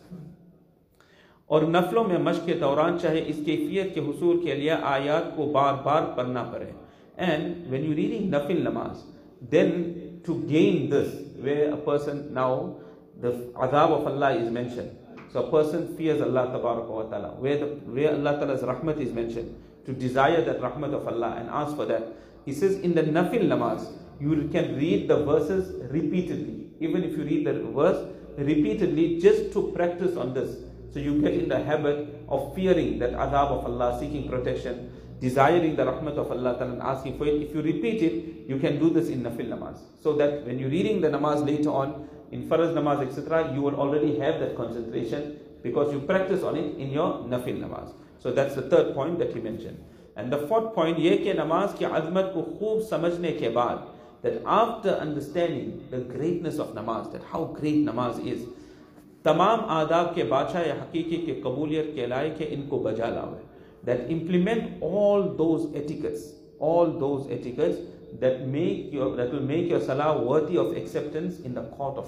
اور 1.49 1.61
نفلوں 1.61 2.03
میں 2.03 2.17
مشق 2.17 2.45
کے 2.45 2.53
دوران 2.61 2.97
چاہے 2.99 3.23
اس 3.27 3.35
کیفیت 3.45 3.93
کے 3.93 4.01
حصول 4.07 4.39
کے 4.45 4.55
لیے 4.55 4.71
آیات 4.71 5.35
کو 5.35 5.45
بار 5.51 5.73
بار 5.83 6.03
پڑھنا 6.15 6.43
پڑے۔ 6.43 6.65
اینڈ 7.25 7.71
وین 7.71 7.85
یو 7.85 7.95
ریڈنگ 7.95 8.29
نفل 8.33 8.61
نماز 8.63 9.03
then 9.51 9.71
to 10.25 10.33
gain 10.49 10.91
this 10.91 11.13
way 11.43 11.53
a 11.53 11.71
person 11.85 12.21
now 12.33 12.59
the 13.23 13.29
عذاب 13.65 13.93
of 13.93 14.07
Allah 14.07 14.41
is 14.41 14.51
mention 14.51 14.87
so 15.33 15.41
person 15.51 15.85
fears 15.97 16.21
اللہ 16.21 16.51
تبارک 16.53 16.91
و 16.91 17.03
تعالیٰ 17.09 17.31
وے 17.39 17.57
وے 17.85 18.07
اللہ 18.07 18.37
تعالیٰز 18.39 18.63
رحمت 18.63 18.97
is 19.01 19.13
mention 19.15 19.47
to 19.85 19.93
desire 19.99 20.39
that 20.45 20.63
رحمت 20.63 20.93
of 20.93 21.07
Allah 21.07 21.25
and 21.25 21.49
ask 21.61 21.75
for 21.75 21.85
that 21.85 22.03
He 22.47 22.53
says 22.53 22.75
in 22.79 22.95
the 22.95 23.03
nafil 23.03 23.43
namaz, 23.53 23.91
you 24.21 24.47
can 24.53 24.77
read 24.77 25.09
the 25.09 25.17
verses 25.25 25.73
repeatedly. 25.91 26.69
Even 26.79 27.03
if 27.03 27.17
you 27.17 27.25
read 27.25 27.45
the 27.45 27.53
verse 27.79 28.07
repeatedly, 28.37 29.19
just 29.19 29.51
to 29.51 29.73
practice 29.75 30.15
on 30.15 30.33
this. 30.33 30.55
So 30.93 30.99
you 30.99 31.19
get 31.21 31.33
in 31.33 31.49
the 31.49 31.61
habit 31.61 32.23
of 32.29 32.55
fearing 32.55 32.99
that 32.99 33.11
adhab 33.11 33.51
of 33.51 33.65
Allah, 33.65 33.99
seeking 33.99 34.29
protection, 34.29 34.89
desiring 35.19 35.75
the 35.75 35.83
rahmat 35.83 36.17
of 36.17 36.31
Allah 36.31 36.55
and 36.61 36.81
asking 36.81 37.17
for 37.17 37.27
it. 37.27 37.41
If 37.41 37.53
you 37.53 37.61
repeat 37.61 38.01
it, 38.01 38.47
you 38.47 38.59
can 38.59 38.79
do 38.79 38.91
this 38.91 39.09
in 39.09 39.23
nafil 39.23 39.49
namaz. 39.49 39.79
So 40.01 40.13
that 40.13 40.45
when 40.45 40.57
you're 40.57 40.69
reading 40.69 41.01
the 41.01 41.09
namaz 41.09 41.45
later 41.45 41.71
on, 41.71 42.07
in 42.31 42.47
faraz 42.47 42.73
namaz, 42.73 43.05
etc., 43.05 43.53
you 43.53 43.61
will 43.61 43.75
already 43.75 44.17
have 44.19 44.39
that 44.39 44.55
concentration 44.55 45.37
because 45.63 45.91
you 45.91 45.99
practice 45.99 46.43
on 46.43 46.55
it 46.55 46.77
in 46.77 46.91
your 46.91 47.25
nafil 47.25 47.59
namaz. 47.59 47.91
So 48.19 48.31
that's 48.31 48.55
the 48.55 48.69
third 48.69 48.93
point 48.95 49.19
that 49.19 49.33
he 49.33 49.41
mentioned. 49.41 49.83
Fourth 50.47 50.75
point 50.75 50.99
یہ 50.99 51.17
کہ 51.17 51.33
نماز 51.33 51.69
کی 51.77 51.85
عظمت 51.85 52.33
کو 52.33 52.45
خوب 52.59 52.81
سمجھنے 52.81 53.31
کے 53.31 53.49
بعد 53.49 53.75
تمام 59.23 59.59
آداب 59.67 60.15
کے 60.15 60.23
بادشاہ 60.23 60.67
یا 60.67 60.73
حقیقی 60.73 61.17
کے 61.17 61.39
قبولیت 61.43 61.95
کے 61.95 62.07
لائق 62.07 62.41
ہے 62.41 62.45
ان 62.49 62.61
کو 62.69 62.79
بجا 62.79 63.09
لاؤ۔ 63.09 63.33
امپلیمنٹ 63.87 64.83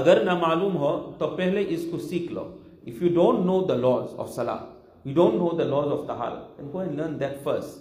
अगर 0.00 0.22
ना 0.24 0.34
मालूम 0.38 0.72
हो 0.82 0.90
तो 1.20 1.26
पहले 1.36 1.62
इसको 1.76 1.98
सीख 2.10 2.30
लो 2.32 2.50
If 2.84 3.00
you 3.00 3.10
don't 3.10 3.46
know 3.46 3.64
the 3.64 3.76
laws 3.76 4.12
of 4.18 4.28
Salah, 4.28 4.66
you 5.04 5.14
don't 5.14 5.38
know 5.38 5.52
the 5.56 5.64
laws 5.64 5.92
of 5.92 6.00
Taharat, 6.08 6.56
then 6.56 6.72
go 6.72 6.80
and 6.80 6.96
learn 6.96 7.18
that 7.18 7.42
first. 7.44 7.78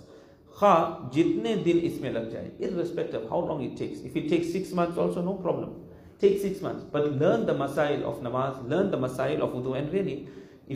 खा 0.60 1.10
जितने 1.14 1.56
दिन 1.64 1.78
इसमें 1.90 2.12
लग 2.14 2.30
जाए 2.32 2.52
irrespective 2.68 3.28
how 3.30 3.40
long 3.50 3.62
it 3.66 3.76
takes 3.82 4.02
if 4.08 4.16
it 4.22 4.26
takes 4.32 4.50
six 4.56 4.74
months 4.80 4.98
also 5.04 5.22
no 5.28 5.36
problem 5.46 5.70
take 6.24 6.36
six 6.42 6.62
months 6.66 6.84
but 6.96 7.08
learn 7.22 7.46
the 7.50 7.56
masail 7.62 8.04
of 8.10 8.18
namaz 8.26 8.58
learn 8.74 8.90
the 8.96 9.00
masail 9.04 9.46
of 9.46 9.54
wudu 9.58 9.78
and 9.82 9.94
really 9.98 10.18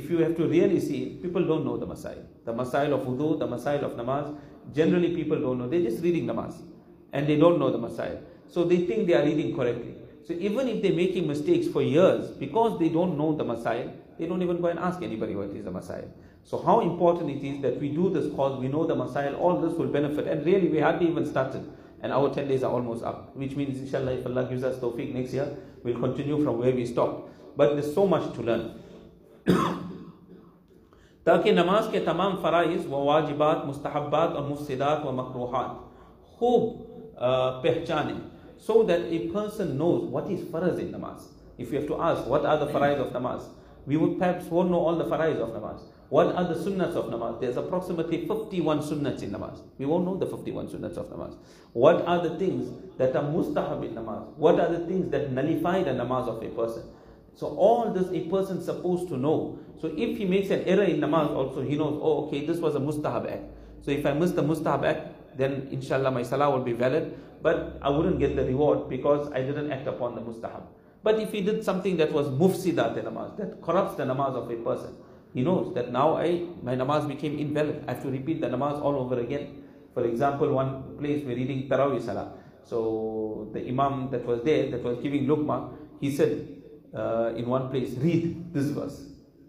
if 0.02 0.10
you 0.14 0.22
have 0.24 0.38
to 0.38 0.48
really 0.54 0.80
see 0.86 1.02
people 1.26 1.46
don't 1.52 1.68
know 1.70 1.76
the 1.84 1.90
masail 1.92 2.24
the 2.46 2.56
masail 2.62 2.96
of 3.00 3.04
wudu 3.10 3.28
the 3.44 3.50
masail 3.56 3.86
of 3.90 4.00
namaz 4.00 4.32
generally 4.80 5.12
people 5.18 5.44
don't 5.48 5.64
know 5.64 5.70
they're 5.74 5.88
just 5.90 6.02
reading 6.08 6.26
namaz 6.32 6.64
and 7.12 7.34
they 7.34 7.38
don't 7.44 7.60
know 7.66 7.72
the 7.78 7.84
masail 7.88 8.18
so 8.56 8.64
they 8.72 8.80
think 8.92 9.06
they 9.12 9.20
are 9.20 9.26
reading 9.30 9.54
correctly 9.60 9.89
So 10.27 10.35
even 10.35 10.69
if 10.69 10.83
they're 10.83 10.93
making 10.93 11.27
mistakes 11.27 11.67
for 11.69 11.83
years, 11.83 12.31
because 12.31 12.79
they 12.79 12.89
don't 12.89 13.17
know 13.17 13.35
the 13.35 13.45
masail, 13.45 13.93
they 14.19 14.27
don't 14.27 14.43
even 14.43 14.61
go 14.61 14.69
and 14.69 14.79
ask 14.79 15.03
anybody 15.03 15.35
what 15.35 15.51
is 15.51 15.65
the 15.65 15.71
masail. 15.71 16.09
So 16.45 16.59
how 16.63 16.81
important 16.81 17.31
it 17.31 17.47
is 17.47 17.63
that 17.63 17.81
we 17.81 17.89
do 17.89 18.11
this 18.11 18.33
cause, 18.35 18.59
we 18.61 18.69
know 18.69 18.87
the 18.87 18.95
masail, 18.95 19.39
all 19.39 19.61
this 19.61 19.73
will 19.75 19.89
benefit. 19.89 20.27
And 20.27 20.45
really, 20.45 20.69
we 20.69 20.81
hardly 20.81 21.09
even 21.09 21.27
started. 21.27 21.71
And 22.03 22.13
our 22.13 22.33
10 22.33 22.49
days 22.49 22.63
are 22.63 22.73
almost 22.73 23.05
up, 23.05 23.37
which 23.37 23.57
means, 23.57 23.79
inshallah, 23.79 24.13
if 24.13 24.27
Allah 24.27 24.47
gives 24.49 24.65
us 24.65 24.79
tawfiq 24.79 25.13
next 25.13 25.33
year, 25.35 25.57
we'll 25.83 25.99
continue 25.99 26.43
from 26.43 26.59
where 26.59 26.75
we 26.75 26.87
stopped. 26.87 27.29
But 27.57 27.75
there's 27.75 27.95
so 27.95 28.07
much 28.07 28.33
to 28.35 28.43
learn. 28.43 28.71
ताकि 31.27 31.53
नमाज 31.53 31.91
के 31.93 32.05
tamam 32.05 32.41
faraiz, 32.43 32.87
व 32.87 32.95
वाजिबात 33.07 33.65
मुस्तहबात 33.67 34.37
और 34.37 34.43
wa 34.49 34.57
व 35.05 35.13
मकरूहत 35.21 35.71
खूब 36.39 36.63
so 38.61 38.83
that 38.85 39.01
a 39.01 39.29
person 39.29 39.79
knows 39.79 40.05
what 40.09 40.31
is 40.31 40.41
faraz 40.43 40.79
in 40.79 40.93
namaz. 40.93 41.23
If 41.59 41.73
you 41.73 41.79
have 41.79 41.89
to 41.89 42.01
ask 42.01 42.27
what 42.27 42.45
are 42.45 42.59
the 42.59 42.67
faraiz 42.67 43.01
of 43.01 43.13
namaz, 43.13 43.49
we 43.87 43.97
would 43.97 44.19
perhaps 44.19 44.45
won't 44.47 44.71
know 44.71 44.79
all 44.79 44.97
the 44.97 45.05
faraiz 45.05 45.37
of 45.37 45.49
namaz. 45.51 45.81
What 46.11 46.35
are 46.35 46.45
the 46.45 46.55
sunnats 46.55 46.95
of 46.95 47.07
namaz? 47.07 47.41
There's 47.41 47.57
approximately 47.57 48.27
51 48.27 48.81
sunnats 48.81 49.23
in 49.23 49.31
namaz. 49.31 49.61
We 49.79 49.87
won't 49.87 50.05
know 50.05 50.17
the 50.17 50.27
51 50.27 50.69
sunnats 50.69 50.97
of 50.97 51.07
namaz. 51.07 51.37
What 51.73 52.05
are 52.07 52.21
the 52.21 52.37
things 52.39 52.69
that 52.99 53.17
are 53.17 53.23
mustahab 53.23 53.85
in 53.85 53.95
namaz? 53.95 54.27
What 54.37 54.61
are 54.61 54.71
the 54.71 54.87
things 54.87 55.11
that 55.13 55.33
nullify 55.33 55.83
the 55.85 55.91
namaz 55.91 56.29
of 56.29 56.43
a 56.43 56.49
person? 56.49 56.83
So 57.35 57.47
all 57.57 57.93
this 57.93 58.09
a 58.13 58.29
person 58.29 58.63
supposed 58.63 59.09
to 59.09 59.17
know. 59.17 59.59
So 59.81 59.89
if 59.97 60.19
he 60.19 60.25
makes 60.25 60.51
an 60.51 60.65
error 60.65 60.83
in 60.83 61.01
namaz 61.01 61.31
also, 61.31 61.63
he 61.63 61.77
knows, 61.77 61.99
oh 62.03 62.27
okay, 62.27 62.45
this 62.45 62.59
was 62.59 62.75
a 62.75 62.81
mustahab 62.81 63.31
act. 63.33 63.45
So 63.83 63.91
if 63.91 64.05
I 64.05 64.13
miss 64.13 64.33
the 64.33 64.43
mustahab 64.43 64.85
act, 64.85 65.39
then 65.39 65.69
inshallah 65.71 66.11
my 66.11 66.23
salah 66.23 66.51
will 66.51 66.65
be 66.65 66.73
valid. 66.73 67.17
But 67.43 67.79
I 67.81 67.89
wouldn't 67.89 68.19
get 68.19 68.37
the 68.37 68.45
reward 68.45 68.89
because 68.89 69.31
I 69.33 69.43
didn't 69.43 69.73
act 69.73 69.87
upon 69.87 70.15
the 70.15 70.21
mustahab. 70.21 70.63
But 71.03 71.19
if 71.19 71.33
he 71.33 71.41
did 71.41 71.65
something 71.65 71.97
that 71.97 72.13
was 72.13 72.29
mufsidat 72.29 72.97
in 72.99 73.07
namaz, 73.07 73.37
that 73.39 73.63
corrupts 73.63 73.97
the 73.97 74.05
namaz 74.05 74.35
of 74.35 74.51
a 74.51 74.57
person, 74.57 74.97
he 75.33 75.43
knows 75.43 75.75
that 75.75 75.93
now 75.93 76.17
I 76.17 76.47
my 76.63 76.77
namaz 76.77 77.09
became 77.09 77.39
invalid. 77.39 77.85
I 77.89 77.95
have 77.95 78.03
to 78.03 78.11
repeat 78.11 78.41
the 78.41 78.49
namaz 78.49 78.83
all 78.83 78.97
over 78.97 79.19
again. 79.21 79.63
For 79.95 80.05
example, 80.05 80.53
one 80.53 80.99
place 80.99 81.25
we're 81.25 81.37
reading 81.37 81.69
Tarawih 81.69 82.05
Salah. 82.05 82.33
So 82.65 83.49
the 83.53 83.67
Imam 83.67 84.11
that 84.11 84.25
was 84.25 84.43
there, 84.43 84.71
that 84.71 84.83
was 84.83 84.99
giving 84.99 85.27
Luqma, 85.27 85.73
he 86.01 86.15
said 86.15 86.47
uh, 86.95 87.33
in 87.37 87.47
one 87.47 87.71
place, 87.71 87.95
read 87.97 88.53
this 88.53 88.67
verse. 88.67 89.07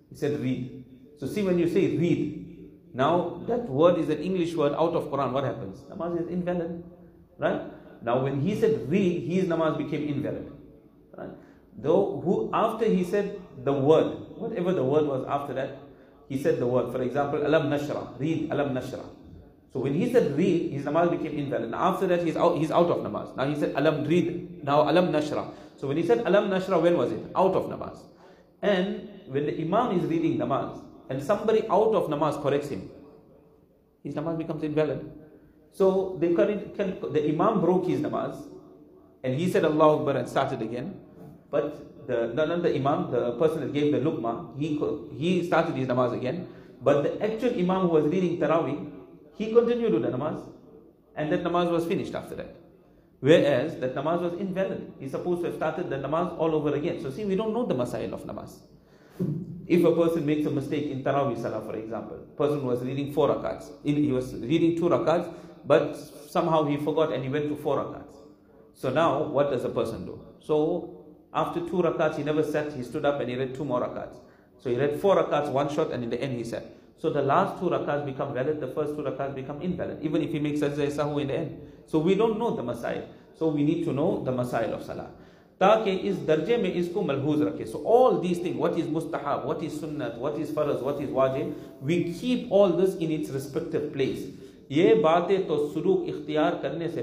He 0.09 0.15
said, 0.15 0.39
read. 0.39 0.85
So 1.19 1.27
see 1.27 1.43
when 1.43 1.59
you 1.59 1.67
say 1.67 1.97
read, 1.97 2.69
now 2.93 3.43
that 3.47 3.69
word 3.69 3.99
is 3.99 4.09
an 4.09 4.19
English 4.19 4.55
word 4.55 4.73
out 4.73 4.93
of 4.93 5.05
Quran, 5.11 5.31
what 5.31 5.43
happens? 5.43 5.81
Namaz 5.89 6.21
is 6.21 6.27
invalid. 6.29 6.83
Right? 7.37 7.61
Now 8.01 8.23
when 8.23 8.41
he 8.41 8.59
said 8.59 8.89
read, 8.89 9.29
his 9.29 9.45
namaz 9.45 9.77
became 9.77 10.07
invalid. 10.07 10.51
Right? 11.15 11.29
Though 11.77 12.21
who 12.21 12.49
after 12.53 12.85
he 12.85 13.03
said 13.03 13.39
the 13.63 13.73
word, 13.73 14.17
whatever 14.35 14.73
the 14.73 14.83
word 14.83 15.05
was 15.05 15.25
after 15.27 15.53
that, 15.53 15.77
he 16.27 16.41
said 16.41 16.59
the 16.59 16.67
word. 16.67 16.91
For 16.91 17.01
example, 17.01 17.45
Alam 17.45 17.69
Nashra, 17.69 18.19
read 18.19 18.51
Alam 18.51 18.73
Nashra. 18.73 19.03
So 19.73 19.79
when 19.79 19.93
he 19.93 20.11
said 20.11 20.35
read, 20.37 20.71
his 20.71 20.83
namaz 20.83 21.11
became 21.11 21.37
invalid. 21.37 21.65
And 21.65 21.75
after 21.75 22.07
that, 22.07 22.25
he's 22.25 22.35
out, 22.35 22.57
he's 22.57 22.71
out 22.71 22.89
of 22.89 22.97
namaz. 22.99 23.35
Now 23.37 23.47
he 23.47 23.55
said 23.55 23.73
Alam 23.75 24.05
read, 24.05 24.63
now 24.63 24.89
Alam 24.89 25.11
Nashra. 25.11 25.49
So 25.77 25.87
when 25.87 25.97
he 25.97 26.05
said 26.05 26.19
Alam 26.19 26.49
Nashra, 26.49 26.81
when 26.81 26.97
was 26.97 27.11
it? 27.11 27.23
Out 27.35 27.53
of 27.53 27.65
namaz. 27.65 27.99
And 28.61 29.09
when 29.27 29.45
the 29.45 29.61
Imam 29.61 29.97
is 29.97 30.05
reading 30.05 30.37
namaz, 30.37 30.83
and 31.09 31.21
somebody 31.23 31.63
out 31.69 31.93
of 31.93 32.09
namaz 32.09 32.41
corrects 32.41 32.69
him, 32.69 32.89
his 34.03 34.13
namaz 34.13 34.37
becomes 34.37 34.63
invalid. 34.63 35.09
So 35.71 36.17
they 36.19 36.33
can, 36.33 36.71
can, 36.75 36.99
the 37.13 37.29
Imam 37.29 37.61
broke 37.61 37.87
his 37.87 38.01
namaz, 38.01 38.47
and 39.23 39.39
he 39.39 39.49
said 39.49 39.63
Allah 39.65 39.99
Akbar 39.99 40.17
and 40.17 40.27
started 40.27 40.61
again. 40.61 40.99
But 41.49 42.07
the 42.07 42.33
not 42.33 42.61
the 42.63 42.75
Imam, 42.75 43.11
the 43.11 43.31
person 43.37 43.61
that 43.61 43.73
gave 43.73 43.91
the 43.91 43.99
lukma, 43.99 44.57
he 44.59 44.79
he 45.17 45.45
started 45.45 45.75
his 45.75 45.87
namaz 45.87 46.13
again. 46.13 46.47
But 46.81 47.03
the 47.03 47.23
actual 47.23 47.53
Imam 47.57 47.87
who 47.87 47.89
was 47.89 48.05
reading 48.05 48.37
Taraweeh, 48.39 48.91
he 49.37 49.53
continued 49.53 49.93
with 49.93 50.01
the 50.03 50.09
namaz, 50.09 50.41
and 51.15 51.31
that 51.31 51.43
namaz 51.43 51.71
was 51.71 51.85
finished 51.85 52.13
after 52.15 52.35
that. 52.35 52.55
Whereas 53.19 53.79
that 53.79 53.93
namaz 53.93 54.21
was 54.21 54.33
invalid. 54.39 54.91
He's 54.99 55.11
supposed 55.11 55.41
to 55.41 55.47
have 55.47 55.55
started 55.55 55.89
the 55.89 55.97
namaz 55.97 56.37
all 56.39 56.55
over 56.55 56.73
again. 56.75 57.01
So 57.01 57.11
see, 57.11 57.23
we 57.23 57.35
don't 57.35 57.53
know 57.53 57.65
the 57.65 57.75
masail 57.75 58.13
of 58.13 58.23
namaz. 58.25 58.57
If 59.67 59.85
a 59.85 59.95
person 59.95 60.25
makes 60.25 60.45
a 60.47 60.49
mistake 60.49 60.89
in 60.89 61.03
Taraweeh 61.03 61.39
Salah, 61.39 61.61
for 61.61 61.75
example, 61.75 62.17
person 62.35 62.65
was 62.65 62.81
reading 62.81 63.13
four 63.13 63.29
rakats, 63.29 63.69
he 63.83 64.11
was 64.11 64.33
reading 64.33 64.75
two 64.75 64.89
rakats, 64.89 65.31
but 65.64 65.96
somehow 65.96 66.64
he 66.64 66.76
forgot 66.76 67.12
and 67.12 67.22
he 67.22 67.28
went 67.28 67.48
to 67.48 67.56
four 67.56 67.78
rakats. 67.78 68.14
So 68.74 68.90
now, 68.90 69.22
what 69.22 69.50
does 69.50 69.64
a 69.64 69.68
person 69.68 70.04
do? 70.04 70.20
So 70.40 71.04
after 71.32 71.60
two 71.60 71.82
rakats, 71.82 72.16
he 72.16 72.22
never 72.22 72.42
sat, 72.42 72.72
he 72.72 72.82
stood 72.82 73.04
up 73.04 73.20
and 73.20 73.28
he 73.30 73.36
read 73.36 73.54
two 73.54 73.64
more 73.64 73.80
rakats. 73.80 74.16
So 74.58 74.70
he 74.70 74.76
read 74.76 75.00
four 75.00 75.16
rakats, 75.16 75.50
one 75.50 75.74
shot, 75.74 75.92
and 75.92 76.04
in 76.04 76.10
the 76.10 76.20
end 76.20 76.36
he 76.36 76.44
sat. 76.44 76.64
So 76.98 77.10
the 77.10 77.22
last 77.22 77.60
two 77.60 77.66
rakats 77.66 78.04
become 78.06 78.32
valid, 78.32 78.60
the 78.60 78.68
first 78.68 78.96
two 78.96 79.02
rakats 79.02 79.34
become 79.34 79.60
invalid, 79.60 79.98
even 80.02 80.22
if 80.22 80.32
he 80.32 80.38
makes 80.38 80.60
sajda 80.60 80.90
sahu 80.90 81.20
in 81.20 81.28
the 81.28 81.34
end. 81.34 81.72
So 81.86 81.98
we 81.98 82.14
don't 82.14 82.38
know 82.38 82.54
the 82.56 82.62
masail. 82.62 83.06
So 83.38 83.48
we 83.48 83.64
need 83.64 83.84
to 83.84 83.92
know 83.92 84.22
the 84.24 84.32
masail 84.32 84.72
of 84.72 84.82
salah. 84.82 85.10
ताकि 85.60 85.90
इस 86.08 86.16
दर्जे 86.26 86.56
में 86.62 86.72
इसको 86.72 87.02
मलहूज 87.02 87.42
रखे 87.42 87.64
so 87.64 87.82
all 87.88 88.18
these 88.20 88.44
thing 88.44 88.58
what 88.58 88.78
is 88.78 88.88
मुस्तहब 88.92 89.44
what 89.44 89.62
is 89.64 89.80
सुन्नत 89.80 90.16
what 90.20 90.38
is 90.40 90.54
फर्ज 90.54 90.82
what 90.82 91.00
is 91.02 91.12
वाजिब 91.12 91.54
we 91.90 91.96
keep 92.02 92.52
all 92.52 92.72
this 92.80 92.96
in 93.02 93.12
its 93.12 93.32
respective 93.34 93.88
place 93.92 94.26
باتیں 95.01 95.37
تو 95.47 95.69
سلوک 95.73 96.09
اختیار 96.09 96.51
کرنے 96.61 96.87
سے 96.87 97.01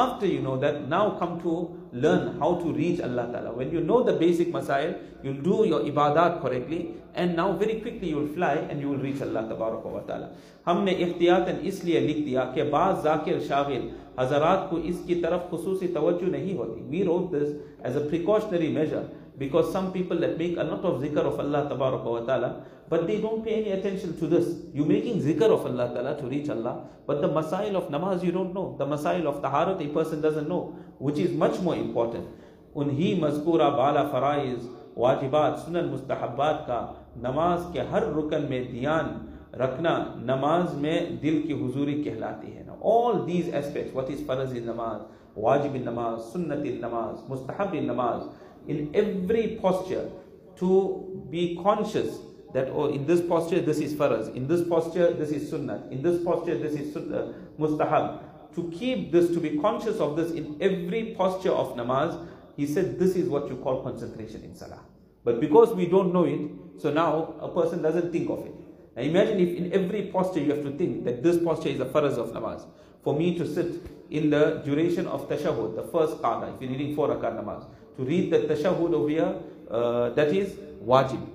after 0.00 0.26
you 0.26 0.40
know 0.40 0.56
that, 0.58 0.88
now 0.88 1.10
come 1.20 1.40
to 1.42 1.54
learn 1.92 2.38
how 2.40 2.54
to 2.60 2.72
reach 2.72 3.00
Allah 3.00 3.28
Ta'ala. 3.32 3.52
When 3.52 3.70
you 3.70 3.80
know 3.80 4.02
the 4.02 4.14
basic 4.14 4.52
masail, 4.52 4.94
you'll 5.22 5.42
do 5.42 5.66
your 5.68 5.80
ibadat 5.80 6.40
correctly, 6.40 6.94
and 7.14 7.36
now 7.36 7.52
very 7.52 7.80
quickly 7.80 8.08
you'll 8.08 8.28
fly 8.28 8.54
and 8.54 8.80
you'll 8.80 9.02
reach 9.08 9.20
Allah 9.20 9.44
Ta'ala. 9.48 10.28
ہم 10.66 10.82
نے 10.84 10.92
اختیاطاً 11.04 11.56
اس 11.68 11.82
لیے 11.84 12.00
لکھ 12.00 12.18
دیا 12.26 12.44
کہ 12.54 12.62
بعض 12.70 13.02
ذاکر 13.02 13.40
شاغل 13.48 13.88
حضرات 14.18 14.68
کو 14.70 14.76
اس 14.90 15.00
کی 15.06 15.14
طرف 15.22 15.50
خصوصی 15.50 15.86
توجہ 15.94 16.30
نہیں 16.30 16.56
ہوتی. 16.56 16.80
We 16.90 17.02
wrote 17.08 17.30
this 17.32 17.52
as 17.88 17.96
a 17.96 18.04
precautionary 18.12 18.68
measure. 18.78 19.04
because 19.42 19.72
some 19.76 19.92
people 19.92 20.18
that 20.24 20.38
make 20.42 20.56
a 20.56 20.66
lot 20.70 20.84
of 20.90 21.00
zikr 21.02 21.24
of 21.30 21.40
Allah 21.44 21.62
tabarak 21.70 22.04
wa 22.04 22.20
ta'ala, 22.20 22.50
but 22.88 23.06
they 23.08 23.18
don't 23.20 23.44
pay 23.44 23.54
any 23.62 23.72
attention 23.78 24.16
to 24.20 24.28
this. 24.34 24.46
You're 24.72 24.86
making 24.86 25.20
zikr 25.22 25.48
of 25.56 25.66
Allah 25.70 25.88
ta'ala 25.94 26.12
to 26.20 26.28
reach 26.34 26.48
Allah, 26.48 26.74
but 27.06 27.20
the 27.20 27.28
masail 27.38 27.74
of 27.80 27.90
namaz 27.96 28.22
you 28.22 28.30
don't 28.30 28.54
know. 28.54 28.76
The 28.78 28.86
masail 28.86 29.26
of 29.26 29.42
taharat 29.42 29.84
a 29.84 29.88
person 29.98 30.20
doesn't 30.20 30.48
know, 30.48 30.62
which 30.98 31.18
is 31.18 31.32
much 31.32 31.58
more 31.60 31.74
important. 31.74 32.28
Unhi 32.76 33.18
maskura 33.18 33.74
bala 33.80 34.08
farais, 34.14 34.62
wajibat, 34.96 35.66
sunan 35.66 35.90
mustahabbat 35.90 36.66
ka, 36.66 36.80
namaz 37.20 37.66
ke 37.74 37.90
har 37.90 38.06
rukan 38.14 38.48
mein 38.48 38.70
diyan, 38.72 39.28
رکھنا 39.60 39.90
نماز 40.26 40.74
میں 40.80 40.98
دل 41.22 41.40
کی 41.46 41.54
حضوری 41.62 42.02
کہلاتی 42.02 42.52
ہے 42.54 42.62
all 42.82 43.18
these 43.26 43.48
aspects 43.58 43.94
what 43.94 44.08
is 44.10 44.24
فرض 44.26 44.52
نماز 44.66 45.00
واجب 45.36 45.76
نماز 45.84 46.32
سنت 46.32 46.64
نماز 46.84 47.20
مستحب 47.28 47.74
نماز 47.74 48.22
in 48.68 48.90
every 48.94 49.58
posture 49.60 50.10
to 50.56 51.26
be 51.30 51.58
conscious 51.62 52.18
that 52.52 52.68
oh, 52.70 52.86
in 52.86 53.06
this 53.06 53.20
posture 53.20 53.60
this 53.60 53.78
is 53.78 53.94
faraz, 53.94 54.34
in 54.34 54.46
this 54.46 54.66
posture 54.68 55.12
this 55.12 55.30
is 55.30 55.48
sunnah, 55.48 55.82
in 55.90 56.02
this 56.02 56.22
posture 56.22 56.56
this 56.58 56.74
is 56.74 56.92
sunnah, 56.92 57.34
mustahab. 57.58 58.20
To 58.54 58.70
keep 58.70 59.10
this, 59.10 59.30
to 59.30 59.40
be 59.40 59.58
conscious 59.58 59.98
of 59.98 60.14
this 60.14 60.32
in 60.32 60.58
every 60.60 61.14
posture 61.16 61.52
of 61.52 61.74
namaz, 61.74 62.26
he 62.56 62.66
said 62.66 62.98
this 62.98 63.16
is 63.16 63.28
what 63.28 63.48
you 63.48 63.56
call 63.56 63.82
concentration 63.82 64.44
in 64.44 64.54
salah. 64.54 64.80
But 65.24 65.40
because 65.40 65.74
we 65.74 65.86
don't 65.86 66.12
know 66.12 66.24
it, 66.24 66.50
so 66.78 66.92
now 66.92 67.34
a 67.40 67.48
person 67.48 67.80
doesn't 67.80 68.12
think 68.12 68.28
of 68.28 68.44
it. 68.44 68.52
Now 68.94 69.02
imagine 69.02 69.40
if 69.40 69.56
in 69.56 69.72
every 69.72 70.02
posture 70.08 70.40
you 70.40 70.50
have 70.50 70.64
to 70.64 70.72
think 70.76 71.04
that 71.04 71.22
this 71.22 71.42
posture 71.42 71.70
is 71.70 71.80
a 71.80 71.86
faraz 71.86 72.18
of 72.18 72.32
namaz. 72.32 72.66
For 73.02 73.16
me 73.16 73.38
to 73.38 73.46
sit 73.46 73.80
in 74.10 74.28
the 74.28 74.62
duration 74.64 75.06
of 75.06 75.28
tashahud, 75.28 75.74
the 75.74 75.84
first 75.84 76.18
qada, 76.18 76.54
if 76.54 76.60
you're 76.60 76.70
reading 76.70 76.94
four 76.94 77.08
rakat 77.08 77.42
namaz, 77.42 77.64
to 77.96 78.04
read 78.04 78.30
the 78.30 78.38
tashahud 78.40 78.92
over 78.92 79.08
here, 79.08 79.34
uh, 79.70 80.10
that 80.10 80.28
is 80.28 80.52
wajib. 80.84 81.26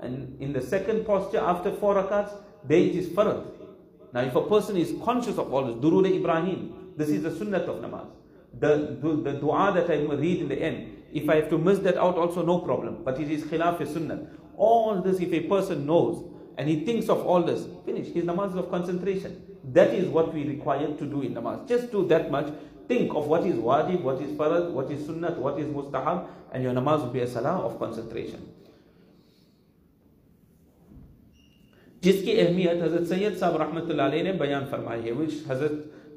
And 0.00 0.40
in 0.40 0.52
the 0.52 0.60
second 0.60 1.06
posture 1.06 1.38
after 1.40 1.72
four 1.72 1.94
rakats, 1.94 2.32
there 2.64 2.78
it 2.78 2.94
is 2.94 3.08
farad. 3.08 3.46
Now 4.12 4.20
if 4.20 4.34
a 4.34 4.42
person 4.42 4.76
is 4.76 4.94
conscious 5.04 5.38
of 5.38 5.52
all 5.52 5.64
this, 5.64 5.76
Durud 5.76 6.06
Ibrahim, 6.14 6.92
this 6.96 7.08
is 7.08 7.22
the 7.22 7.30
sunnat 7.30 7.68
of 7.68 7.82
namaz. 7.82 8.06
The, 8.58 8.98
the, 9.00 9.32
the 9.32 9.32
dua 9.38 9.72
that 9.74 9.90
I 9.90 9.96
read 9.96 10.40
in 10.40 10.48
the 10.48 10.56
end, 10.56 11.04
if 11.12 11.28
I 11.28 11.36
have 11.36 11.50
to 11.50 11.58
miss 11.58 11.78
that 11.80 11.96
out 11.96 12.16
also 12.16 12.44
no 12.44 12.60
problem, 12.60 13.02
but 13.04 13.20
it 13.20 13.30
is 13.30 13.44
khilaf 13.44 13.78
sunnat. 13.78 14.28
All 14.56 15.02
this 15.02 15.20
if 15.20 15.32
a 15.32 15.40
person 15.40 15.86
knows 15.86 16.24
and 16.56 16.68
he 16.68 16.84
thinks 16.84 17.08
of 17.08 17.24
all 17.26 17.42
this, 17.42 17.66
finish, 17.84 18.08
his 18.08 18.24
namaz 18.24 18.52
is 18.52 18.56
of 18.56 18.70
concentration. 18.70 19.42
That 19.72 19.92
is 19.92 20.06
what 20.08 20.32
we 20.32 20.44
require 20.44 20.86
to 20.86 21.04
do 21.04 21.22
in 21.22 21.34
namaz. 21.34 21.68
Just 21.68 21.92
do 21.92 22.06
that 22.08 22.30
much 22.30 22.52
think 22.88 23.14
of 23.14 23.26
what 23.26 23.46
is 23.46 23.54
wajib, 23.54 24.02
what 24.02 24.20
is 24.20 24.36
farad, 24.38 24.70
what 24.72 24.90
is 24.90 25.00
sunnat, 25.08 25.36
what 25.38 25.58
is 25.58 25.66
mustahab, 25.66 26.26
and 26.52 26.62
your 26.62 26.72
namaz 26.72 27.00
will 27.00 27.12
be 27.12 27.20
a 27.20 27.26
salah 27.26 27.58
of 27.60 27.78
concentration. 27.78 28.40
جس 32.02 32.20
کی 32.24 32.40
اہمیت 32.40 32.82
حضرت 32.82 33.08
سید 33.08 33.38
صاحب 33.38 33.56
رحمت 33.56 33.90
اللہ 33.90 34.02
علیہ 34.02 34.22
نے 34.22 34.32
بیان 34.32 34.64
فرمائی 34.70 35.02
ہے 35.04 35.12
حضرت 35.48 35.72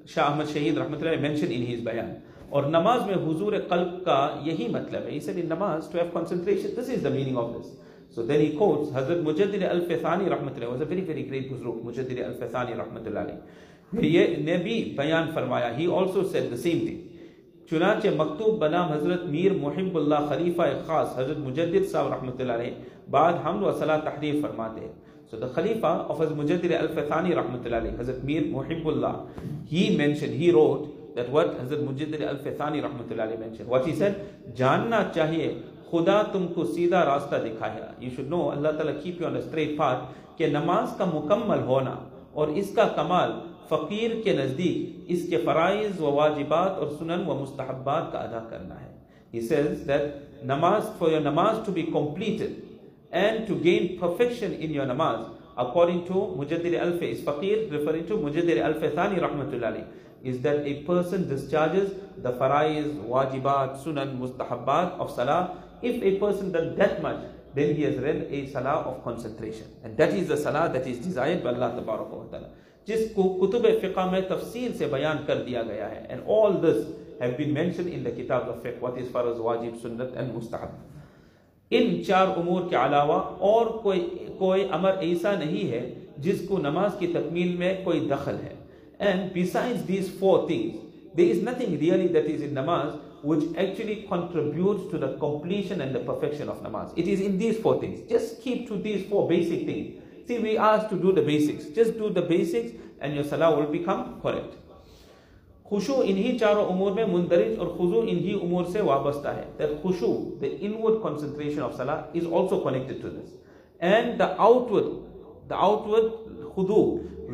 شاہ 0.10 0.30
احمد 0.32 0.52
شہید 0.54 0.78
رحمت 0.78 1.00
اللہ 1.00 1.10
علیہ 1.10 1.22
نے 1.22 1.30
منشن 1.30 1.46
انہی 1.50 1.76
بیان۔ 1.76 2.14
اور 2.50 2.64
نماز 2.64 3.02
میں 3.06 3.16
حضور 3.16 3.54
قلب 3.68 4.04
کا 4.06 4.20
یہی 4.46 4.68
مطلب 4.68 5.06
ہے 5.06 5.16
اسے 5.18 5.34
لیے 5.34 5.44
نماز 5.44 5.84
to 5.84 6.00
have 6.02 6.12
concentration 6.14 6.76
this 6.78 6.90
is 6.90 7.02
the 7.08 7.10
meaning 7.10 7.38
of 7.38 7.50
this 7.56 7.68
so 8.16 8.26
then 8.26 8.40
he 8.42 8.52
quotes 8.58 8.92
حضرت 8.96 9.18
مجدل 9.24 9.64
الفیثانی 9.70 10.30
رحمت 10.30 10.56
اللہ 10.56 10.70
was 10.70 10.82
a 10.82 10.90
very 10.94 11.06
very 11.10 11.24
great 11.32 11.52
حضور 11.52 11.84
مجدل 11.84 12.24
الفیثانی 12.24 12.74
رحمت 12.74 13.08
اللہ 13.08 13.20
علیہ۔ 13.20 13.69
پھر 13.92 14.04
یہ 14.04 14.36
نے 14.46 14.58
بھی 14.64 14.82
بیان 14.98 15.32
فرمایا 15.34 15.76
he 15.78 15.88
also 16.00 16.28
said 16.32 16.52
the 16.52 16.58
same 16.64 16.80
thing 16.86 17.68
چنانچہ 17.70 18.08
مکتوب 18.18 18.58
بنام 18.60 18.92
حضرت 18.92 19.26
میر 19.36 19.54
محب 19.62 19.98
اللہ 19.98 20.30
خلیفہ 20.30 20.64
خاص 20.88 21.18
حضرت 21.18 21.38
مجدد 21.48 21.92
صاحب 21.92 22.14
رحمۃ 22.14 22.40
اللہ 22.40 22.54
علیہ 22.54 22.74
بعد 23.12 23.34
حمل 23.46 23.64
و 23.64 23.72
صلاح 23.80 23.98
تحریر 24.06 24.42
فرماتے 24.42 24.82
ہیں۔ 24.82 24.94
So 25.32 25.38
the 25.38 25.48
Khalifa 25.48 25.90
of 26.10 26.20
Hazrat 26.20 26.38
Mujaddid 26.38 26.72
al-Fathani 26.76 27.36
rahmatullahi 27.36 27.96
Hazrat 27.98 28.24
Mir 28.24 28.42
Muhibbullah, 28.54 29.28
he 29.68 29.96
mentioned, 29.96 30.34
he 30.34 30.52
wrote 30.52 31.16
that 31.16 31.30
what 31.30 31.52
Hazrat 31.60 31.84
Mujaddid 31.88 32.24
al-Fathani 32.28 32.82
rahmatullahi 32.82 33.38
mentioned. 33.40 33.68
What 33.68 33.86
he 33.86 33.94
said, 33.94 34.16
Janna 34.56 35.14
chahiye, 35.14 35.52
خدا 35.92 36.22
تم 36.32 36.46
کو 36.54 36.64
سیدھا 36.66 37.04
راستہ 37.06 37.36
دکھایا 37.46 37.86
یو 38.00 38.10
شوڈ 38.16 38.28
نو 38.30 38.50
اللہ 38.50 38.72
تعالیٰ 38.78 38.94
keep 39.04 39.22
you 39.22 39.28
on 39.28 39.38
straight 39.38 39.78
path 39.78 40.04
کہ 40.38 40.48
نماز 40.48 40.98
کا 40.98 41.06
مکمل 41.14 41.62
ہونا 41.68 41.96
اور 42.34 42.48
اس 42.62 42.70
کا 42.76 42.88
کمال 42.96 43.32
فقیر 43.70 44.12
کے 44.24 44.34
نزدیک 44.34 45.10
واجبات 46.14 46.78
اور 46.78 46.88
ادا 48.16 48.48
کرنا 48.50 48.76
جس 72.88 73.10
کو 73.16 73.24
کتب 73.42 73.66
فقہ 73.82 74.10
میں 74.12 74.22
تفصیل 74.30 74.78
سے 74.78 74.86
بیان 74.92 75.18
کر 75.26 75.44
دیا 75.48 75.64
گیا 75.64 75.90
ہے 75.90 76.06
and 76.10 76.32
all 76.36 76.62
this 76.66 76.86
have 77.22 77.36
been 77.38 77.54
mentioned 77.54 77.90
in 77.98 78.04
the 78.04 78.12
kitab 78.20 78.48
of 78.54 78.64
fiqh 78.64 78.80
what 78.86 79.02
is 79.02 79.10
farz 79.16 79.42
wajib 79.48 79.82
sunnat 79.82 80.16
and 80.22 80.38
mustahab 80.38 80.78
ان 81.72 82.02
چار 82.04 82.28
امور 82.38 82.62
کے 82.70 82.76
علاوہ 82.76 83.18
اور 83.48 83.66
کوئی 83.82 84.00
کوئی 84.38 84.64
امر 84.74 84.98
ایسا 85.08 85.34
نہیں 85.40 85.72
ہے 85.72 85.90
جس 86.28 86.42
کو 86.48 86.58
نماز 86.58 86.96
کی 87.00 87.08
تکمیل 87.08 87.56
میں 87.58 87.74
کوئی 87.84 88.00
دخل 88.10 88.36
ہے 88.44 88.56
and 89.00 89.34
besides 89.34 89.84
these 89.90 90.10
four 90.22 90.48
things 90.48 90.80
there 91.16 91.30
is 91.36 91.44
nothing 91.44 91.78
really 91.84 92.08
that 92.16 92.26
is 92.32 92.42
in 92.48 92.54
namaz 92.54 92.98
which 93.30 93.46
actually 93.64 93.96
contributes 94.10 94.90
to 94.92 94.98
the 95.04 95.12
completion 95.22 95.82
and 95.86 95.96
the 95.96 96.04
perfection 96.10 96.52
of 96.54 96.62
namaz 96.66 96.98
it 97.04 97.08
is 97.14 97.22
in 97.28 97.38
these 97.44 97.62
four 97.66 97.76
things 97.84 98.02
just 98.10 98.42
keep 98.44 98.68
to 98.72 98.82
these 98.88 99.06
four 99.12 99.24
basic 99.30 99.66
things 99.70 99.99
See, 100.29 100.39
we 100.39 100.57
asked 100.57 100.91
to 100.91 100.97
do 100.97 101.13
the 101.13 101.23
basics. 101.23 101.67
Just 101.67 101.99
do 101.99 102.11
the 102.11 102.23
basics 102.23 102.73
and 103.01 103.15
your 103.15 103.25
salah 103.25 103.55
will 103.57 103.73
become 103.79 104.21
correct. 104.21 104.55
खुशू 105.69 105.95
इन्हीं 106.03 106.39
चारों 106.39 106.65
उमूर 106.73 106.93
में 106.93 107.07
मुंदरिज 107.11 107.59
और 107.59 107.69
खुजू 107.77 108.03
इन्हीं 108.13 108.35
उमूर 108.47 108.65
से 108.73 108.81
वाबस्ता 108.89 109.31
है 109.33 109.45
that 109.59 109.81
खुशू 109.83 110.09
the 110.41 110.51
inward 110.69 110.99
concentration 111.03 111.61
of 111.63 111.77
सलाह 111.77 112.19
is 112.19 112.27
also 112.41 112.59
connected 112.67 113.01
to 113.03 113.09
this 113.09 113.33
and 113.83 114.19
the 114.19 114.29
outward 114.49 115.49
the 115.49 115.53
outward 115.69 116.13
खुदू 116.55 116.81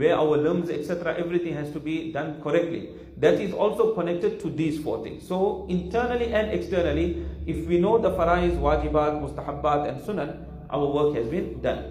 where 0.00 0.16
our 0.16 0.36
limbs 0.36 0.70
etc 0.70 1.14
everything 1.18 1.54
has 1.54 1.70
to 1.72 1.80
be 1.86 1.94
done 2.12 2.28
correctly 2.42 2.90
that 3.22 3.40
is 3.46 3.52
also 3.52 3.86
connected 3.94 4.38
to 4.42 4.50
these 4.60 4.76
four 4.84 5.02
things 5.06 5.26
so 5.30 5.38
internally 5.68 6.28
and 6.40 6.52
externally 6.58 7.06
if 7.46 7.66
we 7.66 7.78
know 7.78 7.98
the 8.04 8.12
faraiz 8.20 8.54
wajibat 8.66 9.18
mustahabbat 9.24 9.88
and 9.88 10.00
sunan 10.06 10.30
our 10.70 10.86
work 10.98 11.10
has 11.16 11.26
been 11.34 11.50
done 11.66 11.82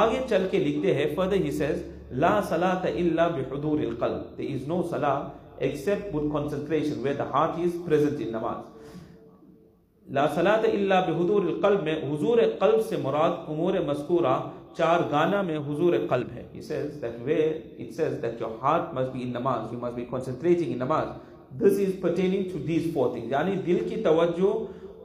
آگے 0.00 0.20
چل 0.28 0.46
کے 0.50 0.58
لکھتے 0.58 0.94
ہیں 0.94 1.14
further 1.14 1.42
he 1.44 1.50
Cs 1.58 1.82
لا 2.22 2.40
صلاة 2.48 2.90
الا 3.00 3.26
بحضور 3.28 3.78
القلب 3.80 4.22
there 4.36 4.54
is 4.54 4.66
no 4.68 4.78
صلاة 4.90 5.66
except 5.68 6.14
with 6.14 6.30
concentration 6.32 7.02
where 7.02 7.14
the 7.14 7.26
heart 7.34 7.58
is 7.66 7.76
present 7.88 8.20
in 8.20 8.32
نماز 8.32 8.72
لا 10.06 10.26
صلاة 10.34 10.72
الا 10.78 11.00
بحضور 11.00 11.42
القلب 11.42 11.82
میں 11.84 11.94
حضور 12.02 12.38
قلب 12.60 12.80
سے 12.88 12.96
مراد 13.02 13.48
امور 13.48 13.74
مذکورہ 13.86 14.36
چار 14.76 15.00
گانا 15.10 15.42
میں 15.42 15.58
حضور 15.68 15.94
قلب 16.10 16.32
ہے 16.34 16.42
he 16.54 16.62
says 16.62 17.00
that 17.04 17.20
where 17.28 17.50
it 17.84 17.94
says 17.98 18.20
that 18.24 18.40
your 18.44 18.52
heart 18.62 18.92
must 18.94 19.12
be 19.12 19.22
in 19.22 19.32
نماز 19.38 19.72
you 19.72 19.80
must 19.84 19.96
be 19.96 20.06
concentrating 20.14 20.72
in 20.72 20.78
نماز 20.78 21.14
this 21.62 21.78
is 21.86 21.94
pertaining 22.06 22.50
to 22.52 22.64
these 22.70 22.90
four 22.94 23.06
things 23.14 23.30
یعنی 23.30 23.54
دل 23.66 23.84
کی 23.88 24.02
توجہ 24.04 24.52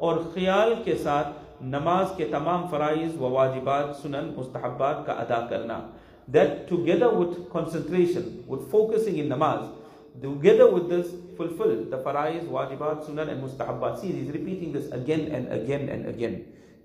اور 0.07 0.17
خیال 0.33 0.73
کے 0.83 0.95
ساتھ 1.03 1.27
نماز 1.61 2.15
کے 2.17 2.25
تمام 2.25 2.65
فرائض 2.69 3.21
و 3.21 3.29
واجبات، 3.29 3.95
سنن، 4.01 4.31
مستحبات 4.35 5.05
کا 5.05 5.13
ادا 5.13 5.39
کرنا۔ 5.49 5.79
That 6.27 6.69
together 6.69 7.05
with 7.05 7.39
concentration 7.51 8.21
with 8.47 8.69
focusing 8.69 9.19
in 9.19 9.27
نماز 9.27 9.59
together 10.21 10.73
with 10.73 10.89
this 10.89 11.15
fulfil 11.37 11.83
the 11.91 12.01
فرائض، 12.03 12.47
واجبات، 12.51 13.05
سنن 13.05 13.19
and 13.19 13.43
مستحبات 13.43 13.99
says 13.99 14.15
is 14.15 14.29
repeating 14.35 14.77
this 14.77 14.93
again 14.93 15.25
and 15.31 15.51
again 15.51 15.89
and 15.89 16.07
again 16.07 16.35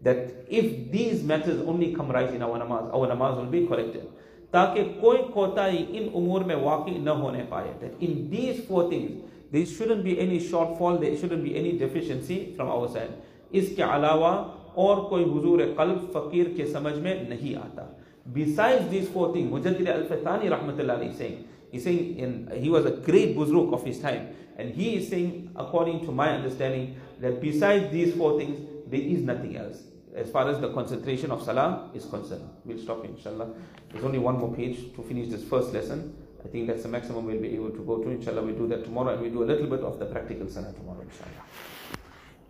that 0.05 0.19
if 0.49 0.93
these 0.93 1.23
matters 1.25 1.63
only 1.67 1.93
comprise 1.93 2.31
in 2.35 2.43
our 2.43 2.59
نماز 2.59 2.91
اور 2.91 3.09
نماز 3.09 3.39
ول 3.39 3.47
بی 3.47 3.67
کریکٹڈ 3.67 4.07
تاکہ 4.51 4.93
کوئی 5.01 5.19
کوتاہی 5.33 5.85
ان 5.89 6.09
امور 6.15 6.41
میں 6.41 6.57
واقع 6.57 6.91
نہ 6.91 7.11
ہونے 7.11 7.43
پائے۔ 7.49 7.73
That 7.81 7.95
in 8.01 8.13
these 8.31 8.67
four 8.67 8.89
things 8.91 9.53
there 9.53 9.65
shouldn't 9.79 10.03
be 10.03 10.13
any 10.13 10.39
shortfall 10.79 11.01
there 11.01 11.15
shouldn't 11.21 11.43
be 11.43 11.51
any 11.51 11.71
deficiency 11.71 12.45
from 12.57 12.71
our 12.71 12.89
side 12.89 13.11
اس 13.51 13.69
کے 13.77 13.83
علاوہ 13.83 14.31
और 14.77 15.05
कोई 15.11 15.25
हजूर 15.25 15.63
कल्ब 15.79 16.11
फ़कीर 16.15 16.53
के 16.57 16.67
समझ 16.73 16.95
में 16.95 17.29
नहीं 17.29 17.55
आता। 17.57 17.89
Besides 18.33 18.89
these 18.91 19.09
four 19.09 19.33
things 19.33 19.51
mujaddid 19.53 19.87
alf-thani 19.87 20.49
rahmatullah 20.49 21.11
is 21.11 21.17
saying 21.17 21.45
he's 21.71 21.85
saying 21.85 22.49
he 22.57 22.71
was 22.71 22.87
a 22.87 22.91
great 22.91 23.37
buzruk 23.37 23.73
of 23.73 23.85
his 23.85 24.01
time. 24.01 24.29
And 24.57 24.75
he 24.75 24.97
is 24.97 25.09
saying 25.09 25.51
according 25.57 26.05
to 26.07 26.13
my 26.13 26.31
understanding 26.31 26.97
that 27.21 27.41
besides 27.41 27.91
these 27.93 28.15
four 28.15 28.39
things 28.39 28.61
there 28.87 29.01
is 29.01 29.23
nothing 29.23 29.57
else. 29.57 29.83
As 30.15 30.31
far 30.31 30.49
as 30.49 30.61
the 30.61 30.73
concentration 30.73 31.31
of 31.33 31.43
salah 31.43 31.91
is 31.93 32.05
concerned. 32.07 32.49
We'll 32.65 32.79
stop 32.79 33.05
inshallah. 33.05 33.49
There's 33.91 34.05
only 34.05 34.19
one 34.19 34.39
more 34.39 34.55
page 34.55 34.95
to 34.95 35.03
finish 35.03 35.29
this 35.29 35.45
first 35.45 35.73
lesson. 35.73 36.17
I 36.45 36.49
think 36.49 36.69
that's 36.69 36.83
the 36.85 36.89
maximum 36.89 37.27
we'll 37.27 37.41
be 37.41 37.55
able 37.55 37.71
to 37.71 37.85
go 37.85 37.99
to. 38.03 38.11
Inshallah 38.11 38.43
we'll 38.43 38.55
do 38.57 38.69
that 38.69 38.85
tomorrow 38.85 39.15
and 39.15 39.23
we'll 39.23 39.33
do 39.33 39.43
a 39.43 39.49
little 39.53 39.67
bit 39.67 39.81
of 39.81 39.99
the 39.99 40.07
practical 40.07 40.49
salah 40.49 40.73
tomorrow 40.73 41.03
inshallah. 41.03 41.45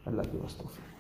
Allah 0.07 0.25
give 0.25 0.94